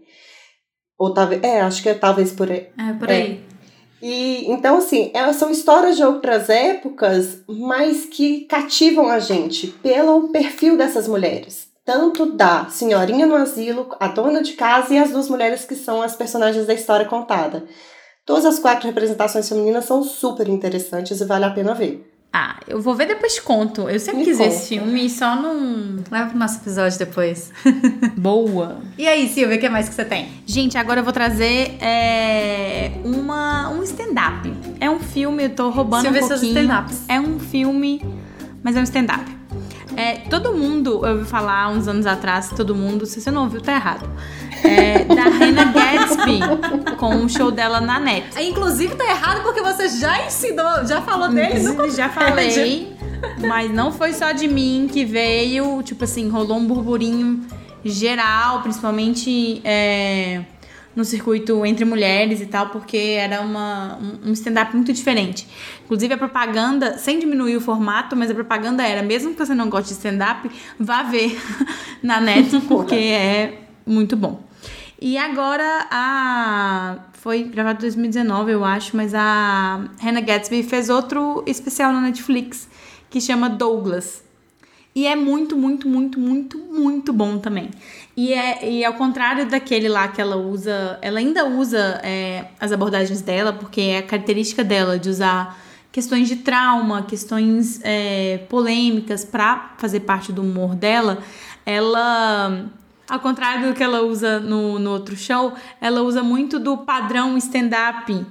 Ou 0.98 1.14
talvez. 1.14 1.44
É, 1.44 1.62
acho 1.62 1.82
que 1.82 1.90
é 1.90 1.94
talvez 1.94 2.32
por 2.32 2.52
aí. 2.52 2.70
É, 2.78 2.94
por 2.94 3.10
aí. 3.10 3.44
É. 3.50 3.54
E 4.06 4.52
então, 4.52 4.80
assim, 4.80 5.12
elas 5.14 5.38
são 5.38 5.50
histórias 5.50 5.96
de 5.96 6.04
outras 6.04 6.50
épocas, 6.50 7.42
mas 7.48 8.06
que 8.06 8.42
cativam 8.42 9.10
a 9.10 9.18
gente 9.18 9.68
pelo 9.68 10.28
perfil 10.28 10.76
dessas 10.76 11.08
mulheres. 11.08 11.70
Tanto 11.86 12.26
da 12.34 12.66
senhorinha 12.70 13.26
no 13.26 13.36
asilo, 13.36 13.96
a 14.00 14.10
dona 14.10 14.42
de 14.42 14.54
casa 14.54 14.94
e 14.94 14.98
as 14.98 15.12
duas 15.12 15.30
mulheres 15.30 15.64
que 15.64 15.76
são 15.76 16.02
as 16.02 16.18
personagens 16.18 16.66
da 16.66 16.74
história 16.74 17.06
contada. 17.06 17.66
Todas 18.26 18.46
as 18.46 18.60
quatro 18.60 18.88
representações 18.88 19.50
femininas 19.50 19.84
são 19.86 20.02
super 20.02 20.48
interessantes 20.48 21.20
e 21.20 21.26
vale 21.26 21.44
a 21.44 21.50
pena 21.50 21.74
ver. 21.74 22.10
Ah, 22.32 22.56
eu 22.68 22.82
vou 22.82 22.96
ver 22.96 23.06
depois 23.06 23.38
conto. 23.40 23.88
Eu 23.88 24.00
sempre 24.00 24.22
Me 24.22 24.26
quis 24.26 24.38
ver 24.40 24.48
esse 24.48 24.70
filme 24.70 25.08
só 25.10 25.36
não. 25.36 25.98
Leva 26.10 26.30
pro 26.30 26.40
nosso 26.40 26.58
episódio 26.60 26.98
depois. 26.98 27.52
Boa. 28.18 28.82
E 28.98 29.08
aí, 29.08 29.30
Silvia, 29.30 29.58
o 29.58 29.60
que 29.60 29.70
mais 29.70 29.88
que 29.88 29.94
você 29.94 30.06
tem? 30.06 30.30
Gente, 30.46 30.78
agora 30.78 31.02
eu 31.02 31.04
vou 31.04 31.14
trazer 31.14 31.78
é, 31.80 32.92
uma, 33.04 33.70
um 33.70 33.84
stand-up. 33.84 34.52
É 34.80 34.90
um 34.90 35.00
filme, 35.00 35.44
eu 35.44 35.50
tô 35.52 35.70
roubando 35.70 36.04
Silvia 36.04 36.24
um 36.24 36.28
pouquinho. 36.28 36.60
stand-ups. 36.60 37.04
É 37.08 37.20
um 37.20 37.40
filme, 37.40 38.02
mas 38.64 38.76
é 38.76 38.80
um 38.80 38.84
stand-up. 38.84 39.30
É, 39.96 40.18
todo 40.30 40.54
mundo, 40.54 41.06
eu 41.06 41.18
ouvi 41.18 41.26
falar 41.26 41.70
uns 41.70 41.88
anos 41.88 42.06
atrás, 42.06 42.50
todo 42.50 42.76
mundo, 42.76 43.06
se 43.06 43.22
você 43.22 43.32
não 43.32 43.44
ouviu, 43.44 43.62
tá 43.62 43.74
errado 43.74 44.10
é, 44.64 45.04
da 45.06 45.24
Hannah 45.24 45.66
Gadsby 45.66 46.96
com 46.98 47.16
um 47.16 47.30
show 47.30 47.52
dela 47.52 47.82
na 47.82 48.00
net. 48.00 48.26
Inclusive 48.42 48.96
tá 48.96 49.06
errado 49.06 49.44
porque 49.44 49.62
você 49.62 49.90
já 49.90 50.26
ensinou, 50.26 50.86
já 50.86 51.02
falou 51.02 51.30
dele 51.30 51.60
no 51.60 51.90
Já 51.92 52.10
falei, 52.10 52.96
mas 53.40 53.72
não 53.72 53.92
foi 53.92 54.14
só 54.14 54.32
de 54.32 54.48
mim 54.48 54.90
que 54.92 55.04
veio, 55.06 55.84
tipo 55.84 56.04
assim, 56.04 56.30
rolou 56.30 56.58
um 56.58 56.66
burburinho 56.66 57.46
geral, 57.84 58.62
principalmente 58.62 59.62
é, 59.64 60.42
no 60.96 61.04
circuito 61.04 61.66
entre 61.66 61.86
mulheres 61.86 62.42
e 62.42 62.46
tal, 62.46 62.70
porque 62.70 62.98
era 62.98 63.42
uma, 63.42 63.98
um 64.24 64.32
stand-up 64.34 64.76
muito 64.76 64.94
diferente. 64.94 65.48
Inclusive 65.84 66.14
a 66.14 66.18
propaganda, 66.18 66.98
sem 66.98 67.20
diminuir 67.20 67.58
o 67.58 67.62
formato, 67.62 68.16
mas 68.16 68.30
a 68.30 68.34
propaganda 68.34 68.84
era, 68.84 69.02
mesmo 69.02 69.34
que 69.34 69.46
você 69.46 69.56
não 69.56 69.70
goste 69.70 69.90
de 69.90 69.96
stand-up, 69.96 70.50
vá 70.80 71.04
ver 71.04 71.40
na 72.02 72.20
net, 72.20 72.60
porque 72.68 72.96
é 72.96 73.60
muito 73.86 74.16
bom. 74.16 74.42
E 75.02 75.18
agora 75.18 75.88
a. 75.92 76.98
Foi 77.14 77.44
gravado 77.44 77.80
em 77.80 77.82
2019, 77.84 78.52
eu 78.52 78.66
acho, 78.66 78.98
mas 78.98 79.14
a 79.16 79.86
Hannah 80.02 80.20
Gatsby 80.20 80.62
fez 80.62 80.90
outro 80.90 81.42
especial 81.48 81.94
na 81.94 82.02
Netflix 82.02 82.68
que 83.10 83.22
chama 83.22 83.50
Douglas. 83.50 84.24
E 84.96 85.08
é 85.08 85.16
muito, 85.16 85.58
muito, 85.58 85.88
muito, 85.88 86.20
muito, 86.20 86.58
muito 86.58 87.14
bom 87.14 87.38
também. 87.38 87.70
E, 88.16 88.32
é, 88.32 88.70
e 88.70 88.86
ao 88.86 88.94
contrário 88.94 89.48
daquele 89.48 89.90
lá 89.90 90.08
que 90.08 90.22
ela 90.22 90.36
usa, 90.36 91.00
ela 91.02 91.20
ainda 91.20 91.46
usa 91.46 92.00
é, 92.04 92.46
as 92.60 92.72
abordagens 92.72 93.22
dela, 93.22 93.52
porque 93.52 93.82
é 93.82 93.98
a 93.98 94.04
característica 94.04 94.64
dela 94.64 95.00
de 95.00 95.10
usar 95.10 95.60
questões 95.92 96.28
de 96.28 96.38
trauma, 96.38 97.04
questões 97.04 97.80
é, 97.84 98.46
polêmicas 98.50 99.26
para 99.26 99.74
fazer 99.78 100.02
parte 100.02 100.32
do 100.32 100.44
humor 100.44 100.76
dela. 100.76 101.20
Ela 101.66 102.70
ao 103.10 103.20
contrário 103.20 103.68
do 103.68 103.74
que 103.74 103.84
ela 103.84 104.02
usa 104.02 104.40
no, 104.40 104.80
no 104.80 104.92
outro 104.92 105.16
show, 105.16 105.54
ela 105.82 106.02
usa 106.02 106.24
muito 106.24 106.60
do 106.60 106.78
padrão 106.78 107.38
stand-up. 107.38 108.26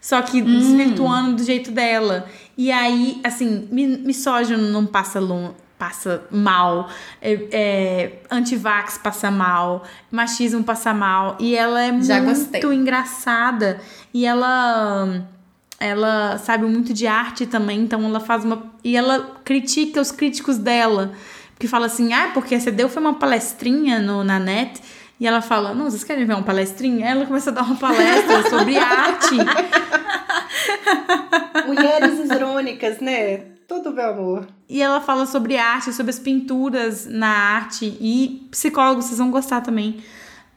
Só 0.00 0.20
que 0.20 0.42
hum. 0.42 0.44
desvirtuando 0.44 1.36
do 1.36 1.44
jeito 1.44 1.70
dela. 1.70 2.26
E 2.56 2.70
aí, 2.70 3.20
assim, 3.24 3.68
misógino 3.70 4.70
não 4.70 4.84
passa 4.84 5.18
longe 5.20 5.61
passa 5.82 6.22
mal, 6.30 6.88
é, 7.20 7.32
é, 7.50 8.12
antivax 8.30 8.98
passa 8.98 9.32
mal, 9.32 9.82
machismo 10.12 10.62
passa 10.62 10.94
mal. 10.94 11.36
E 11.40 11.56
ela 11.56 11.82
é 11.82 12.00
Já 12.00 12.22
muito 12.22 12.38
gostei. 12.38 12.62
engraçada. 12.72 13.80
E 14.14 14.24
ela 14.24 15.26
ela 15.80 16.38
sabe 16.38 16.64
muito 16.66 16.94
de 16.94 17.08
arte 17.08 17.46
também, 17.46 17.80
então 17.80 18.04
ela 18.04 18.20
faz 18.20 18.44
uma. 18.44 18.62
E 18.84 18.96
ela 18.96 19.40
critica 19.42 20.00
os 20.00 20.12
críticos 20.12 20.56
dela 20.56 21.10
que 21.58 21.66
fala 21.66 21.86
assim, 21.86 22.12
ah, 22.12 22.30
porque 22.32 22.60
você 22.60 22.70
deu 22.70 22.88
foi 22.88 23.02
uma 23.02 23.14
palestrinha 23.14 23.98
no, 23.98 24.22
na 24.22 24.38
net. 24.38 24.80
E 25.18 25.26
ela 25.26 25.42
fala, 25.42 25.74
não, 25.74 25.90
vocês 25.90 26.04
querem 26.04 26.24
ver 26.24 26.34
uma 26.34 26.44
palestrinha? 26.44 27.08
Ela 27.08 27.26
começa 27.26 27.50
a 27.50 27.52
dar 27.52 27.62
uma 27.62 27.76
palestra 27.76 28.48
sobre 28.48 28.76
arte. 28.76 29.34
Mulheres 31.66 32.30
irônicas, 32.30 33.00
né? 33.00 33.52
Tudo 33.72 33.90
meu 33.90 34.10
amor. 34.10 34.46
E 34.68 34.82
ela 34.82 35.00
fala 35.00 35.24
sobre 35.24 35.56
arte, 35.56 35.94
sobre 35.94 36.10
as 36.10 36.18
pinturas 36.18 37.06
na 37.06 37.28
arte. 37.28 37.96
E 37.98 38.46
psicólogos, 38.50 39.06
vocês 39.06 39.16
vão 39.16 39.30
gostar 39.30 39.62
também. 39.62 39.96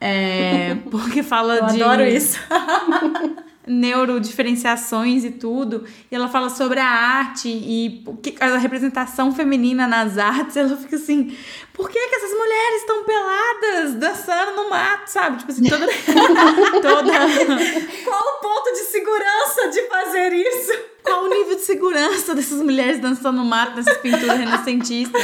É, 0.01 0.75
porque 0.91 1.23
fala 1.23 1.55
Eu 1.55 1.65
de. 1.67 1.81
adoro 1.81 2.03
isso. 2.03 2.37
neurodiferenciações 3.65 5.23
e 5.23 5.31
tudo. 5.31 5.85
E 6.11 6.15
ela 6.15 6.27
fala 6.27 6.49
sobre 6.49 6.77
a 6.77 6.87
arte 6.87 7.47
e 7.47 8.03
a 8.41 8.57
representação 8.57 9.33
feminina 9.33 9.87
nas 9.87 10.17
artes. 10.17 10.57
Ela 10.57 10.75
fica 10.75 10.97
assim: 10.97 11.33
por 11.71 11.89
que, 11.89 11.97
que 11.97 12.15
essas 12.15 12.31
mulheres 12.31 12.81
estão 12.81 13.03
peladas 13.05 13.93
dançando 13.95 14.57
no 14.57 14.69
mato, 14.69 15.07
sabe? 15.07 15.37
Tipo 15.37 15.51
assim, 15.53 15.69
toda. 15.69 15.87
toda... 16.83 17.13
Qual 18.03 18.21
o 18.21 18.41
ponto 18.41 18.73
de 18.73 18.79
segurança 18.79 19.69
de 19.69 19.87
fazer 19.87 20.33
isso? 20.33 20.94
Qual 21.05 21.23
o 21.23 21.29
nível 21.29 21.55
de 21.55 21.61
segurança 21.61 22.33
dessas 22.35 22.61
mulheres 22.61 22.99
dançando 22.99 23.37
no 23.37 23.45
mato, 23.45 23.75
dessas 23.75 23.97
pinturas 23.97 24.37
renascentistas. 24.37 25.21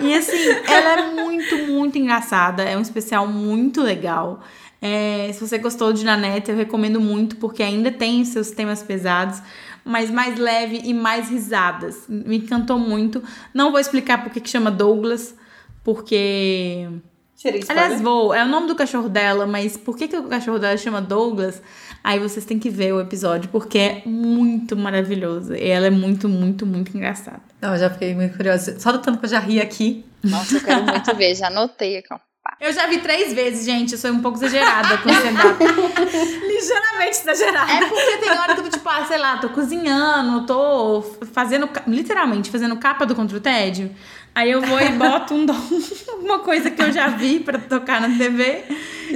E 0.00 0.12
assim, 0.12 0.48
ela 0.66 1.00
é 1.00 1.10
muito, 1.14 1.56
muito 1.66 1.96
engraçada. 1.96 2.62
É 2.62 2.76
um 2.76 2.80
especial 2.80 3.26
muito 3.26 3.80
legal. 3.80 4.42
É, 4.82 5.30
se 5.32 5.40
você 5.40 5.56
gostou 5.56 5.92
de 5.92 6.04
Nanette, 6.04 6.50
eu 6.50 6.56
recomendo 6.56 7.00
muito, 7.00 7.36
porque 7.36 7.62
ainda 7.62 7.90
tem 7.90 8.22
seus 8.24 8.50
temas 8.50 8.82
pesados, 8.82 9.40
mas 9.82 10.10
mais 10.10 10.38
leve 10.38 10.82
e 10.84 10.92
mais 10.92 11.30
risadas. 11.30 12.04
Me 12.06 12.36
encantou 12.36 12.78
muito. 12.78 13.22
Não 13.54 13.70
vou 13.70 13.80
explicar 13.80 14.22
por 14.22 14.30
que 14.30 14.46
chama 14.46 14.70
Douglas, 14.70 15.34
porque. 15.82 16.86
Aliás, 17.68 18.00
vou. 18.00 18.34
É 18.34 18.44
o 18.44 18.48
nome 18.48 18.66
do 18.66 18.74
cachorro 18.74 19.08
dela, 19.08 19.46
mas 19.46 19.76
por 19.76 19.96
que, 19.96 20.06
que 20.06 20.16
o 20.16 20.24
cachorro 20.24 20.58
dela 20.58 20.76
chama 20.76 21.00
Douglas? 21.00 21.62
Aí 22.04 22.18
vocês 22.18 22.44
têm 22.44 22.58
que 22.58 22.68
ver 22.68 22.92
o 22.92 23.00
episódio, 23.00 23.48
porque 23.48 23.78
é 23.78 24.02
muito 24.04 24.76
maravilhoso. 24.76 25.54
E 25.54 25.70
ela 25.70 25.86
é 25.86 25.90
muito, 25.90 26.28
muito, 26.28 26.66
muito 26.66 26.94
engraçada. 26.94 27.40
Não, 27.62 27.72
eu 27.72 27.78
já 27.78 27.88
fiquei 27.88 28.14
muito 28.14 28.36
curiosa. 28.36 28.78
Só 28.78 28.92
do 28.92 28.98
tanto 28.98 29.18
que 29.18 29.24
eu 29.24 29.30
já 29.30 29.38
ri 29.38 29.58
aqui. 29.58 30.04
Nossa, 30.22 30.58
eu 30.58 30.60
quero 30.60 30.84
muito 30.84 31.16
ver, 31.16 31.34
já 31.34 31.46
anotei 31.46 31.96
aqui, 31.96 32.08
ó. 32.12 32.18
Eu 32.60 32.72
já 32.74 32.86
vi 32.86 32.98
três 32.98 33.32
vezes, 33.32 33.64
gente. 33.64 33.92
Eu 33.92 33.98
sou 33.98 34.10
um 34.10 34.20
pouco 34.20 34.36
exagerada 34.36 34.98
com 34.98 35.08
stand-up. 35.08 35.64
Ligeiramente 35.64 37.18
exagerada. 37.20 37.72
É 37.72 37.88
porque 37.88 38.16
tem 38.18 38.30
hora 38.30 38.54
que 38.54 38.60
eu, 38.60 38.70
tipo, 38.70 38.88
ah, 38.88 39.04
sei 39.06 39.16
lá, 39.16 39.38
tô 39.38 39.48
cozinhando, 39.48 40.46
tô 40.46 41.02
fazendo, 41.32 41.68
literalmente, 41.86 42.50
fazendo 42.50 42.76
capa 42.76 43.06
do 43.06 43.14
Contra 43.14 43.36
o 43.36 43.40
Tédio. 43.40 43.90
Aí 44.34 44.50
eu 44.50 44.60
vou 44.60 44.80
e 44.80 44.90
boto 44.90 45.32
um, 45.32 45.46
uma 46.18 46.40
coisa 46.40 46.70
que 46.70 46.82
eu 46.82 46.90
já 46.90 47.08
vi 47.08 47.38
pra 47.38 47.58
tocar 47.58 48.00
na 48.00 48.18
TV. 48.18 48.64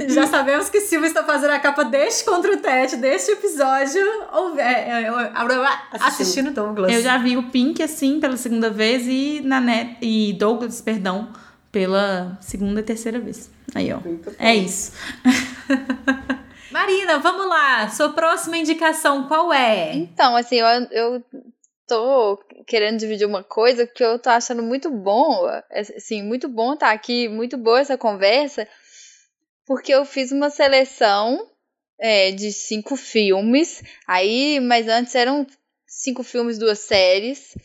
Já 0.07 0.25
sabemos 0.25 0.69
que 0.69 0.79
Silvia 0.79 1.07
está 1.07 1.23
fazendo 1.23 1.51
a 1.51 1.59
capa 1.59 1.83
deste 1.83 2.23
contra 2.23 2.53
o 2.53 2.57
Ted, 2.57 2.95
deste 2.95 3.31
episódio, 3.31 4.01
ou, 4.31 4.57
é, 4.57 4.61
é, 4.61 5.03
é, 5.03 5.79
assistindo 5.99 6.51
Douglas. 6.51 6.93
Eu 6.93 7.01
já 7.01 7.17
vi 7.17 7.35
o 7.35 7.43
Pink, 7.43 7.83
assim, 7.83 8.19
pela 8.19 8.37
segunda 8.37 8.69
vez 8.69 9.07
e, 9.07 9.41
na 9.43 9.59
net, 9.59 9.97
e 10.01 10.33
Douglas, 10.33 10.79
perdão, 10.79 11.33
pela 11.69 12.37
segunda 12.39 12.79
e 12.79 12.83
terceira 12.83 13.19
vez. 13.19 13.51
Aí, 13.75 13.91
ó. 13.91 13.99
Muito 13.99 14.29
bom. 14.29 14.35
É 14.39 14.55
isso. 14.55 14.93
Marina, 16.71 17.17
vamos 17.17 17.47
lá. 17.47 17.89
Sua 17.89 18.09
próxima 18.09 18.57
indicação 18.57 19.27
qual 19.27 19.51
é? 19.51 19.95
Então, 19.95 20.35
assim, 20.35 20.57
eu, 20.57 20.67
eu 20.91 21.23
tô 21.89 22.37
querendo 22.67 22.99
dividir 22.99 23.25
uma 23.25 23.43
coisa 23.43 23.87
que 23.87 24.03
eu 24.03 24.19
tô 24.19 24.29
achando 24.29 24.61
muito 24.61 24.91
bom, 24.91 25.45
assim, 25.71 26.21
muito 26.21 26.47
bom 26.47 26.73
estar 26.73 26.91
aqui, 26.91 27.27
muito 27.27 27.57
boa 27.57 27.79
essa 27.79 27.97
conversa, 27.97 28.67
porque 29.65 29.91
eu 29.91 30.05
fiz 30.05 30.31
uma 30.31 30.51
seleção 30.51 31.49
é, 31.99 32.31
de 32.31 32.53
cinco 32.53 32.95
filmes, 32.95 33.83
aí, 34.07 34.59
mas 34.59 34.87
antes 34.87 35.15
eram 35.15 35.45
cinco 35.87 36.23
filmes, 36.23 36.59
duas 36.59 36.79
séries. 36.79 37.55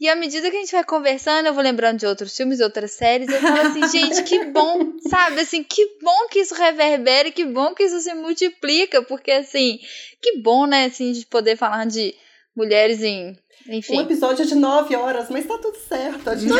E 0.00 0.08
à 0.08 0.16
medida 0.16 0.50
que 0.50 0.56
a 0.56 0.60
gente 0.60 0.72
vai 0.72 0.84
conversando, 0.84 1.46
eu 1.46 1.54
vou 1.54 1.62
lembrando 1.62 1.98
de 1.98 2.06
outros 2.06 2.36
filmes, 2.36 2.60
outras 2.60 2.92
séries, 2.92 3.28
eu 3.28 3.40
falo 3.40 3.60
assim, 3.68 3.88
gente, 3.88 4.22
que 4.24 4.44
bom, 4.46 4.98
sabe? 5.08 5.40
Assim, 5.40 5.62
que 5.62 5.98
bom 6.02 6.28
que 6.30 6.40
isso 6.40 6.54
reverbera, 6.54 7.30
que 7.30 7.44
bom 7.44 7.74
que 7.74 7.84
isso 7.84 8.00
se 8.00 8.12
multiplica, 8.14 9.02
porque 9.02 9.30
assim, 9.30 9.78
que 10.20 10.38
bom, 10.38 10.66
né, 10.66 10.86
assim, 10.86 11.12
de 11.12 11.24
poder 11.26 11.56
falar 11.56 11.86
de 11.86 12.14
mulheres 12.56 13.02
em, 13.02 13.36
enfim. 13.68 13.98
Um 13.98 14.02
episódio 14.02 14.44
de 14.46 14.54
nove 14.54 14.94
horas, 14.96 15.28
mas 15.30 15.46
tá 15.46 15.56
tudo 15.58 15.76
certo. 15.88 16.28
A 16.30 16.36
gente 16.36 16.52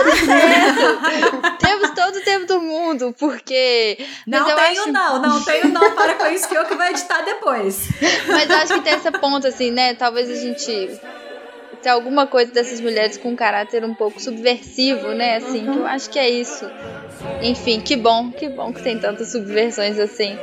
Temos 1.61 1.91
todo 1.91 2.17
o 2.17 2.21
tempo 2.25 2.47
do 2.47 2.61
mundo, 2.61 3.15
porque. 3.19 3.99
Não 4.27 4.41
mas 4.41 4.49
eu 4.51 4.57
tenho 4.57 4.83
acho- 4.83 4.93
não, 4.93 5.23
não 5.23 5.43
tenho 5.45 5.69
não, 5.69 5.95
para 5.95 6.15
com 6.15 6.27
isso 6.27 6.49
que 6.49 6.55
eu 6.57 6.65
que 6.65 6.75
vou 6.75 6.87
editar 6.87 7.23
depois. 7.23 7.89
Mas 8.27 8.49
eu 8.51 8.57
acho 8.57 8.75
que 8.75 8.81
tem 8.81 8.93
essa 8.95 9.13
ponta, 9.13 9.49
assim, 9.49 9.71
né? 9.71 9.95
Talvez 9.95 10.31
a 10.31 10.35
gente. 10.35 11.01
Tem 11.83 11.93
alguma 11.93 12.27
coisa 12.27 12.51
dessas 12.51 12.81
mulheres 12.81 13.19
com 13.19 13.29
um 13.31 13.37
caráter 13.37 13.85
um 13.85 13.95
pouco 13.95 14.19
subversivo, 14.19 15.09
né? 15.09 15.37
Assim, 15.37 15.71
que 15.71 15.79
eu 15.79 15.87
acho 15.87 16.09
que 16.09 16.19
é 16.19 16.31
isso. 16.31 16.65
Enfim, 17.43 17.79
que 17.81 17.95
bom, 17.95 18.31
que 18.31 18.49
bom 18.49 18.73
que 18.73 18.83
tem 18.83 18.99
tantas 18.99 19.31
subversões 19.33 19.99
assim. 19.99 20.35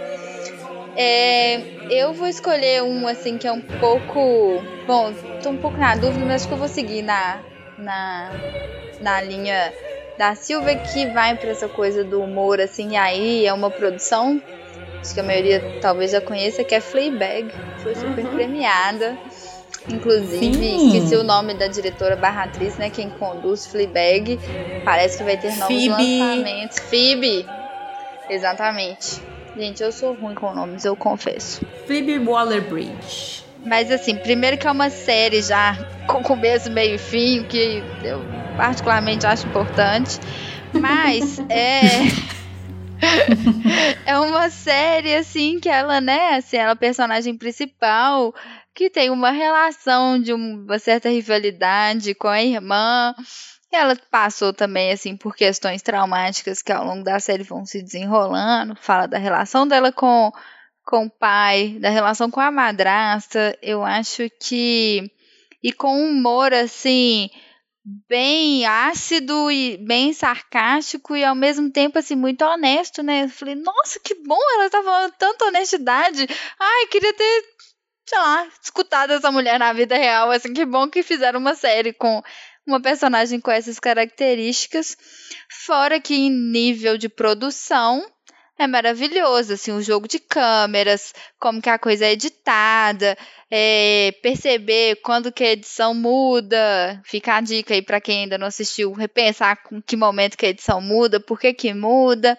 É, 0.96 1.62
eu 1.89 2.14
vou 2.14 2.28
escolher 2.28 2.84
um, 2.84 3.08
assim, 3.08 3.38
que 3.38 3.48
é 3.48 3.52
um 3.52 3.62
pouco. 3.62 4.64
Bom, 4.86 5.14
tô 5.42 5.50
um 5.50 5.58
pouco 5.58 5.78
na 5.78 5.96
dúvida, 5.96 6.26
mas 6.26 6.42
acho 6.42 6.48
que 6.48 6.54
eu 6.54 6.58
vou 6.58 6.68
seguir 6.68 7.02
na, 7.02 7.44
na, 7.78 8.36
na 9.00 9.22
linha 9.22 9.74
da 10.18 10.36
Silvia, 10.36 10.78
que 10.78 11.08
vai 11.08 11.36
pra 11.36 11.52
essa 11.52 11.68
coisa 11.70 12.04
do 12.04 12.22
humor, 12.22 12.60
assim, 12.60 12.92
e 12.92 12.96
aí 12.96 13.46
é 13.46 13.54
uma 13.54 13.72
produção 13.72 14.42
acho 15.02 15.14
que 15.14 15.20
a 15.20 15.24
maioria 15.24 15.64
talvez 15.82 16.12
já 16.12 16.22
conheça, 16.22 16.64
que 16.64 16.76
é 16.76 16.80
Fleabag. 16.80 17.52
Foi 17.82 17.96
super 17.96 18.26
premiada. 18.28 19.18
Inclusive, 19.89 20.54
Sim. 20.54 20.88
esqueci 20.88 21.16
o 21.16 21.24
nome 21.24 21.56
da 21.56 21.68
diretora 21.68 22.16
barra 22.16 22.44
atriz, 22.44 22.78
né? 22.78 22.89
Quem 22.89 23.10
conduz 23.10 23.66
Fleabag. 23.66 24.39
Parece 24.86 25.18
que 25.18 25.24
vai 25.24 25.38
ter 25.38 25.56
novos 25.58 25.68
Phoebe. 25.68 25.89
lançamentos. 25.89 26.80
Phoebe! 26.80 27.46
Exatamente. 28.30 29.31
Gente, 29.56 29.84
eu 29.84 29.91
sou 29.91 30.14
ruim 30.14 30.34
com 30.34 30.54
nomes, 30.54 30.86
eu 30.86 30.95
confesso. 30.95 31.66
Phoebe 31.86 32.18
Waller-Bridge. 32.20 33.43
Mas 33.66 33.91
assim, 33.91 34.16
primeiro 34.16 34.58
que 34.58 34.66
é 34.66 34.72
uma 34.72 34.89
série 34.89 35.41
já 35.41 35.78
com 36.08 36.24
começo, 36.24 36.72
meio 36.72 36.95
e 36.95 36.97
fim, 36.97 37.43
que 37.43 37.84
eu 38.04 38.22
particularmente 38.58 39.26
acho 39.26 39.47
importante. 39.47 40.20
Mas 40.74 41.39
é. 41.49 41.89
é 44.06 44.20
uma 44.20 44.49
série, 44.49 45.16
assim, 45.16 45.60
que 45.60 45.70
ela, 45.70 45.99
né, 45.99 46.36
assim, 46.36 46.58
ela 46.58 46.70
é 46.70 46.74
a 46.74 46.76
personagem 46.76 47.38
principal, 47.38 48.34
que 48.74 48.89
tem 48.89 49.10
uma 49.10 49.32
relação 49.32 50.20
de 50.20 50.34
uma 50.34 50.80
certa 50.80 51.10
rivalidade 51.10 52.14
com 52.16 52.28
a 52.28 52.41
irmã. 52.41 53.14
Ela 53.72 53.95
passou 54.09 54.53
também, 54.53 54.91
assim, 54.91 55.15
por 55.15 55.36
questões 55.36 55.82
traumáticas 55.82 56.61
que 56.61 56.72
ao 56.72 56.86
longo 56.86 57.03
da 57.03 57.19
série 57.19 57.43
vão 57.43 57.65
se 57.65 57.82
desenrolando. 57.82 58.76
Fala 58.76 59.07
da 59.07 59.17
relação 59.17 59.65
dela 59.65 59.93
com, 59.93 60.32
com 60.86 61.05
o 61.05 61.09
pai, 61.09 61.78
da 61.80 61.89
relação 61.89 62.30
com 62.30 62.41
a 62.41 62.51
madrasta. 62.51 63.57
Eu 63.61 63.84
acho 63.84 64.30
que. 64.41 65.09
E 65.63 65.72
com 65.72 65.95
um 65.95 66.09
humor, 66.09 66.53
assim, 66.53 67.30
bem 68.09 68.65
ácido 68.65 69.49
e 69.49 69.78
bem 69.78 70.13
sarcástico 70.13 71.15
e 71.15 71.24
ao 71.24 71.36
mesmo 71.36 71.72
tempo, 71.72 71.97
assim, 71.97 72.15
muito 72.15 72.43
honesto, 72.43 73.01
né? 73.01 73.24
Eu 73.24 73.30
falei, 73.30 73.55
nossa, 73.55 73.99
que 74.03 74.15
bom, 74.15 74.39
ela 74.55 74.69
tá 74.69 74.84
falando 74.84 75.13
tanta 75.17 75.45
honestidade. 75.45 76.28
Ai, 76.59 76.88
queria 76.88 77.13
ter, 77.13 77.43
sei 78.05 78.17
lá, 78.19 78.47
escutado 78.61 79.13
essa 79.13 79.32
mulher 79.32 79.57
na 79.59 79.74
vida 79.74 79.95
real. 79.95 80.32
Assim, 80.32 80.53
que 80.53 80.65
bom 80.65 80.89
que 80.89 81.03
fizeram 81.03 81.39
uma 81.39 81.55
série 81.55 81.93
com 81.93 82.22
uma 82.66 82.82
personagem 82.82 83.39
com 83.39 83.51
essas 83.51 83.80
características. 83.80 84.97
Fora 85.49 85.99
que 85.99 86.16
em 86.16 86.30
nível 86.30 86.97
de 86.97 87.09
produção 87.09 88.05
é 88.57 88.68
maravilhoso, 88.68 89.53
assim, 89.53 89.72
o 89.72 89.82
jogo 89.82 90.07
de 90.07 90.20
câmeras, 90.20 91.14
como 91.39 91.62
que 91.62 91.70
a 91.70 91.80
coisa 91.80 92.05
é 92.05 92.12
editada, 92.12 93.18
é, 93.49 94.14
perceber 94.22 94.97
quando 94.97 95.32
que 95.32 95.43
a 95.43 95.51
edição 95.53 95.95
muda, 95.95 97.01
fica 97.03 97.36
a 97.36 97.41
dica 97.41 97.74
aí 97.74 97.82
para 97.82 97.99
quem 97.99 98.24
ainda 98.24 98.38
não 98.38 98.45
assistiu, 98.45 98.91
repensar 98.91 99.64
com 99.64 99.82
que 99.82 99.97
momento 99.97 100.38
que 100.38 100.45
a 100.45 100.49
edição 100.49 100.80
muda, 100.80 101.20
por 101.20 101.39
que 101.39 101.53
que 101.53 101.74
muda. 101.74 102.38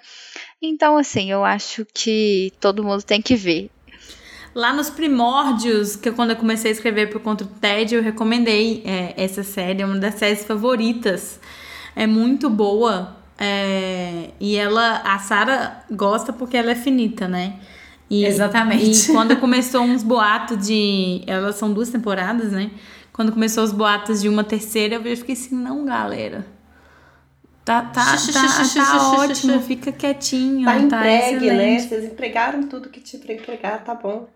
Então, 0.61 0.97
assim, 0.97 1.31
eu 1.31 1.45
acho 1.45 1.85
que 1.93 2.53
todo 2.61 2.85
mundo 2.85 3.03
tem 3.03 3.21
que 3.21 3.35
ver. 3.35 3.69
Lá 4.55 4.73
nos 4.73 4.91
primórdios, 4.91 5.97
que 5.97 6.09
eu- 6.11 6.15
quando 6.15 6.31
eu 6.31 6.37
comecei 6.37 6.71
a 6.71 6.75
escrever 6.75 7.09
por 7.11 7.21
conta 7.21 7.45
do 7.45 7.51
TED, 7.55 7.95
eu 7.95 8.03
recomendei 8.03 8.83
é, 8.85 9.15
essa 9.17 9.43
série, 9.43 9.83
é 9.83 9.87
uma 9.87 9.99
das 9.99 10.15
séries 10.17 10.45
favoritas. 10.45 11.41
É 11.97 12.07
muito 12.07 12.49
boa. 12.51 13.17
é, 13.39 14.31
e 14.39 14.55
ela, 14.57 14.99
a 15.05 15.19
Sara 15.19 15.83
gosta 15.91 16.33
porque 16.33 16.57
ela 16.57 16.71
é 16.71 16.75
finita, 16.77 17.27
né? 17.27 17.55
E, 18.09 18.25
Exatamente. 18.25 19.11
E 19.11 19.13
quando 19.13 19.37
começou 19.37 19.81
uns 19.83 20.03
boatos 20.05 20.65
de. 20.67 21.23
Elas 21.27 21.57
são 21.57 21.73
duas 21.73 21.89
temporadas, 21.89 22.53
né? 22.53 22.71
Quando 23.13 23.33
começou 23.33 23.65
os 23.65 23.73
boatos 23.73 24.21
de 24.21 24.29
uma 24.29 24.45
terceira, 24.45 24.97
eu 24.97 25.17
fiquei 25.17 25.35
assim, 25.35 25.57
não, 25.57 25.85
galera. 25.85 26.47
Tá, 27.65 27.83
tá, 27.83 28.17
tá, 28.33 28.65
tá 28.75 29.11
ótimo, 29.19 29.61
fica 29.63 29.91
quietinho. 29.91 30.65
Tá 30.65 30.73
tá 30.73 30.79
entregue, 30.79 31.47
né? 31.47 31.75
excelente. 31.77 31.89
Vocês 31.89 32.05
entregaram 32.13 32.63
tudo 32.65 32.89
que 32.91 33.01
tinha 33.01 33.21
pra 33.23 33.35
entregar, 33.35 33.83
tá 33.83 33.95
bom. 33.95 34.29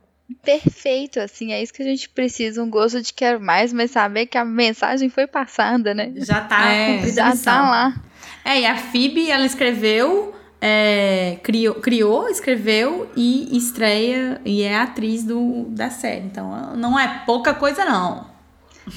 Perfeito, 0.43 1.21
assim, 1.21 1.53
é 1.53 1.63
isso 1.63 1.73
que 1.73 1.83
a 1.83 1.87
gente 1.87 2.09
precisa, 2.09 2.63
um 2.63 2.71
gosto 2.71 3.01
de 3.01 3.13
quer 3.13 3.39
mais, 3.39 3.73
mas 3.73 3.93
saber 3.93 4.27
que 4.27 4.37
a 4.37 4.45
mensagem 4.45 5.09
foi 5.09 5.27
passada, 5.27 5.95
né? 5.95 6.13
Já 6.17 6.41
tá 6.41 6.67
É, 6.73 7.13
Já 7.13 7.37
tá 7.37 7.63
lá. 7.63 7.95
É, 8.45 8.61
e 8.61 8.67
a 8.67 8.77
Phoebe, 8.77 9.31
ela 9.31 9.45
escreveu, 9.47 10.35
é, 10.61 11.39
criou, 11.43 11.77
criou, 11.77 12.29
escreveu 12.29 13.11
e 13.17 13.57
estreia 13.57 14.41
e 14.45 14.63
é 14.63 14.77
a 14.77 14.83
atriz 14.85 15.23
do, 15.25 15.65
da 15.71 15.91
série. 15.91 16.25
Então, 16.27 16.77
não 16.77 16.99
é 16.99 17.23
pouca 17.25 17.55
coisa, 17.55 17.85
não. 17.85 18.27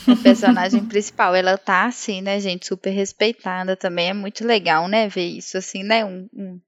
A 0.08 0.16
personagem 0.16 0.86
principal, 0.88 1.34
ela 1.36 1.58
tá 1.58 1.86
assim, 1.86 2.22
né, 2.22 2.40
gente, 2.40 2.68
super 2.68 2.92
respeitada 2.92 3.76
também. 3.76 4.10
É 4.10 4.14
muito 4.14 4.46
legal, 4.46 4.88
né, 4.88 5.08
ver 5.10 5.26
isso, 5.28 5.58
assim, 5.58 5.84
né? 5.84 6.06
Um, 6.06 6.28
um- 6.34 6.60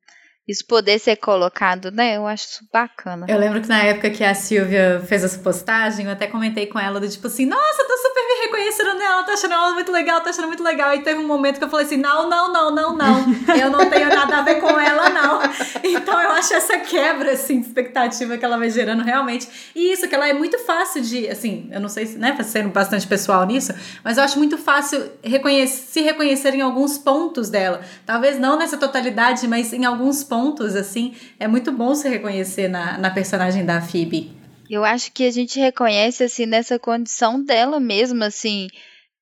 isso 0.52 0.66
poder 0.66 0.99
ser 0.99 1.16
colocado, 1.16 1.91
né? 1.91 2.18
Eu 2.18 2.28
acho 2.28 2.45
isso 2.45 2.68
bacana. 2.72 3.26
Eu 3.30 3.39
lembro 3.39 3.62
que 3.62 3.68
na 3.68 3.84
época 3.84 4.10
que 4.10 4.24
a 4.24 4.34
Silvia 4.34 5.02
fez 5.08 5.24
essa 5.24 5.39
postagem, 5.39 6.06
eu 6.06 6.12
até 6.12 6.28
comentei 6.28 6.68
com 6.68 6.80
ela 6.80 6.99
do 6.99 7.10
tipo 7.10 7.28
assim, 7.28 7.45
nossa, 7.45 7.88
tô 7.88 7.97
super 7.97 8.30
reconhecendo 8.52 8.97
nela, 8.97 9.24
tá 9.24 9.34
achando 9.34 9.54
ela 9.54 9.74
muito 9.74 9.91
legal, 9.91 10.22
tá 10.22 10.30
achando 10.30 10.47
muito 10.47 10.62
legal. 10.62 10.93
E 10.93 10.99
teve 10.99 11.20
um 11.20 11.28
momento 11.28 11.58
que 11.58 11.64
eu 11.64 11.70
falei 11.70 11.86
assim: 11.86 11.97
não, 11.97 12.30
não, 12.30 12.52
não, 12.52 12.76
não, 12.76 12.95
não. 12.95 13.26
Eu 13.58 13.70
não 13.70 13.89
tenho 13.89 14.10
nada 14.10 14.38
a 14.38 14.41
ver 14.41 14.60
com 14.60 14.80
ela, 14.80 15.10
não. 15.10 15.39
Então 15.84 16.20
eu 16.22 16.32
acho 16.32 16.54
essa 16.54 16.78
quebra, 16.80 17.32
assim, 17.32 17.62
de 17.62 17.68
expectativa 17.68 18.38
que 18.38 18.43
ela 18.43 18.58
vai 18.58 18.70
gerando 18.70 19.04
realmente. 19.04 19.47
E 19.74 19.91
isso, 19.91 20.08
que 20.08 20.14
ela 20.14 20.28
é 20.28 20.34
muito 20.34 20.60
fácil 20.60 21.02
de, 21.02 21.28
assim, 21.28 21.70
eu 21.72 21.80
não 21.80 21.89
sei 21.89 22.06
se, 22.06 22.18
né, 22.18 22.38
sendo 22.43 22.70
bastante 22.70 23.08
pessoal 23.08 23.45
nisso, 23.45 23.74
mas 24.04 24.18
eu 24.18 24.24
acho 24.24 24.38
muito 24.38 24.58
fácil 24.58 25.10
reconhecer, 25.24 25.91
se 25.91 26.02
reconhecer 26.02 26.54
em 26.54 26.62
alguns 26.62 26.97
pontos 26.97 27.49
dela. 27.49 27.82
Talvez 28.06 28.39
não 28.39 28.58
nessa 28.58 28.78
totalidade, 28.78 29.47
mas 29.47 29.72
em 29.74 29.86
alguns 29.86 30.24
pontos, 30.24 30.76
assim, 30.76 31.16
é 31.39 31.47
muito 31.47 31.72
bom 31.72 31.95
se 31.95 32.08
reconhecer 32.10 32.68
na, 32.68 32.97
na 32.97 33.10
personagem 33.10 33.66
da 33.66 33.82
Phoebe. 33.82 34.41
Eu 34.72 34.86
acho 34.86 35.11
que 35.11 35.26
a 35.26 35.32
gente 35.32 35.59
reconhece, 35.59 36.24
assim, 36.24 36.45
nessa 36.45 36.80
condição 36.80 37.43
dela 37.43 37.80
mesma, 37.80 38.28
assim, 38.28 38.69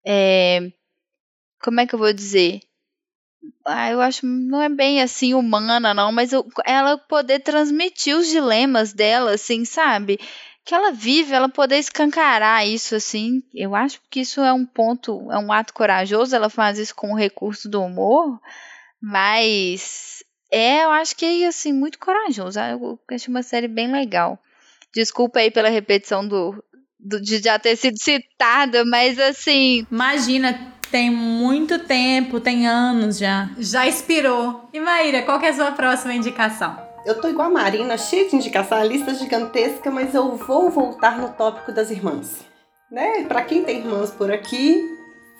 é... 0.05 0.71
como 1.61 1.79
é 1.81 1.87
que 1.87 1.95
eu 1.95 1.99
vou 1.99 2.13
dizer? 2.13 2.61
Ah, 3.65 3.89
eu 3.91 4.01
acho 4.01 4.25
não 4.25 4.61
é 4.61 4.69
bem 4.69 5.01
assim 5.01 5.33
humana, 5.33 5.93
não, 5.93 6.11
mas 6.11 6.33
eu, 6.33 6.45
ela 6.65 6.97
poder 6.97 7.39
transmitir 7.39 8.15
os 8.15 8.27
dilemas 8.27 8.93
dela, 8.93 9.31
assim, 9.33 9.65
sabe? 9.65 10.19
Que 10.65 10.75
ela 10.75 10.91
vive, 10.91 11.33
ela 11.33 11.49
poder 11.49 11.77
escancarar 11.77 12.67
isso, 12.67 12.95
assim. 12.95 13.41
Eu 13.53 13.75
acho 13.75 14.01
que 14.09 14.21
isso 14.21 14.41
é 14.41 14.53
um 14.53 14.65
ponto, 14.65 15.31
é 15.31 15.37
um 15.39 15.51
ato 15.51 15.73
corajoso. 15.73 16.35
Ela 16.35 16.49
faz 16.49 16.77
isso 16.77 16.95
com 16.95 17.11
o 17.13 17.17
recurso 17.17 17.69
do 17.69 17.81
humor, 17.81 18.39
mas 19.01 20.23
é, 20.51 20.83
eu 20.83 20.91
acho 20.91 21.15
que 21.15 21.25
é, 21.43 21.47
assim, 21.47 21.73
muito 21.73 21.99
corajoso. 21.99 22.59
Eu 22.59 22.99
acho 23.11 23.29
uma 23.31 23.43
série 23.43 23.67
bem 23.67 23.91
legal. 23.91 24.39
Desculpa 24.93 25.39
aí 25.39 25.51
pela 25.51 25.69
repetição 25.69 26.27
do, 26.27 26.63
do 26.99 27.21
de 27.21 27.39
já 27.39 27.59
ter 27.59 27.75
sido 27.75 27.97
citada, 27.97 28.83
mas 28.85 29.19
assim. 29.19 29.85
Imagina, 29.91 30.73
tem 30.91 31.09
muito 31.11 31.79
tempo, 31.79 32.39
tem 32.39 32.67
anos 32.67 33.17
já. 33.17 33.49
Já 33.57 33.87
expirou. 33.87 34.69
E 34.73 34.79
Maíra, 34.79 35.21
qual 35.21 35.39
que 35.39 35.45
é 35.45 35.49
a 35.49 35.53
sua 35.53 35.71
próxima 35.71 36.13
indicação? 36.13 36.77
Eu 37.05 37.21
tô 37.21 37.29
igual 37.29 37.47
a 37.47 37.51
Marina, 37.51 37.97
cheia 37.97 38.27
de 38.27 38.35
indicação, 38.35 38.77
a 38.77 38.83
lista 38.83 39.13
gigantesca, 39.13 39.89
mas 39.89 40.13
eu 40.13 40.35
vou 40.35 40.69
voltar 40.69 41.17
no 41.17 41.29
tópico 41.29 41.71
das 41.71 41.91
irmãs. 41.91 42.45
Né? 42.91 43.23
Para 43.23 43.43
quem 43.43 43.63
tem 43.63 43.79
irmãs 43.79 44.11
por 44.11 44.31
aqui, 44.31 44.83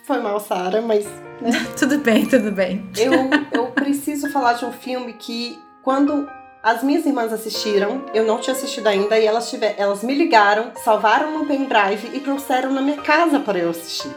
foi 0.06 0.20
mal, 0.22 0.40
Sara, 0.40 0.82
mas. 0.82 1.06
Né? 1.42 1.52
tudo 1.78 1.98
bem, 2.00 2.26
tudo 2.26 2.52
bem. 2.52 2.90
Eu, 2.98 3.12
eu 3.52 3.68
preciso 3.72 4.32
falar 4.32 4.54
de 4.54 4.66
um 4.66 4.72
filme 4.72 5.14
que, 5.14 5.58
quando 5.84 6.30
as 6.62 6.84
minhas 6.84 7.06
irmãs 7.06 7.32
assistiram, 7.32 8.04
eu 8.14 8.26
não 8.26 8.40
tinha 8.40 8.56
assistido 8.56 8.88
ainda, 8.88 9.18
e 9.18 9.26
elas, 9.26 9.50
tiver, 9.50 9.76
elas 9.78 10.04
me 10.04 10.14
ligaram, 10.14 10.72
salvaram 10.84 11.38
no 11.38 11.46
pendrive 11.46 12.10
e 12.14 12.20
trouxeram 12.20 12.72
na 12.72 12.82
minha 12.82 12.98
casa 12.98 13.40
para 13.40 13.58
eu 13.60 13.70
assistir 13.70 14.14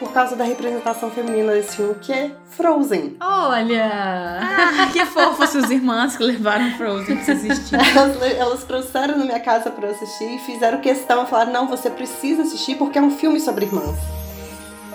por 0.00 0.14
causa 0.14 0.34
da 0.34 0.44
representação 0.44 1.10
feminina 1.10 1.52
desse 1.52 1.76
filme, 1.76 1.94
que 2.00 2.10
é 2.10 2.30
Frozen. 2.48 3.18
Olha! 3.20 3.90
Ah, 4.40 4.88
que 4.90 5.04
fofo 5.04 5.46
seus 5.46 5.68
irmãs 5.68 6.16
que 6.16 6.22
levaram 6.22 6.70
Frozen 6.78 7.18
pra 7.18 7.34
assistir. 7.34 7.74
Elas, 7.94 8.22
elas 8.22 8.64
trouxeram 8.64 9.18
na 9.18 9.24
minha 9.26 9.40
casa 9.40 9.70
para 9.70 9.90
assistir 9.90 10.36
e 10.36 10.38
fizeram 10.38 10.80
questão, 10.80 11.26
falaram, 11.26 11.52
não, 11.52 11.68
você 11.68 11.90
precisa 11.90 12.42
assistir 12.42 12.76
porque 12.76 12.98
é 12.98 13.02
um 13.02 13.10
filme 13.10 13.38
sobre 13.38 13.66
irmãs. 13.66 13.94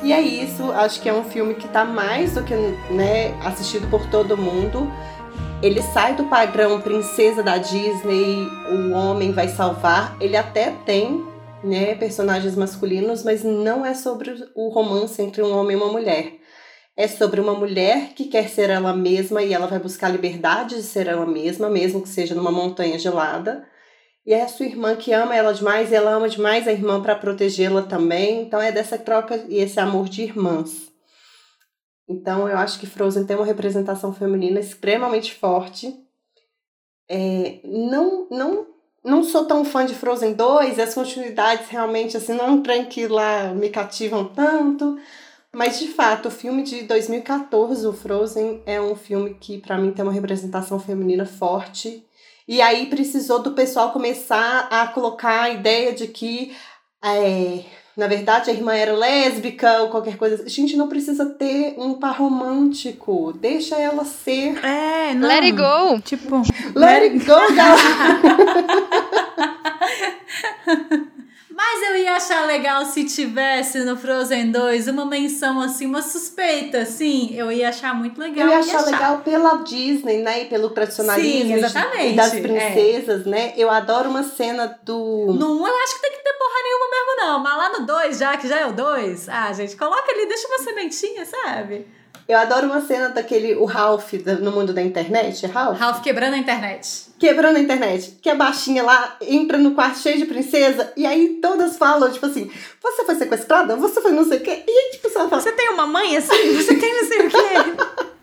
E 0.02 0.12
é 0.12 0.20
isso, 0.20 0.72
acho 0.72 1.00
que 1.00 1.08
é 1.08 1.14
um 1.14 1.24
filme 1.24 1.54
que 1.54 1.68
tá 1.68 1.86
mais 1.86 2.34
do 2.34 2.44
que 2.44 2.54
né, 2.92 3.32
assistido 3.44 3.88
por 3.90 4.06
todo 4.08 4.36
mundo. 4.36 4.92
Ele 5.64 5.82
sai 5.82 6.16
do 6.16 6.26
padrão 6.26 6.80
princesa 6.82 7.42
da 7.42 7.58
Disney, 7.58 8.48
o 8.70 8.92
homem 8.92 9.32
vai 9.32 9.48
salvar. 9.48 10.16
Ele 10.20 10.36
até 10.36 10.72
tem 10.86 11.26
né, 11.64 11.96
personagens 11.96 12.56
masculinos, 12.56 13.24
mas 13.24 13.44
não 13.44 13.86
é 13.86 13.94
sobre 13.94 14.36
o 14.54 14.70
romance 14.70 15.22
entre 15.22 15.42
um 15.42 15.58
homem 15.58 15.76
e 15.76 15.80
uma 15.80 15.92
mulher. 15.92 16.34
É 16.96 17.08
sobre 17.08 17.42
uma 17.42 17.54
mulher 17.54 18.14
que 18.16 18.26
quer 18.26 18.50
ser 18.50 18.70
ela 18.70 18.94
mesma 18.94 19.42
e 19.42 19.54
ela 19.54 19.66
vai 19.66 19.80
buscar 19.80 20.08
a 20.08 20.12
liberdade 20.12 20.76
de 20.76 20.84
ser 20.84 21.08
ela 21.08 21.26
mesma, 21.26 21.70
mesmo 21.70 22.02
que 22.02 22.10
seja 22.10 22.36
numa 22.36 22.52
montanha 22.52 23.00
gelada. 23.00 23.66
E 24.26 24.34
é 24.34 24.44
a 24.44 24.48
sua 24.48 24.66
irmã 24.66 24.96
que 24.96 25.14
ama 25.14 25.36
ela 25.36 25.54
demais 25.54 25.92
e 25.92 25.96
ela 25.96 26.12
ama 26.12 26.30
demais 26.30 26.68
a 26.68 26.72
irmã 26.72 27.02
para 27.02 27.16
protegê-la 27.16 27.82
também. 27.82 28.42
Então 28.42 28.62
é 28.62 28.72
dessa 28.72 28.98
troca 28.98 29.44
e 29.48 29.58
esse 29.58 29.80
amor 29.80 30.10
de 30.10 30.24
irmãs. 30.24 30.95
Então 32.08 32.48
eu 32.48 32.58
acho 32.58 32.80
que 32.80 32.86
Frozen 32.86 33.26
tem 33.26 33.36
uma 33.36 33.46
representação 33.46 34.14
feminina 34.14 34.60
extremamente 34.60 35.34
forte. 35.34 35.94
É, 37.10 37.60
não, 37.64 38.28
não 38.30 38.68
não 39.04 39.24
sou 39.24 39.46
tão 39.46 39.64
fã 39.64 39.86
de 39.86 39.94
Frozen 39.94 40.34
2, 40.34 40.80
as 40.80 40.96
continuidades 40.96 41.70
realmente 41.70 42.18
assim 42.18 42.34
não 42.34 42.64
é 42.64 43.08
lá 43.08 43.54
me 43.54 43.70
cativam 43.70 44.26
tanto. 44.26 44.98
Mas 45.56 45.80
de 45.80 45.88
fato, 45.88 46.28
o 46.28 46.32
filme 46.32 46.64
de 46.64 46.84
2014, 46.84 47.88
o 47.88 47.94
Frozen, 47.94 48.62
é 48.66 48.82
um 48.82 48.94
filme 48.94 49.36
que 49.36 49.58
para 49.58 49.78
mim 49.78 49.92
tem 49.92 50.04
uma 50.04 50.12
representação 50.12 50.80
feminina 50.80 51.26
forte. 51.26 52.06
E 52.48 52.62
aí 52.62 52.88
precisou 52.88 53.40
do 53.42 53.54
pessoal 53.54 53.94
começar 53.94 54.68
a 54.70 54.86
colocar 54.88 55.44
a 55.44 55.50
ideia 55.50 55.94
de 55.94 56.08
que 56.08 56.54
é, 57.02 57.64
na 57.96 58.08
verdade 58.08 58.50
a 58.50 58.54
irmã 58.54 58.74
era 58.74 58.94
lésbica 58.94 59.82
ou 59.84 59.90
qualquer 59.90 60.18
coisa. 60.18 60.48
Gente, 60.48 60.76
não 60.76 60.90
precisa 60.90 61.26
ter 61.26 61.76
um 61.78 61.94
par 61.94 62.18
romântico. 62.18 63.34
Deixa 63.34 63.76
ela 63.76 64.04
ser. 64.04 64.64
É, 64.64 65.14
não. 65.14 65.28
Let 65.28 65.44
it 65.44 65.54
go. 65.54 66.02
Tipo, 66.02 66.42
Let 66.76 67.04
it 67.04 67.20
go, 67.26 67.56
galera. 67.56 67.76
Mas 71.56 71.90
eu 71.90 71.96
ia 71.96 72.18
achar 72.18 72.46
legal 72.46 72.84
se 72.86 73.06
tivesse 73.06 73.80
no 73.86 73.96
Frozen 73.96 74.52
2 74.52 74.90
uma 74.90 75.06
menção 75.06 75.62
assim, 75.62 75.86
uma 75.86 76.02
suspeita, 76.02 76.80
assim. 76.80 77.34
Eu 77.34 77.50
ia 77.50 77.70
achar 77.70 77.96
muito 77.96 78.20
legal. 78.20 78.48
Eu 78.48 78.52
ia 78.52 78.60
achar, 78.60 78.84
legal 78.84 79.20
pela 79.20 79.64
Disney, 79.64 80.18
né? 80.18 80.42
E 80.42 80.46
pelo 80.48 80.70
tradicionalismo 80.72 81.48
Sim, 81.48 81.54
exatamente. 81.54 82.16
das 82.18 82.32
princesas, 82.32 83.26
é. 83.26 83.30
né? 83.30 83.54
Eu 83.56 83.70
adoro 83.72 84.10
uma 84.10 84.24
cena 84.24 84.78
do. 84.84 85.34
No 85.34 85.62
1 85.62 85.68
eu 85.68 85.76
acho 85.78 85.96
que 85.96 86.02
tem 86.02 86.12
que 86.12 86.24
ter 86.26 86.34
porra 86.34 86.62
nenhuma 86.62 86.90
mesmo, 86.92 87.16
não. 87.26 87.40
Mas 87.40 87.58
lá 87.58 87.80
no 87.80 87.86
2, 87.86 88.18
já 88.18 88.36
que 88.36 88.50
já 88.50 88.60
é 88.60 88.66
o 88.66 88.74
2, 88.74 89.30
ah, 89.30 89.54
gente, 89.54 89.78
coloca 89.78 90.12
ali, 90.12 90.26
deixa 90.26 90.50
uma 90.50 90.60
sementinha, 90.60 91.26
sabe? 91.26 91.88
Eu 92.28 92.40
adoro 92.40 92.66
uma 92.66 92.82
cena 92.82 93.10
daquele, 93.10 93.54
o 93.56 93.66
Ralph 93.66 94.14
no 94.42 94.52
mundo 94.52 94.74
da 94.74 94.82
internet, 94.82 95.46
Ralph? 95.46 95.78
Ralph 95.78 96.02
quebrando 96.02 96.34
a 96.34 96.38
internet. 96.38 97.10
Quebrando 97.20 97.58
a 97.58 97.60
internet. 97.60 98.18
Que 98.20 98.32
a 98.32 98.36
baixinha 98.36 98.82
lá 98.82 99.16
entra 99.22 99.60
no 99.60 99.76
quarto 99.76 100.00
cheio 100.00 100.18
de 100.18 100.26
princesa 100.26 100.92
e 100.98 101.06
aí 101.06 101.38
todas 101.40 101.78
falam, 101.78 102.12
tipo 102.12 102.26
assim, 102.26 102.50
você 102.82 103.06
foi 103.06 103.16
sequestrada? 103.16 103.76
Você 103.76 104.02
foi 104.02 104.12
não 104.12 104.28
sei 104.28 104.40
o 104.40 104.42
quê? 104.42 104.64
E 104.68 104.72
aí, 104.72 104.92
tipo, 104.94 105.08
ela 105.08 105.30
fala... 105.30 105.42
Você 105.42 105.52
tem 105.52 105.70
uma 105.70 105.86
mãe 105.86 106.18
assim? 106.18 106.56
Você 106.56 106.76
tem 106.76 106.96
não 106.96 107.08
sei 107.08 107.28
o 107.28 107.30
quê? 107.30 108.06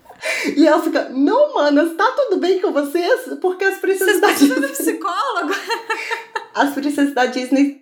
E 0.56 0.66
ela 0.66 0.80
fica, 0.80 1.08
não, 1.08 1.52
manas, 1.52 1.96
tá 1.96 2.08
tudo 2.12 2.36
bem 2.36 2.60
com 2.60 2.70
vocês? 2.70 3.22
Porque 3.40 3.64
as 3.64 3.78
princesas 3.78 4.20
da 4.20 4.30
Disney... 4.30 4.68
psicólogo? 4.68 5.52
as 6.54 6.72
princesas 6.74 7.12
da 7.12 7.26
Disney 7.26 7.81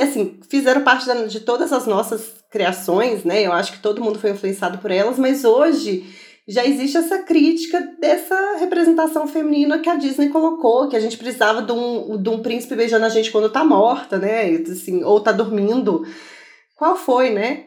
assim, 0.00 0.40
fizeram 0.48 0.82
parte 0.82 1.06
de 1.28 1.40
todas 1.40 1.72
as 1.72 1.86
nossas 1.86 2.44
criações, 2.50 3.24
né? 3.24 3.42
Eu 3.42 3.52
acho 3.52 3.72
que 3.72 3.80
todo 3.80 4.02
mundo 4.02 4.18
foi 4.18 4.30
influenciado 4.30 4.78
por 4.78 4.90
elas, 4.90 5.18
mas 5.18 5.44
hoje 5.44 6.06
já 6.46 6.64
existe 6.64 6.96
essa 6.96 7.18
crítica 7.18 7.78
dessa 8.00 8.56
representação 8.58 9.28
feminina 9.28 9.78
que 9.80 9.88
a 9.88 9.96
Disney 9.96 10.30
colocou, 10.30 10.88
que 10.88 10.96
a 10.96 11.00
gente 11.00 11.18
precisava 11.18 11.60
de 11.60 11.72
um, 11.72 12.20
de 12.20 12.28
um 12.30 12.40
príncipe 12.40 12.74
beijando 12.74 13.04
a 13.04 13.10
gente 13.10 13.30
quando 13.30 13.50
tá 13.50 13.62
morta, 13.62 14.18
né? 14.18 14.46
Assim, 14.70 15.04
ou 15.04 15.20
tá 15.20 15.30
dormindo. 15.30 16.06
Qual 16.74 16.96
foi, 16.96 17.30
né? 17.30 17.66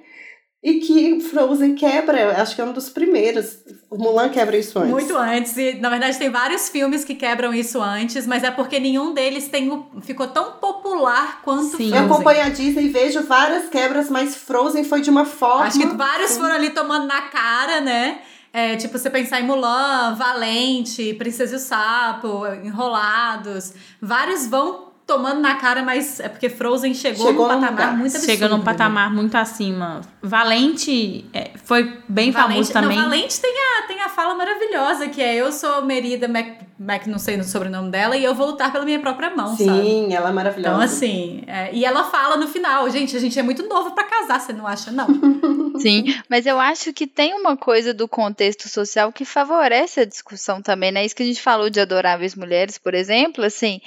E 0.64 0.76
que 0.76 1.20
Frozen 1.22 1.74
quebra, 1.74 2.40
acho 2.40 2.54
que 2.54 2.62
é 2.62 2.64
um 2.64 2.72
dos 2.72 2.88
primeiros. 2.88 3.58
O 3.90 3.98
Mulan 3.98 4.30
quebra 4.30 4.56
isso 4.56 4.78
antes. 4.78 4.92
Muito 4.92 5.18
antes. 5.18 5.58
E, 5.58 5.74
na 5.80 5.90
verdade, 5.90 6.20
tem 6.20 6.30
vários 6.30 6.70
filmes 6.70 7.04
que 7.04 7.16
quebram 7.16 7.52
isso 7.52 7.82
antes, 7.82 8.28
mas 8.28 8.44
é 8.44 8.52
porque 8.52 8.80
nenhum 8.80 9.12
deles 9.12 9.48
tem 9.48 9.72
o, 9.72 9.88
ficou 10.02 10.28
tão 10.28 10.52
popular 10.54 11.42
quanto 11.42 11.78
Sim. 11.78 11.90
Frozen. 11.90 11.98
Eu 11.98 12.06
acompanho 12.06 12.44
a 12.44 12.50
Disney 12.50 12.86
e 12.86 12.90
vejo 12.90 13.24
várias 13.24 13.70
quebras, 13.70 14.08
mas 14.08 14.36
Frozen 14.36 14.84
foi 14.84 15.02
de 15.02 15.10
uma 15.10 15.26
forma. 15.26 15.66
Acho 15.66 15.80
que 15.80 15.88
vários 15.88 16.38
foram 16.38 16.54
ali 16.54 16.70
tomando 16.70 17.08
na 17.08 17.24
cara, 17.24 17.82
né? 17.82 18.20
É, 18.54 18.76
tipo, 18.76 19.00
você 19.00 19.10
pensar 19.10 19.42
em 19.42 19.48
Mulan, 19.48 20.14
Valente, 20.14 21.16
Princesa 21.16 21.54
e 21.54 21.56
o 21.56 21.60
Sapo, 21.60 22.46
Enrolados. 22.64 23.74
Vários 24.00 24.46
vão 24.46 24.91
tomando 25.12 25.42
na 25.42 25.56
cara, 25.56 25.84
mas 25.84 26.22
é 26.22 26.30
porque 26.30 26.48
Frozen 26.48 26.94
chegou, 26.94 27.28
chegou 27.28 27.44
num 27.44 27.54
patamar 27.54 27.72
lugar. 27.72 27.98
muito 27.98 28.16
absurdo. 28.16 28.32
Chegou 28.32 28.50
num 28.50 28.64
patamar 28.64 29.14
muito 29.14 29.36
acima. 29.36 30.00
Valente 30.22 31.26
é, 31.34 31.52
foi 31.66 31.98
bem 32.08 32.32
Valente, 32.32 32.54
famoso 32.54 32.72
também. 32.72 32.98
Não, 32.98 33.10
Valente 33.10 33.42
tem 33.42 33.52
a, 33.52 33.88
tem 33.88 34.02
a 34.02 34.08
fala 34.08 34.36
maravilhosa, 34.36 35.10
que 35.10 35.22
é 35.22 35.36
eu 35.36 35.52
sou 35.52 35.84
Merida 35.84 36.30
Mac, 36.30 36.48
Mac, 36.80 37.08
não 37.08 37.20
sei 37.20 37.38
o 37.38 37.44
sobrenome 37.44 37.92
dela, 37.92 38.16
e 38.16 38.24
eu 38.24 38.34
vou 38.34 38.48
lutar 38.48 38.72
pela 38.72 38.86
minha 38.86 39.00
própria 39.00 39.30
mão, 39.36 39.54
Sim, 39.58 39.66
sabe? 39.66 40.14
ela 40.14 40.30
é 40.30 40.32
maravilhosa. 40.32 40.76
Então, 40.76 40.82
assim, 40.82 41.44
é, 41.46 41.74
e 41.74 41.84
ela 41.84 42.06
fala 42.06 42.38
no 42.38 42.48
final, 42.48 42.90
gente, 42.90 43.18
a 43.18 43.20
gente 43.20 43.38
é 43.38 43.44
muito 43.44 43.68
novo 43.68 43.92
para 43.92 44.06
casar, 44.06 44.40
você 44.40 44.54
não 44.54 44.66
acha, 44.66 44.92
não? 44.92 45.08
Sim, 45.78 46.16
mas 46.30 46.46
eu 46.46 46.58
acho 46.58 46.94
que 46.94 47.06
tem 47.06 47.34
uma 47.34 47.58
coisa 47.58 47.94
do 47.94 48.08
contexto 48.08 48.70
social 48.70 49.12
que 49.12 49.26
favorece 49.26 50.00
a 50.00 50.06
discussão 50.06 50.62
também, 50.62 50.92
né? 50.92 51.04
Isso 51.04 51.16
que 51.16 51.24
a 51.24 51.26
gente 51.26 51.42
falou 51.42 51.70
de 51.70 51.82
Adoráveis 51.82 52.34
Mulheres, 52.34 52.78
por 52.78 52.94
exemplo, 52.94 53.44
assim 53.44 53.82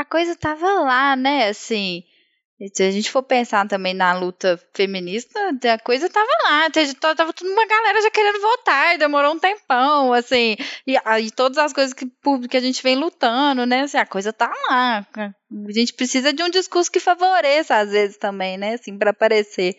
a 0.00 0.04
coisa 0.04 0.34
tava 0.34 0.66
lá, 0.80 1.14
né? 1.14 1.48
Assim, 1.48 2.02
Se 2.74 2.82
a 2.82 2.90
gente 2.90 3.10
for 3.10 3.22
pensar 3.22 3.66
também 3.68 3.94
na 3.94 4.12
luta 4.12 4.58
feminista, 4.74 5.38
a 5.72 5.78
coisa 5.78 6.10
tava 6.10 6.28
lá, 6.44 6.68
tava 7.14 7.32
tudo 7.32 7.50
uma 7.50 7.66
galera 7.66 8.02
já 8.02 8.10
querendo 8.10 8.40
votar, 8.40 8.94
e 8.94 8.98
demorou 8.98 9.34
um 9.34 9.38
tempão, 9.38 10.12
assim, 10.12 10.56
e, 10.86 10.94
e 10.96 11.30
todas 11.30 11.56
as 11.58 11.72
coisas 11.72 11.94
que, 11.94 12.06
que 12.50 12.56
a 12.56 12.60
gente 12.60 12.82
vem 12.82 12.96
lutando, 12.96 13.64
né, 13.64 13.82
assim, 13.82 13.96
a 13.96 14.04
coisa 14.04 14.32
tá 14.32 14.52
lá. 14.68 15.06
A 15.16 15.72
gente 15.72 15.94
precisa 15.94 16.32
de 16.32 16.42
um 16.42 16.50
discurso 16.50 16.90
que 16.90 17.00
favoreça, 17.00 17.76
às 17.76 17.90
vezes, 17.90 18.16
também, 18.18 18.58
né, 18.58 18.74
assim, 18.74 18.98
para 18.98 19.10
aparecer. 19.10 19.76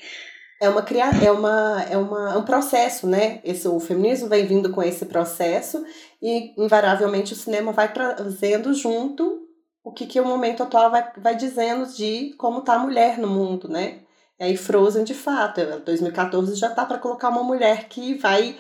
É 0.59 0.69
uma 0.69 0.85
é 1.23 1.31
uma 1.31 1.83
é 1.89 1.97
uma, 1.97 2.37
um 2.37 2.45
processo, 2.45 3.07
né? 3.07 3.41
Esse, 3.43 3.67
o 3.67 3.79
feminismo 3.79 4.29
vem 4.29 4.45
vindo 4.45 4.71
com 4.71 4.83
esse 4.83 5.07
processo 5.07 5.83
e 6.21 6.53
invariavelmente 6.55 7.33
o 7.33 7.35
cinema 7.35 7.71
vai 7.71 7.91
trazendo 7.91 8.71
junto 8.71 9.40
o 9.83 9.91
que, 9.91 10.05
que 10.05 10.19
o 10.19 10.25
momento 10.25 10.63
atual 10.63 10.91
vai, 10.91 11.11
vai 11.17 11.35
dizendo 11.35 11.91
de 11.91 12.33
como 12.37 12.59
está 12.59 12.75
a 12.75 12.79
mulher 12.79 13.17
no 13.17 13.27
mundo, 13.27 13.67
né? 13.67 13.99
E 14.39 14.43
aí 14.43 14.57
Frozen, 14.57 15.03
de 15.03 15.13
fato, 15.13 15.61
2014 15.85 16.55
já 16.55 16.69
tá 16.69 16.85
para 16.85 16.97
colocar 16.97 17.29
uma 17.29 17.43
mulher 17.43 17.87
que 17.87 18.15
vai 18.15 18.57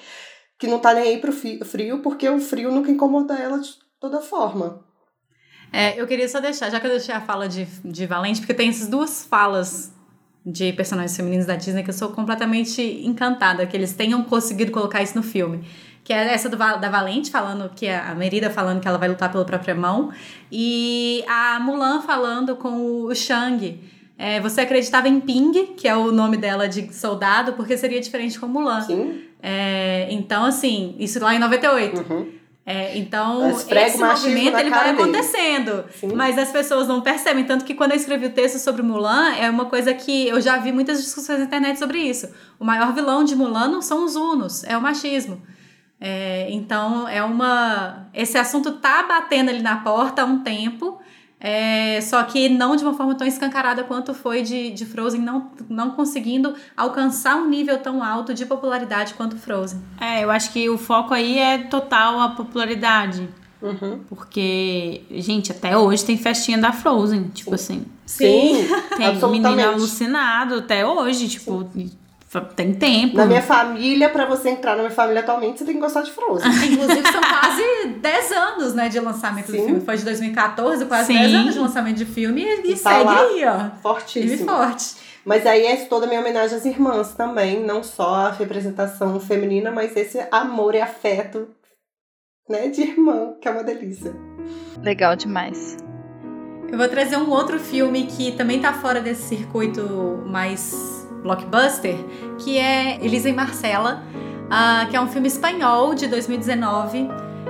que 0.57 0.67
não 0.67 0.77
tá 0.77 0.93
nem 0.93 1.03
aí 1.05 1.17
pro 1.19 1.33
frio, 1.33 2.03
porque 2.03 2.29
o 2.29 2.39
frio 2.39 2.71
nunca 2.71 2.91
incomoda 2.91 3.33
ela 3.33 3.57
de 3.57 3.71
toda 3.99 4.21
forma. 4.21 4.85
É, 5.73 5.99
eu 5.99 6.05
queria 6.05 6.29
só 6.29 6.39
deixar, 6.39 6.69
já 6.69 6.79
que 6.79 6.85
eu 6.85 6.91
deixei 6.91 7.15
a 7.15 7.21
fala 7.21 7.49
de, 7.49 7.65
de 7.83 8.05
Valente, 8.05 8.41
porque 8.41 8.53
tem 8.53 8.69
essas 8.69 8.87
duas 8.87 9.25
falas 9.25 9.91
de 10.45 10.71
personagens 10.73 11.17
femininos 11.17 11.47
da 11.47 11.55
Disney 11.55 11.83
que 11.83 11.89
eu 11.89 11.93
sou 11.95 12.11
completamente 12.11 12.79
encantada, 12.81 13.65
que 13.65 13.75
eles 13.75 13.93
tenham 13.93 14.23
conseguido 14.23 14.71
colocar 14.71 15.01
isso 15.01 15.15
no 15.15 15.23
filme 15.23 15.65
que 16.03 16.13
é 16.13 16.33
essa 16.33 16.49
do, 16.49 16.57
da 16.57 16.89
Valente 16.89 17.29
falando 17.29 17.69
que 17.75 17.87
a 17.87 18.13
Merida 18.15 18.49
falando 18.49 18.81
que 18.81 18.87
ela 18.87 18.97
vai 18.97 19.09
lutar 19.09 19.31
pela 19.31 19.45
própria 19.45 19.75
mão 19.75 20.11
e 20.51 21.23
a 21.27 21.59
Mulan 21.59 22.01
falando 22.01 22.55
com 22.55 23.03
o 23.03 23.15
Shang. 23.15 23.79
É, 24.17 24.39
você 24.39 24.61
acreditava 24.61 25.07
em 25.07 25.19
Ping, 25.19 25.73
que 25.75 25.87
é 25.87 25.95
o 25.95 26.11
nome 26.11 26.37
dela 26.37 26.67
de 26.67 26.93
soldado, 26.93 27.53
porque 27.53 27.75
seria 27.75 27.99
diferente 27.99 28.39
com 28.39 28.45
Mulan. 28.47 28.81
Sim. 28.81 29.21
É, 29.41 30.07
então, 30.11 30.45
assim, 30.45 30.95
isso 30.99 31.19
lá 31.19 31.33
em 31.33 31.39
98. 31.39 32.01
Uhum. 32.01 32.41
É, 32.63 32.95
então, 32.97 33.49
esse 33.49 33.97
movimento 33.97 34.57
ele 34.59 34.69
vai 34.69 34.91
acontecendo, 34.91 35.83
mas 36.13 36.37
as 36.37 36.51
pessoas 36.51 36.87
não 36.87 37.01
percebem. 37.01 37.43
Tanto 37.43 37.65
que 37.65 37.73
quando 37.73 37.91
eu 37.91 37.97
escrevi 37.97 38.27
o 38.27 38.29
texto 38.29 38.59
sobre 38.59 38.83
Mulan, 38.83 39.33
é 39.33 39.49
uma 39.49 39.65
coisa 39.65 39.93
que 39.93 40.27
eu 40.27 40.39
já 40.39 40.57
vi 40.57 40.71
muitas 40.71 41.01
discussões 41.01 41.39
na 41.39 41.45
internet 41.45 41.79
sobre 41.79 41.97
isso. 41.97 42.29
O 42.59 42.63
maior 42.63 42.93
vilão 42.93 43.23
de 43.23 43.35
Mulan 43.35 43.67
não 43.67 43.81
são 43.81 44.05
os 44.05 44.15
Unos, 44.15 44.63
é 44.63 44.77
o 44.77 44.81
machismo. 44.81 45.41
É, 46.03 46.47
então, 46.49 47.07
é 47.07 47.23
uma. 47.23 48.07
Esse 48.11 48.35
assunto 48.35 48.71
tá 48.71 49.03
batendo 49.03 49.49
ali 49.49 49.61
na 49.61 49.77
porta 49.77 50.23
há 50.23 50.25
um 50.25 50.39
tempo. 50.39 50.99
É, 51.43 51.99
só 52.01 52.21
que 52.23 52.49
não 52.49 52.75
de 52.75 52.83
uma 52.83 52.93
forma 52.93 53.15
tão 53.15 53.25
escancarada 53.25 53.83
quanto 53.83 54.13
foi 54.13 54.43
de, 54.43 54.69
de 54.69 54.85
Frozen, 54.85 55.21
não, 55.21 55.49
não 55.67 55.89
conseguindo 55.91 56.53
alcançar 56.77 57.35
um 57.35 57.49
nível 57.49 57.79
tão 57.79 58.03
alto 58.03 58.31
de 58.31 58.45
popularidade 58.45 59.15
quanto 59.15 59.35
Frozen. 59.37 59.81
É, 59.99 60.23
eu 60.23 60.29
acho 60.29 60.51
que 60.51 60.69
o 60.69 60.77
foco 60.77 61.15
aí 61.15 61.39
é 61.39 61.57
total 61.57 62.19
a 62.19 62.29
popularidade. 62.29 63.27
Uhum. 63.59 64.01
Porque, 64.07 65.01
gente, 65.11 65.51
até 65.51 65.75
hoje 65.75 66.05
tem 66.05 66.17
festinha 66.17 66.59
da 66.59 66.71
Frozen, 66.71 67.29
tipo 67.33 67.53
assim. 67.53 67.85
Sim, 68.05 68.67
tem 68.97 69.29
menino 69.29 69.67
alucinado 69.67 70.55
até 70.55 70.85
hoje, 70.85 71.27
tipo, 71.27 71.67
Sim. 71.73 71.91
Tem 72.55 72.73
tempo. 72.73 73.17
Na 73.17 73.25
minha 73.25 73.41
família, 73.41 74.07
para 74.07 74.25
você 74.25 74.51
entrar 74.51 74.77
na 74.77 74.83
minha 74.83 74.95
família 74.95 75.19
atualmente, 75.19 75.59
você 75.59 75.65
tem 75.65 75.75
que 75.75 75.81
gostar 75.81 76.01
de 76.01 76.11
Frozen. 76.11 76.49
Inclusive, 76.49 77.11
são 77.11 77.21
quase 77.21 77.87
10 77.99 78.31
anos, 78.31 78.73
né, 78.73 78.87
de 78.87 78.99
lançamento 79.01 79.51
Sim. 79.51 79.57
do 79.57 79.65
filme. 79.65 79.81
Foi 79.81 79.97
de 79.97 80.05
2014, 80.05 80.85
quase 80.85 81.07
Sim. 81.07 81.19
10 81.19 81.33
anos 81.33 81.53
de 81.53 81.59
lançamento 81.59 81.97
de 81.97 82.05
filme 82.05 82.41
e, 82.41 82.71
e 82.71 82.79
tá 82.79 82.89
segue 82.89 83.09
aí, 83.09 83.45
ó. 83.45 83.81
Fortíssimo. 83.81 84.49
forte. 84.49 84.95
Mas 85.25 85.45
aí 85.45 85.65
é 85.65 85.75
toda 85.85 86.05
a 86.05 86.07
minha 86.07 86.21
homenagem 86.21 86.57
às 86.57 86.65
irmãs 86.65 87.13
também, 87.13 87.61
não 87.61 87.83
só 87.83 88.15
a 88.15 88.31
representação 88.31 89.19
feminina, 89.19 89.69
mas 89.69 89.95
esse 89.97 90.25
amor 90.31 90.73
e 90.73 90.79
afeto, 90.79 91.49
né, 92.49 92.69
de 92.69 92.81
irmã, 92.81 93.33
que 93.41 93.47
é 93.47 93.51
uma 93.51 93.63
delícia. 93.63 94.15
Legal 94.81 95.17
demais. 95.17 95.77
Eu 96.71 96.77
vou 96.77 96.87
trazer 96.87 97.17
um 97.17 97.29
outro 97.29 97.59
filme 97.59 98.05
que 98.05 98.31
também 98.31 98.61
tá 98.61 98.71
fora 98.71 99.01
desse 99.01 99.23
circuito 99.23 100.23
mais 100.25 101.00
blockbuster, 101.21 101.95
que 102.39 102.57
é 102.57 103.03
Elisa 103.03 103.29
e 103.29 103.33
Marcela, 103.33 104.03
uh, 104.45 104.89
que 104.89 104.95
é 104.95 105.01
um 105.01 105.07
filme 105.07 105.27
espanhol 105.27 105.93
de 105.93 106.07
2019. 106.07 107.09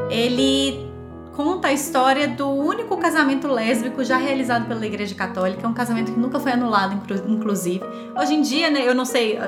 Ele 0.10 0.92
conta 1.34 1.70
a 1.70 1.74
história 1.74 2.28
do 2.28 2.50
único 2.50 2.98
casamento 2.98 3.48
lésbico 3.48 4.04
já 4.04 4.18
realizado 4.18 4.68
pela 4.68 4.86
Igreja 4.86 5.16
Católica, 5.16 5.68
um 5.68 5.74
casamento 5.74 6.12
que 6.12 6.20
nunca 6.20 6.40
foi 6.40 6.52
anulado, 6.52 7.02
inclusive. 7.28 7.84
Hoje 8.20 8.34
em 8.36 8.42
dia, 8.42 8.70
né, 8.70 8.88
eu 8.88 8.94
não 8.94 9.06
sei, 9.06 9.40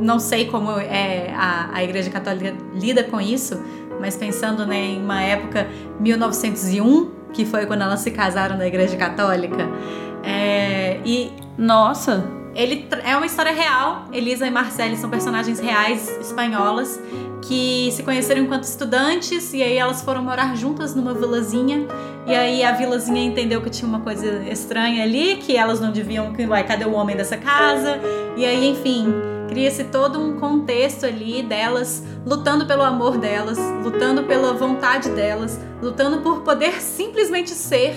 não 0.00 0.18
sei 0.18 0.46
como 0.46 0.70
é 0.78 1.32
a, 1.34 1.70
a 1.72 1.82
Igreja 1.82 2.10
Católica 2.10 2.54
lida 2.74 3.02
com 3.04 3.20
isso, 3.20 3.60
mas 3.98 4.16
pensando 4.16 4.66
né, 4.66 4.76
em 4.76 5.02
uma 5.02 5.22
época 5.22 5.66
1901, 5.98 7.10
que 7.32 7.44
foi 7.44 7.66
quando 7.66 7.82
elas 7.82 8.00
se 8.00 8.10
casaram 8.10 8.56
na 8.56 8.66
Igreja 8.66 8.96
Católica, 8.96 9.68
é, 10.22 11.00
e 11.04 11.32
nossa, 11.56 12.39
ele 12.54 12.88
é 13.04 13.16
uma 13.16 13.26
história 13.26 13.52
real. 13.52 14.06
Elisa 14.12 14.46
e 14.46 14.50
Marcelle 14.50 14.96
são 14.96 15.08
personagens 15.08 15.60
reais 15.60 16.08
espanholas 16.20 17.00
que 17.42 17.90
se 17.92 18.02
conheceram 18.02 18.42
enquanto 18.42 18.64
estudantes 18.64 19.52
e 19.54 19.62
aí 19.62 19.76
elas 19.76 20.02
foram 20.02 20.22
morar 20.22 20.56
juntas 20.56 20.94
numa 20.94 21.14
vilazinha. 21.14 21.86
E 22.26 22.34
aí 22.34 22.62
a 22.62 22.72
vilazinha 22.72 23.22
entendeu 23.24 23.62
que 23.62 23.70
tinha 23.70 23.88
uma 23.88 24.00
coisa 24.00 24.44
estranha 24.48 25.02
ali, 25.02 25.36
que 25.36 25.56
elas 25.56 25.80
não 25.80 25.90
deviam, 25.90 26.32
que 26.32 26.44
uai, 26.44 26.64
cadê 26.66 26.84
o 26.84 26.92
homem 26.92 27.16
dessa 27.16 27.36
casa? 27.36 27.98
E 28.36 28.44
aí, 28.44 28.68
enfim, 28.68 29.12
cria-se 29.48 29.84
todo 29.84 30.20
um 30.20 30.38
contexto 30.38 31.06
ali 31.06 31.42
delas 31.42 32.04
lutando 32.26 32.66
pelo 32.66 32.82
amor 32.82 33.16
delas, 33.16 33.58
lutando 33.82 34.24
pela 34.24 34.52
vontade 34.52 35.08
delas, 35.10 35.58
lutando 35.82 36.18
por 36.20 36.42
poder 36.42 36.80
simplesmente 36.80 37.50
ser 37.50 37.94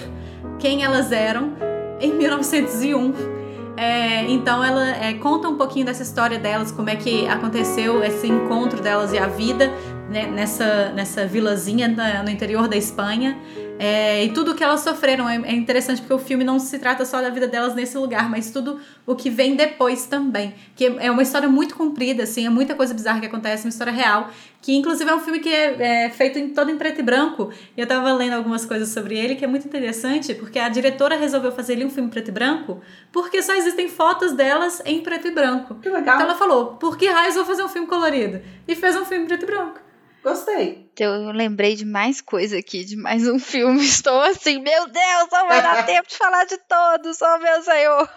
quem 0.57 0.83
elas 0.83 1.11
eram 1.11 1.53
em 1.99 2.13
1901 2.13 3.42
é, 3.75 4.29
então 4.29 4.63
ela 4.63 4.89
é, 4.97 5.13
conta 5.13 5.47
um 5.49 5.55
pouquinho 5.55 5.85
dessa 5.85 6.03
história 6.03 6.37
delas, 6.37 6.71
como 6.71 6.89
é 6.89 6.95
que 6.95 7.27
aconteceu 7.27 8.03
esse 8.03 8.27
encontro 8.27 8.81
delas 8.81 9.13
e 9.13 9.17
a 9.17 9.27
vida 9.27 9.71
né, 10.09 10.27
nessa, 10.27 10.89
nessa 10.89 11.25
vilazinha 11.25 11.87
no 12.23 12.29
interior 12.29 12.67
da 12.67 12.77
Espanha. 12.77 13.37
É, 13.79 14.23
e 14.23 14.29
tudo 14.33 14.55
que 14.55 14.63
elas 14.63 14.81
sofreram 14.81 15.27
é, 15.27 15.35
é, 15.35 15.51
interessante 15.53 16.01
porque 16.01 16.13
o 16.13 16.19
filme 16.19 16.43
não 16.43 16.59
se 16.59 16.77
trata 16.79 17.05
só 17.05 17.21
da 17.21 17.29
vida 17.29 17.47
delas 17.47 17.75
nesse 17.75 17.97
lugar, 17.97 18.29
mas 18.29 18.51
tudo 18.51 18.79
o 19.05 19.15
que 19.15 19.29
vem 19.29 19.55
depois 19.55 20.05
também. 20.05 20.53
Que 20.75 20.85
é 20.85 21.11
uma 21.11 21.23
história 21.23 21.49
muito 21.49 21.75
comprida, 21.75 22.23
assim, 22.23 22.45
é 22.45 22.49
muita 22.49 22.75
coisa 22.75 22.93
bizarra 22.93 23.19
que 23.19 23.25
acontece, 23.25 23.65
uma 23.65 23.69
história 23.69 23.91
real. 23.91 24.29
Que 24.61 24.73
inclusive 24.73 25.09
é 25.09 25.15
um 25.15 25.19
filme 25.19 25.39
que 25.39 25.49
é, 25.49 26.05
é 26.05 26.09
feito 26.09 26.39
em, 26.39 26.49
todo 26.49 26.71
em 26.71 26.77
preto 26.77 26.99
e 26.99 27.03
branco. 27.03 27.51
E 27.75 27.81
eu 27.81 27.87
tava 27.87 28.13
lendo 28.13 28.33
algumas 28.33 28.65
coisas 28.65 28.89
sobre 28.89 29.17
ele 29.17 29.35
que 29.35 29.43
é 29.43 29.47
muito 29.47 29.67
interessante, 29.67 30.33
porque 30.35 30.59
a 30.59 30.69
diretora 30.69 31.17
resolveu 31.17 31.51
fazer 31.51 31.73
ali 31.73 31.83
um 31.83 31.89
filme 31.89 32.09
preto 32.09 32.29
e 32.29 32.31
branco, 32.31 32.79
porque 33.11 33.41
só 33.41 33.53
existem 33.53 33.89
fotos 33.89 34.31
delas 34.33 34.81
em 34.85 35.01
preto 35.01 35.27
e 35.27 35.31
branco. 35.31 35.75
Que 35.75 35.89
legal. 35.89 36.15
Então 36.15 36.27
ela 36.27 36.37
falou: 36.37 36.77
por 36.77 36.97
que 36.97 37.07
raios 37.07 37.35
vou 37.35 37.43
fazer 37.43 37.63
um 37.63 37.69
filme 37.69 37.87
colorido? 37.87 38.41
E 38.67 38.75
fez 38.75 38.95
um 38.95 39.03
filme 39.03 39.25
preto 39.25 39.43
e 39.43 39.45
branco. 39.45 39.82
Gostei. 40.23 40.89
Eu 40.97 41.31
lembrei 41.31 41.75
de 41.75 41.85
mais 41.85 42.21
coisa 42.21 42.57
aqui, 42.57 42.85
de 42.85 42.95
mais 42.95 43.27
um 43.27 43.37
filme. 43.37 43.83
Estou 43.83 44.21
assim, 44.21 44.61
meu 44.61 44.87
Deus, 44.87 45.27
não 45.31 45.47
vai 45.47 45.61
dar 45.61 45.83
tempo 45.85 46.07
de 46.07 46.17
falar 46.17 46.45
de 46.45 46.57
todos, 46.57 47.21
oh 47.21 47.37
meu 47.39 47.61
Senhor. 47.61 48.09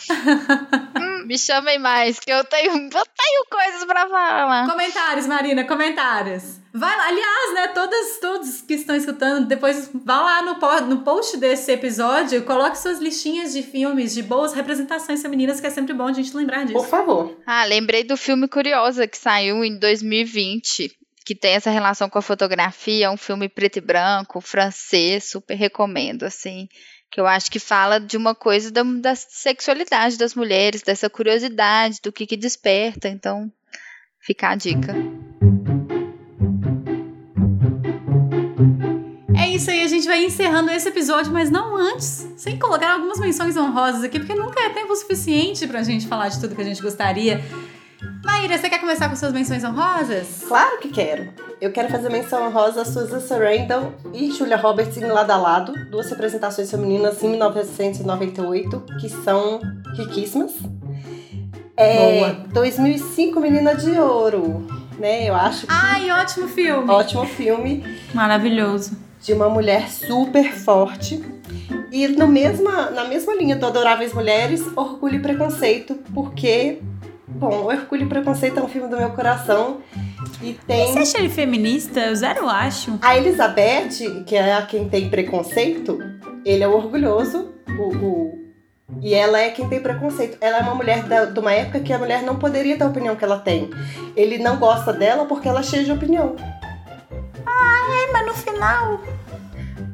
hum, 0.98 1.26
me 1.26 1.36
chamem 1.36 1.78
mais, 1.78 2.18
que 2.18 2.32
eu 2.32 2.42
tenho, 2.44 2.72
eu 2.72 2.88
tenho 2.88 3.46
coisas 3.50 3.84
para 3.84 4.08
falar. 4.08 4.70
Comentários, 4.70 5.26
Marina, 5.26 5.64
comentários. 5.64 6.58
Vai 6.72 6.96
lá, 6.96 7.08
aliás, 7.08 7.54
né, 7.54 7.68
todas, 7.74 8.18
todos 8.20 8.60
que 8.62 8.74
estão 8.74 8.96
escutando, 8.96 9.46
depois 9.46 9.90
vá 9.92 10.22
lá 10.22 10.42
no, 10.42 10.86
no 10.86 11.02
post 11.02 11.36
desse 11.36 11.72
episódio, 11.72 12.44
coloque 12.44 12.78
suas 12.78 13.00
listinhas 13.00 13.52
de 13.52 13.62
filmes 13.62 14.14
de 14.14 14.22
boas 14.22 14.54
representações 14.54 15.20
femininas, 15.20 15.60
que 15.60 15.66
é 15.66 15.70
sempre 15.70 15.92
bom 15.92 16.06
a 16.06 16.12
gente 16.12 16.34
lembrar 16.34 16.64
disso. 16.64 16.78
Por 16.78 16.88
favor. 16.88 17.36
Ah, 17.44 17.64
lembrei 17.64 18.04
do 18.04 18.16
filme 18.16 18.48
Curiosa, 18.48 19.06
que 19.06 19.18
saiu 19.18 19.62
em 19.62 19.78
2020 19.78 20.99
que 21.30 21.34
tem 21.36 21.54
essa 21.54 21.70
relação 21.70 22.10
com 22.10 22.18
a 22.18 22.22
fotografia, 22.22 23.06
é 23.06 23.08
um 23.08 23.16
filme 23.16 23.48
preto 23.48 23.76
e 23.76 23.80
branco, 23.80 24.40
francês, 24.40 25.30
super 25.30 25.54
recomendo, 25.54 26.24
assim, 26.24 26.68
que 27.08 27.20
eu 27.20 27.26
acho 27.26 27.48
que 27.48 27.60
fala 27.60 28.00
de 28.00 28.16
uma 28.16 28.34
coisa 28.34 28.68
da, 28.72 28.82
da 28.82 29.14
sexualidade 29.14 30.18
das 30.18 30.34
mulheres, 30.34 30.82
dessa 30.82 31.08
curiosidade, 31.08 32.00
do 32.02 32.10
que 32.10 32.26
que 32.26 32.36
desperta, 32.36 33.08
então 33.08 33.48
fica 34.18 34.48
a 34.48 34.56
dica. 34.56 34.92
É 39.38 39.50
isso 39.50 39.70
aí, 39.70 39.84
a 39.84 39.88
gente 39.88 40.08
vai 40.08 40.24
encerrando 40.24 40.72
esse 40.72 40.88
episódio, 40.88 41.32
mas 41.32 41.48
não 41.48 41.76
antes, 41.76 42.26
sem 42.38 42.58
colocar 42.58 42.94
algumas 42.94 43.20
menções 43.20 43.56
honrosas 43.56 44.02
aqui, 44.02 44.18
porque 44.18 44.34
nunca 44.34 44.58
é 44.58 44.70
tempo 44.70 44.96
suficiente 44.96 45.64
pra 45.68 45.84
gente 45.84 46.08
falar 46.08 46.26
de 46.26 46.40
tudo 46.40 46.56
que 46.56 46.62
a 46.62 46.64
gente 46.64 46.82
gostaria. 46.82 47.40
Maíra, 48.24 48.58
você 48.58 48.68
quer 48.68 48.78
começar 48.80 49.08
com 49.08 49.16
suas 49.16 49.32
menções 49.32 49.64
honrosas? 49.64 50.44
Claro 50.46 50.78
que 50.78 50.88
quero. 50.88 51.28
Eu 51.60 51.72
quero 51.72 51.88
fazer 51.88 52.10
menção 52.10 52.46
honrosa 52.46 52.82
a 52.82 52.84
Susan 52.84 53.20
Sarandon 53.20 53.92
e 54.12 54.30
Julia 54.30 54.56
Roberts 54.56 54.96
em 54.96 55.06
Lado 55.06 55.30
a 55.30 55.36
Lado, 55.36 55.72
duas 55.90 56.08
representações 56.10 56.70
femininas 56.70 57.22
em 57.22 57.28
1998, 57.30 58.84
que 59.00 59.08
são 59.08 59.60
riquíssimas. 59.94 60.52
É, 61.76 62.18
Boa. 62.20 62.32
2005, 62.52 63.40
Menina 63.40 63.74
de 63.74 63.90
Ouro, 63.98 64.66
né? 64.98 65.26
Eu 65.28 65.34
acho 65.34 65.66
que 65.66 65.72
Ai, 65.72 66.10
ótimo 66.10 66.46
filme. 66.48 66.90
ótimo 66.90 67.24
filme 67.26 67.82
Maravilhoso. 68.12 68.96
de 69.20 69.32
uma 69.32 69.48
mulher 69.48 69.88
super 69.90 70.52
forte. 70.52 71.22
E 71.90 72.06
no 72.08 72.26
mesma, 72.28 72.90
na 72.90 73.04
mesma 73.04 73.34
linha 73.34 73.56
do 73.56 73.66
Adoráveis 73.66 74.12
Mulheres, 74.12 74.62
Orgulho 74.76 75.16
e 75.16 75.20
Preconceito, 75.22 75.94
porque, 76.14 76.80
bom, 77.30 77.64
Orgulho 77.64 78.02
e 78.04 78.08
Preconceito 78.08 78.58
é 78.58 78.62
um 78.62 78.68
filme 78.68 78.88
do 78.88 78.96
meu 78.96 79.10
coração 79.10 79.78
e 80.42 80.52
tem... 80.66 80.92
Você 80.92 80.98
acha 81.00 81.18
ele 81.18 81.28
feminista? 81.28 82.00
Eu 82.00 82.14
zero 82.16 82.48
acho. 82.48 82.98
A 83.02 83.16
Elizabeth, 83.16 84.24
que 84.26 84.36
é 84.36 84.54
a 84.54 84.62
quem 84.62 84.88
tem 84.88 85.08
preconceito, 85.08 85.98
ele 86.44 86.62
é 86.64 86.68
o 86.68 86.74
orgulhoso, 86.76 87.54
o, 87.78 87.94
o- 87.96 88.40
e 89.00 89.14
ela 89.14 89.38
é 89.38 89.50
quem 89.50 89.68
tem 89.68 89.80
preconceito. 89.80 90.36
Ela 90.40 90.58
é 90.58 90.60
uma 90.62 90.74
mulher 90.74 91.04
da- 91.04 91.26
de 91.26 91.38
uma 91.38 91.52
época 91.52 91.78
que 91.80 91.92
a 91.92 91.98
mulher 91.98 92.22
não 92.22 92.36
poderia 92.36 92.76
ter 92.76 92.82
a 92.84 92.88
opinião 92.88 93.14
que 93.14 93.24
ela 93.24 93.38
tem. 93.38 93.70
Ele 94.16 94.36
não 94.38 94.56
gosta 94.56 94.92
dela 94.92 95.24
porque 95.26 95.48
ela 95.48 95.60
é 95.60 95.62
cheia 95.62 95.84
de 95.84 95.92
opinião. 95.92 96.34
É, 97.46 98.12
mas 98.12 98.26
no 98.26 98.34
final. 98.34 99.00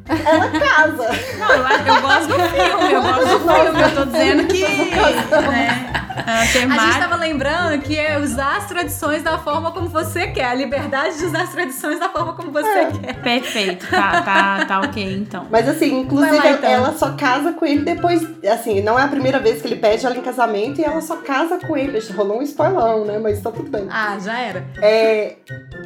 Ela 0.08 0.50
casa. 0.50 1.08
Não, 1.38 1.50
eu, 1.52 1.66
acho- 1.66 1.88
eu 1.88 2.00
gosto 2.00 2.28
do 2.28 2.34
filme, 2.48 2.92
eu 2.92 3.02
gosto 3.02 3.38
do 3.38 3.38
filme. 3.40 3.82
Eu 3.82 3.94
tô 3.94 4.04
dizendo 4.06 4.46
que. 4.46 4.60
Né, 4.62 6.05
a 6.16 6.40
A 6.40 6.44
gente 6.44 6.60
temática. 6.60 6.98
tava 7.00 7.16
lembrando 7.16 7.80
que 7.82 7.98
é 7.98 8.18
usar 8.18 8.56
as 8.58 8.66
tradições 8.66 9.22
da 9.22 9.38
forma 9.38 9.70
como 9.72 9.88
você 9.88 10.28
quer. 10.28 10.46
A 10.46 10.54
liberdade 10.54 11.18
de 11.18 11.24
usar 11.26 11.42
as 11.42 11.52
tradições 11.52 11.98
da 11.98 12.08
forma 12.08 12.32
como 12.34 12.50
você 12.50 12.66
É. 12.68 12.86
quer. 12.92 13.14
Perfeito, 13.22 13.86
tá, 13.88 14.22
tá, 14.22 14.64
tá 14.66 14.80
ok, 14.80 15.02
então. 15.14 15.46
Mas 15.50 15.68
assim, 15.68 16.00
inclusive 16.00 16.36
lá, 16.36 16.50
então. 16.50 16.70
ela 16.70 16.92
só 16.96 17.12
casa 17.16 17.52
com 17.52 17.64
ele 17.66 17.82
depois. 17.82 18.22
Assim, 18.50 18.80
não 18.82 18.98
é 18.98 19.02
a 19.02 19.08
primeira 19.08 19.38
vez 19.38 19.60
que 19.60 19.68
ele 19.68 19.76
pede 19.76 20.04
ela 20.06 20.16
em 20.16 20.22
casamento 20.22 20.80
e 20.80 20.84
ela 20.84 21.00
só 21.00 21.16
casa 21.16 21.58
com 21.58 21.76
ele. 21.76 21.98
Rolou 22.14 22.38
um 22.38 22.42
spoilão, 22.42 23.04
né? 23.04 23.18
Mas 23.18 23.40
tá 23.40 23.50
tudo 23.50 23.70
bem. 23.70 23.86
Ah, 23.90 24.16
já 24.22 24.38
era. 24.38 24.64
É, 24.80 25.36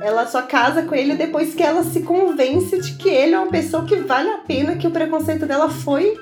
ela 0.03 0.27
só 0.27 0.43
casa 0.43 0.83
com 0.83 0.95
ele 0.95 1.15
depois 1.15 1.55
que 1.55 1.63
ela 1.63 1.83
se 1.83 2.03
convence 2.03 2.81
de 2.81 2.93
que 2.95 3.09
ele 3.09 3.35
é 3.35 3.39
uma 3.39 3.51
pessoa 3.51 3.85
que 3.85 3.97
vale 3.97 4.29
a 4.31 4.39
pena, 4.39 4.77
que 4.77 4.87
o 4.87 4.91
preconceito 4.91 5.47
dela 5.47 5.69
foi 5.71 6.17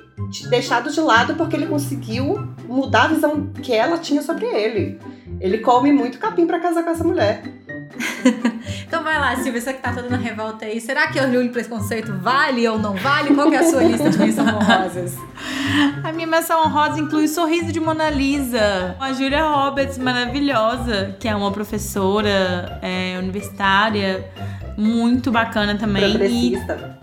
deixado 0.51 0.91
de 0.91 1.01
lado 1.01 1.35
porque 1.35 1.57
ele 1.57 1.66
conseguiu 1.66 2.49
mudar 2.69 3.05
a 3.05 3.09
visão 3.09 3.47
que 3.62 3.73
ela 3.73 3.99
tinha 3.99 4.23
sobre 4.23 4.47
ele. 4.47 4.99
Ele 5.41 5.59
come 5.59 5.93
muito 5.93 6.19
capim 6.19 6.47
pra 6.47 6.59
casar 6.59 6.83
com 6.83 6.91
essa 6.91 7.05
mulher. 7.05 7.43
Então 8.87 9.03
vai 9.03 9.19
lá, 9.19 9.37
Silvia, 9.37 9.61
você 9.61 9.75
que 9.75 9.83
tá 9.83 9.93
toda 9.93 10.09
na 10.09 10.16
revolta 10.16 10.64
aí. 10.64 10.81
Será 10.81 11.09
que 11.09 11.21
orgulho 11.21 11.43
e 11.43 11.49
preconceito 11.51 12.11
vale 12.14 12.66
ou 12.66 12.79
não 12.79 12.95
vale? 12.95 13.35
Qual 13.35 13.51
que 13.51 13.57
é 13.57 13.59
a 13.59 13.64
sua 13.64 13.83
lista 13.83 14.09
de 14.09 14.19
menções 14.19 14.49
honrosas? 14.49 15.14
A 16.03 16.11
minha 16.12 16.27
menção 16.27 16.64
honrosa 16.64 16.99
inclui 16.99 17.25
o 17.25 17.29
sorriso 17.29 17.71
de 17.71 17.79
Mona 17.79 18.09
Lisa. 18.09 18.97
A 18.99 19.12
Julia 19.12 19.45
Roberts, 19.45 19.99
maravilhosa, 19.99 21.16
que 21.21 21.29
é 21.29 21.37
uma 21.37 21.53
professora 21.53 22.79
é, 22.81 23.19
universitária, 23.19 24.27
muito 24.77 25.31
bacana 25.31 25.77
também. 25.77 26.05
E, 26.05 26.11
Progressista. 26.11 26.99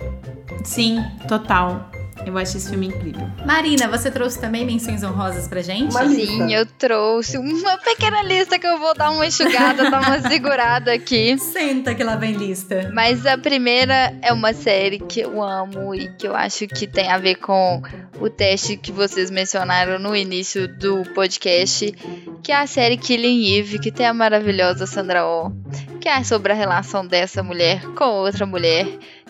sim, 0.63 1.03
total. 1.27 1.91
Eu 2.25 2.37
acho 2.37 2.57
esse 2.57 2.69
filme 2.69 2.87
incrível. 2.87 3.29
Marina, 3.45 3.87
você 3.87 4.09
trouxe 4.09 4.39
também 4.39 4.65
menções 4.65 5.03
honrosas 5.03 5.47
pra 5.47 5.61
gente? 5.61 5.91
Uma 5.91 6.03
lista. 6.03 6.25
Sim, 6.25 6.53
eu 6.53 6.65
trouxe 6.65 7.37
uma 7.37 7.77
pequena 7.77 8.21
lista 8.23 8.57
que 8.57 8.65
eu 8.65 8.79
vou 8.79 8.95
dar 8.95 9.11
uma 9.11 9.27
enxugada, 9.27 9.89
dar 9.89 10.01
uma 10.01 10.21
segurada 10.27 10.93
aqui. 10.93 11.37
Senta 11.37 11.93
que 11.93 12.03
lá 12.03 12.15
vem 12.15 12.33
lista. 12.33 12.89
Mas 12.93 13.25
a 13.25 13.37
primeira 13.37 14.17
é 14.21 14.33
uma 14.33 14.53
série 14.53 14.99
que 14.99 15.21
eu 15.21 15.41
amo 15.41 15.93
e 15.93 16.11
que 16.17 16.27
eu 16.27 16.35
acho 16.35 16.67
que 16.67 16.87
tem 16.87 17.11
a 17.11 17.17
ver 17.17 17.35
com 17.35 17.81
o 18.19 18.29
teste 18.29 18.77
que 18.77 18.91
vocês 18.91 19.29
mencionaram 19.29 19.99
no 19.99 20.15
início 20.15 20.67
do 20.67 21.03
podcast, 21.13 21.93
que 22.41 22.51
é 22.51 22.55
a 22.55 22.67
série 22.67 22.97
Killing 22.97 23.57
Eve, 23.57 23.79
que 23.79 23.91
tem 23.91 24.07
a 24.07 24.13
maravilhosa 24.13 24.85
Sandra 24.85 25.25
Oh, 25.25 25.51
que 25.99 26.09
é 26.09 26.23
sobre 26.23 26.51
a 26.51 26.55
relação 26.55 27.05
dessa 27.05 27.41
mulher 27.41 27.83
com 27.95 28.05
outra 28.05 28.45
mulher, 28.45 28.87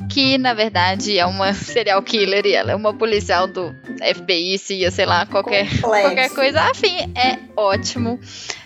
que 0.09 0.37
na 0.37 0.53
verdade 0.53 1.17
é 1.17 1.25
uma 1.25 1.53
serial 1.55 2.01
killer 2.03 2.45
e 2.45 2.53
ela 2.53 2.71
é 2.71 2.75
uma 2.75 2.84
policial 2.93 3.47
do 3.47 3.75
FBI, 4.15 4.57
CIA, 4.57 4.91
sei 4.91 5.05
lá, 5.05 5.25
qualquer, 5.25 5.65
Complexo. 5.81 5.89
qualquer 6.07 6.29
coisa. 6.29 6.61
Afim, 6.61 7.11
é 7.15 7.39
ótimo. 7.55 8.19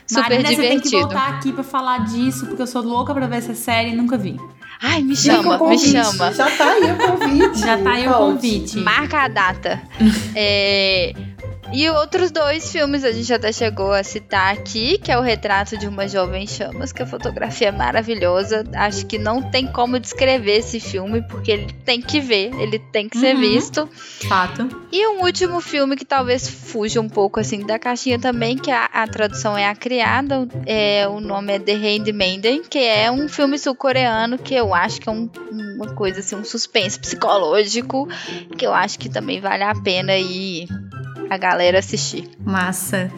Super 0.07 0.22
Marina, 0.24 0.49
você 0.49 0.55
tem 0.55 0.80
que 0.80 0.89
divertido. 0.89 1.01
voltar 1.01 1.30
aqui 1.30 1.53
pra 1.53 1.63
falar 1.63 2.05
disso, 2.05 2.47
porque 2.47 2.61
eu 2.61 2.67
sou 2.67 2.82
louca 2.82 3.13
pra 3.13 3.28
ver 3.28 3.38
essa 3.38 3.53
série 3.53 3.91
e 3.91 3.95
nunca 3.95 4.17
vi. 4.17 4.39
Ai, 4.82 5.01
me 5.03 5.15
chama, 5.15 5.53
me 5.53 5.57
convite. 5.59 5.91
chama. 5.91 6.32
Já 6.34 6.49
tá 6.49 6.72
aí 6.72 6.91
o 6.91 6.97
convite. 6.97 7.59
Já 7.59 7.78
tá 7.78 7.91
aí 7.91 8.07
o 8.07 8.13
convite. 8.13 8.78
Marca 8.78 9.20
a 9.24 9.28
data. 9.28 9.82
É, 10.36 11.13
E 11.72 11.88
outros 11.89 12.32
dois 12.32 12.72
filmes 12.72 13.03
a 13.03 13.11
gente 13.11 13.32
até 13.34 13.51
chegou 13.51 13.91
a 13.93 14.03
citar 14.03 14.53
aqui, 14.53 14.97
que 14.97 15.11
é 15.11 15.17
o 15.17 15.22
Retrato 15.22 15.78
de 15.78 15.88
uma 15.88 16.07
Jovem 16.07 16.47
Chamas, 16.47 16.91
que 16.91 17.03
a 17.03 17.05
fotografia 17.05 17.67
é 17.67 17.72
maravilhosa. 17.72 18.63
Acho 18.76 19.05
que 19.05 19.17
não 19.20 19.41
tem 19.51 19.67
como 19.67 19.99
descrever 19.99 20.57
esse 20.57 20.80
filme, 20.80 21.22
porque 21.22 21.51
ele 21.51 21.74
tem 21.86 22.01
que 22.01 22.20
ver, 22.20 22.51
ele 22.59 22.80
tem 22.80 23.07
que 23.07 23.17
ser 23.20 23.36
Uhum. 23.36 23.41
visto. 23.41 23.88
Fato. 24.28 24.67
E 24.91 25.07
um 25.09 25.22
último 25.24 25.61
filme 25.61 25.95
que 25.95 26.03
talvez 26.05 26.49
fuja 26.49 26.99
um 26.99 27.07
pouco 27.07 27.39
assim 27.39 27.63
da 27.65 27.78
caixinha 27.78 28.17
também, 28.20 28.57
que 28.57 28.72
a, 28.72 28.86
a 28.86 29.07
tradução 29.07 29.55
é 29.57 29.67
A 29.67 29.76
Criada, 29.76 30.47
é, 30.65 31.07
o 31.07 31.20
nome 31.20 31.53
é 31.53 31.59
The 31.59 31.74
Handmaiden, 31.74 32.63
que 32.67 32.80
é 32.80 33.11
um 33.11 33.28
filme 33.30 33.59
sul-coreano 33.59 34.38
que 34.39 34.55
eu 34.55 34.74
acho 34.74 34.99
que 34.99 35.07
é 35.07 35.11
um- 35.11 35.30
uma 35.76 35.93
coisa 35.93 36.20
assim, 36.20 36.36
um 36.36 36.43
suspense 36.43 36.99
psicológico, 36.99 38.07
que 38.57 38.65
eu 38.65 38.74
acho 38.74 38.97
que 38.99 39.07
também 39.07 39.39
vale 39.39 39.63
a 39.63 39.74
pena 39.76 40.17
ir 40.17 40.67
a 41.30 41.38
galera 41.38 41.80
assistir. 41.80 42.30
Massa. 42.39 43.11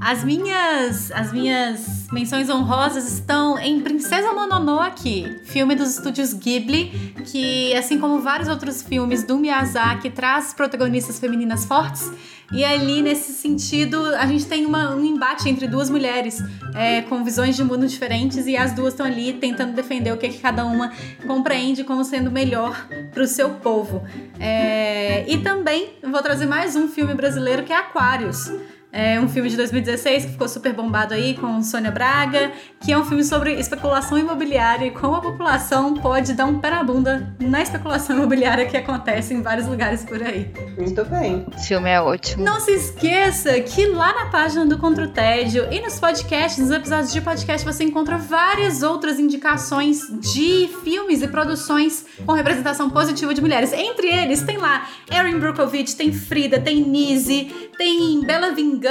As 0.00 0.24
minhas, 0.24 1.12
as 1.12 1.32
minhas 1.32 2.06
menções 2.12 2.48
honrosas 2.50 3.10
estão 3.12 3.58
em 3.58 3.80
Princesa 3.80 4.32
Mononoke, 4.32 5.40
filme 5.44 5.74
dos 5.76 5.90
estúdios 5.96 6.32
Ghibli, 6.32 7.14
que 7.26 7.72
assim 7.74 7.98
como 8.00 8.20
vários 8.20 8.48
outros 8.48 8.82
filmes 8.82 9.22
do 9.22 9.36
Miyazaki 9.38 10.10
traz 10.10 10.52
protagonistas 10.52 11.18
femininas 11.20 11.64
fortes. 11.64 12.10
E 12.52 12.64
ali 12.64 13.00
nesse 13.00 13.32
sentido 13.32 14.04
a 14.16 14.26
gente 14.26 14.44
tem 14.46 14.66
uma- 14.66 14.94
um 14.94 15.04
embate 15.04 15.48
entre 15.48 15.66
duas 15.66 15.88
mulheres 15.88 16.42
é, 16.74 17.00
com 17.02 17.22
visões 17.24 17.54
de 17.56 17.62
mundo 17.64 17.86
diferentes 17.86 18.46
e 18.46 18.56
as 18.56 18.72
duas 18.72 18.92
estão 18.92 19.06
ali 19.06 19.32
tentando 19.34 19.72
defender 19.72 20.12
o 20.12 20.16
que, 20.18 20.28
que 20.28 20.38
cada 20.38 20.64
uma 20.64 20.92
compreende 21.26 21.84
como 21.84 22.04
sendo 22.04 22.30
melhor 22.30 22.86
para 23.12 23.22
o 23.22 23.26
seu 23.26 23.50
povo. 23.50 24.02
É, 24.38 25.24
e 25.28 25.38
também 25.38 25.94
vou 26.02 26.20
trazer 26.20 26.46
mais 26.46 26.76
um 26.76 26.88
filme 26.88 27.14
brasileiro 27.14 27.62
que 27.62 27.72
é 27.72 27.76
Aquários. 27.76 28.50
É 28.92 29.18
um 29.18 29.26
filme 29.26 29.48
de 29.48 29.56
2016 29.56 30.26
que 30.26 30.32
ficou 30.32 30.46
super 30.46 30.74
bombado 30.74 31.14
aí 31.14 31.34
com 31.34 31.62
Sônia 31.62 31.90
Braga, 31.90 32.52
que 32.78 32.92
é 32.92 32.98
um 32.98 33.02
filme 33.02 33.24
sobre 33.24 33.54
especulação 33.54 34.18
imobiliária 34.18 34.84
e 34.84 34.90
como 34.90 35.16
a 35.16 35.20
população 35.22 35.94
pode 35.94 36.34
dar 36.34 36.44
um 36.44 36.58
pé 36.58 36.68
na 36.68 36.84
bunda 36.84 37.34
na 37.40 37.62
especulação 37.62 38.16
imobiliária 38.16 38.66
que 38.66 38.76
acontece 38.76 39.32
em 39.32 39.40
vários 39.40 39.66
lugares 39.66 40.04
por 40.04 40.22
aí. 40.22 40.52
Muito 40.76 41.06
bem. 41.06 41.46
Esse 41.56 41.68
filme 41.68 41.88
é 41.88 42.02
ótimo. 42.02 42.44
Não 42.44 42.60
se 42.60 42.72
esqueça 42.72 43.58
que 43.60 43.86
lá 43.86 44.12
na 44.12 44.26
página 44.26 44.66
do 44.66 44.76
Contra 44.76 45.04
o 45.06 45.08
Tédio 45.08 45.72
e 45.72 45.80
nos 45.80 45.98
podcasts, 45.98 46.58
nos 46.58 46.70
episódios 46.70 47.14
de 47.14 47.20
podcast, 47.22 47.64
você 47.64 47.84
encontra 47.84 48.18
várias 48.18 48.82
outras 48.82 49.18
indicações 49.18 50.02
de 50.20 50.68
filmes 50.84 51.22
e 51.22 51.28
produções 51.28 52.04
com 52.26 52.32
representação 52.32 52.90
positiva 52.90 53.32
de 53.32 53.40
mulheres. 53.40 53.72
Entre 53.72 54.08
eles, 54.08 54.42
tem 54.42 54.58
lá 54.58 54.86
Erin 55.10 55.38
Brockovich, 55.38 55.96
tem 55.96 56.12
Frida, 56.12 56.60
tem 56.60 56.82
Nise, 56.82 57.70
tem 57.78 58.20
Bela 58.20 58.50
Vingança. 58.50 58.81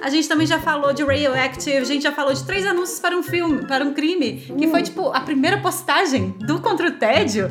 A 0.00 0.10
gente 0.10 0.28
também 0.28 0.46
já 0.46 0.58
falou 0.58 0.92
de 0.92 1.02
Radioactive, 1.02 1.78
a 1.78 1.84
gente 1.84 2.02
já 2.02 2.12
falou 2.12 2.32
de 2.32 2.44
três 2.44 2.66
anúncios 2.66 3.00
para 3.00 3.16
um 3.16 3.22
filme, 3.22 3.66
para 3.66 3.84
um 3.84 3.92
crime, 3.92 4.52
que 4.58 4.68
foi 4.68 4.82
tipo 4.82 5.08
a 5.08 5.20
primeira 5.20 5.58
postagem 5.60 6.34
do 6.38 6.60
Contra 6.60 6.88
o 6.88 6.92
Tédio. 6.92 7.50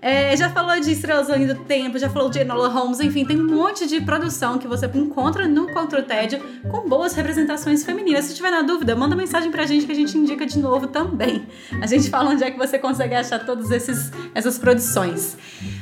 É, 0.00 0.36
já 0.36 0.50
falou 0.50 0.78
de 0.78 0.92
Estrelas 0.92 1.30
Além 1.30 1.46
do 1.46 1.54
Tempo, 1.54 1.98
já 1.98 2.08
falou 2.08 2.30
de 2.30 2.38
Enola 2.38 2.68
Holmes, 2.68 3.00
enfim, 3.00 3.24
tem 3.24 3.40
um 3.40 3.46
monte 3.46 3.86
de 3.86 4.00
produção 4.00 4.58
que 4.58 4.68
você 4.68 4.86
encontra 4.94 5.48
no 5.48 5.66
Contra 5.72 6.00
o 6.00 6.02
Tédio 6.02 6.40
com 6.70 6.88
boas 6.88 7.14
representações 7.14 7.84
femininas. 7.84 8.26
Se 8.26 8.34
tiver 8.34 8.50
na 8.50 8.62
dúvida, 8.62 8.94
manda 8.94 9.16
mensagem 9.16 9.50
pra 9.50 9.66
gente 9.66 9.86
que 9.86 9.92
a 9.92 9.94
gente 9.94 10.16
indica 10.16 10.46
de 10.46 10.58
novo 10.58 10.86
também. 10.86 11.46
A 11.80 11.86
gente 11.86 12.10
fala 12.10 12.30
onde 12.30 12.44
é 12.44 12.50
que 12.50 12.58
você 12.58 12.78
consegue 12.78 13.14
achar 13.14 13.44
todas 13.44 13.70
esses, 13.70 14.12
essas 14.34 14.58
produções. 14.58 15.36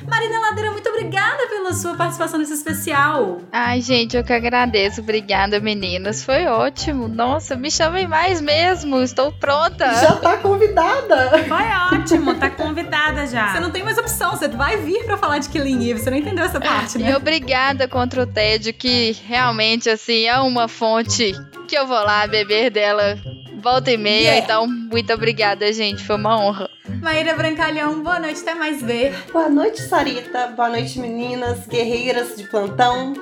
Marina 0.06 0.38
Ladeira, 0.38 0.70
muito 0.70 0.88
obrigada 0.88 1.46
pela 1.48 1.72
sua 1.72 1.94
participação 1.94 2.38
nesse 2.38 2.52
especial. 2.52 3.40
Ai, 3.50 3.80
gente, 3.80 4.16
eu 4.16 4.22
que 4.24 4.32
agradeço. 4.32 5.00
Obrigada, 5.00 5.60
meninas. 5.60 6.22
Foi 6.22 6.46
ótimo. 6.46 7.08
Nossa, 7.08 7.56
me 7.56 7.70
chamem 7.70 8.06
mais 8.06 8.40
mesmo. 8.40 9.00
Estou 9.02 9.32
pronta. 9.32 9.86
Já 9.94 10.16
tá 10.16 10.36
convidada. 10.36 11.30
Foi 11.48 11.98
ótimo, 11.98 12.34
tá 12.34 12.50
convidada 12.50 13.26
já. 13.26 13.52
Você 13.52 13.60
não 13.60 13.70
tem 13.70 13.82
mais 13.82 13.98
opção, 14.04 14.30
você 14.32 14.48
vai 14.48 14.76
vir 14.76 15.04
pra 15.04 15.16
falar 15.16 15.38
de 15.38 15.48
Killing 15.48 15.90
Eve, 15.90 16.00
você 16.00 16.10
não 16.10 16.16
entendeu 16.18 16.44
essa 16.44 16.60
parte, 16.60 16.96
E 16.98 17.02
né? 17.02 17.16
obrigada 17.16 17.88
contra 17.88 18.22
o 18.22 18.26
tédio, 18.26 18.72
que 18.74 19.16
realmente, 19.26 19.88
assim, 19.88 20.24
é 20.26 20.38
uma 20.38 20.68
fonte 20.68 21.32
que 21.66 21.76
eu 21.76 21.86
vou 21.86 21.96
lá 21.96 22.26
beber 22.26 22.70
dela 22.70 23.16
volta 23.62 23.90
e 23.90 23.96
meia, 23.96 24.24
Yeah. 24.34 24.44
então 24.44 24.66
muito 24.66 25.10
obrigada, 25.12 25.72
gente. 25.72 26.04
Foi 26.04 26.16
uma 26.16 26.38
honra. 26.38 26.68
Maíra 27.02 27.34
Brancalhão, 27.34 28.02
boa 28.02 28.20
noite, 28.20 28.42
até 28.42 28.54
mais 28.54 28.82
ver. 28.82 29.14
Boa 29.32 29.48
noite, 29.48 29.80
Sarita. 29.80 30.48
Boa 30.48 30.68
noite, 30.68 30.98
meninas, 30.98 31.66
guerreiras 31.66 32.36
de 32.36 32.44
plantão. 32.44 33.14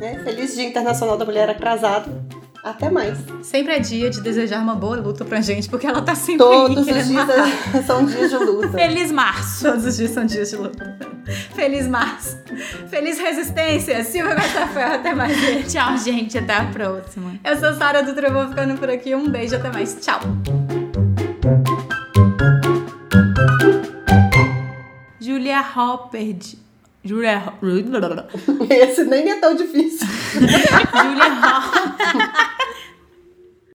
né? 0.00 0.20
Feliz 0.22 0.54
Dia 0.54 0.64
Internacional 0.68 1.16
da 1.16 1.24
Mulher 1.24 1.50
Atrasado. 1.50 2.08
Até 2.62 2.90
mais. 2.90 3.18
Sempre 3.42 3.72
é 3.74 3.78
dia 3.78 4.10
de 4.10 4.20
desejar 4.20 4.60
uma 4.62 4.74
boa 4.74 4.96
luta 4.96 5.24
pra 5.24 5.40
gente, 5.40 5.68
porque 5.68 5.86
ela 5.86 6.02
tá 6.02 6.14
sempre 6.14 6.38
Todos 6.44 6.86
aí 6.88 7.00
os 7.00 7.08
dias 7.08 7.26
matar. 7.26 7.82
são 7.86 8.04
dias 8.04 8.30
de 8.30 8.36
luta. 8.36 8.68
Feliz 8.68 9.10
março. 9.12 9.64
Todos 9.64 9.84
os 9.86 9.96
dias 9.96 10.10
são 10.10 10.24
dias 10.26 10.50
de 10.50 10.56
luta. 10.56 10.98
Feliz 11.54 11.86
março. 11.88 12.38
Feliz 12.88 13.18
resistência. 13.18 14.04
Silvia 14.04 14.34
Costa 14.34 14.66
Ferro, 14.68 14.94
até 14.94 15.14
mais. 15.14 15.36
Tchau, 15.72 15.96
gente. 15.96 16.36
Até 16.36 16.54
a 16.54 16.64
próxima. 16.66 17.34
Eu 17.42 17.58
sou 17.58 17.72
Sara 17.74 18.02
do 18.02 18.14
Trovão 18.14 18.48
ficando 18.48 18.74
por 18.78 18.90
aqui. 18.90 19.14
Um 19.14 19.28
beijo, 19.30 19.56
até 19.56 19.70
mais. 19.70 19.96
Tchau. 20.00 20.20
Julia 25.20 25.60
Hopper. 25.76 26.36
Julia. 27.04 27.54
Esse 28.70 29.04
nem 29.04 29.30
é 29.30 29.40
tão 29.40 29.54
difícil. 29.54 30.06
Julia 30.32 31.28
Roberts. 31.40 32.50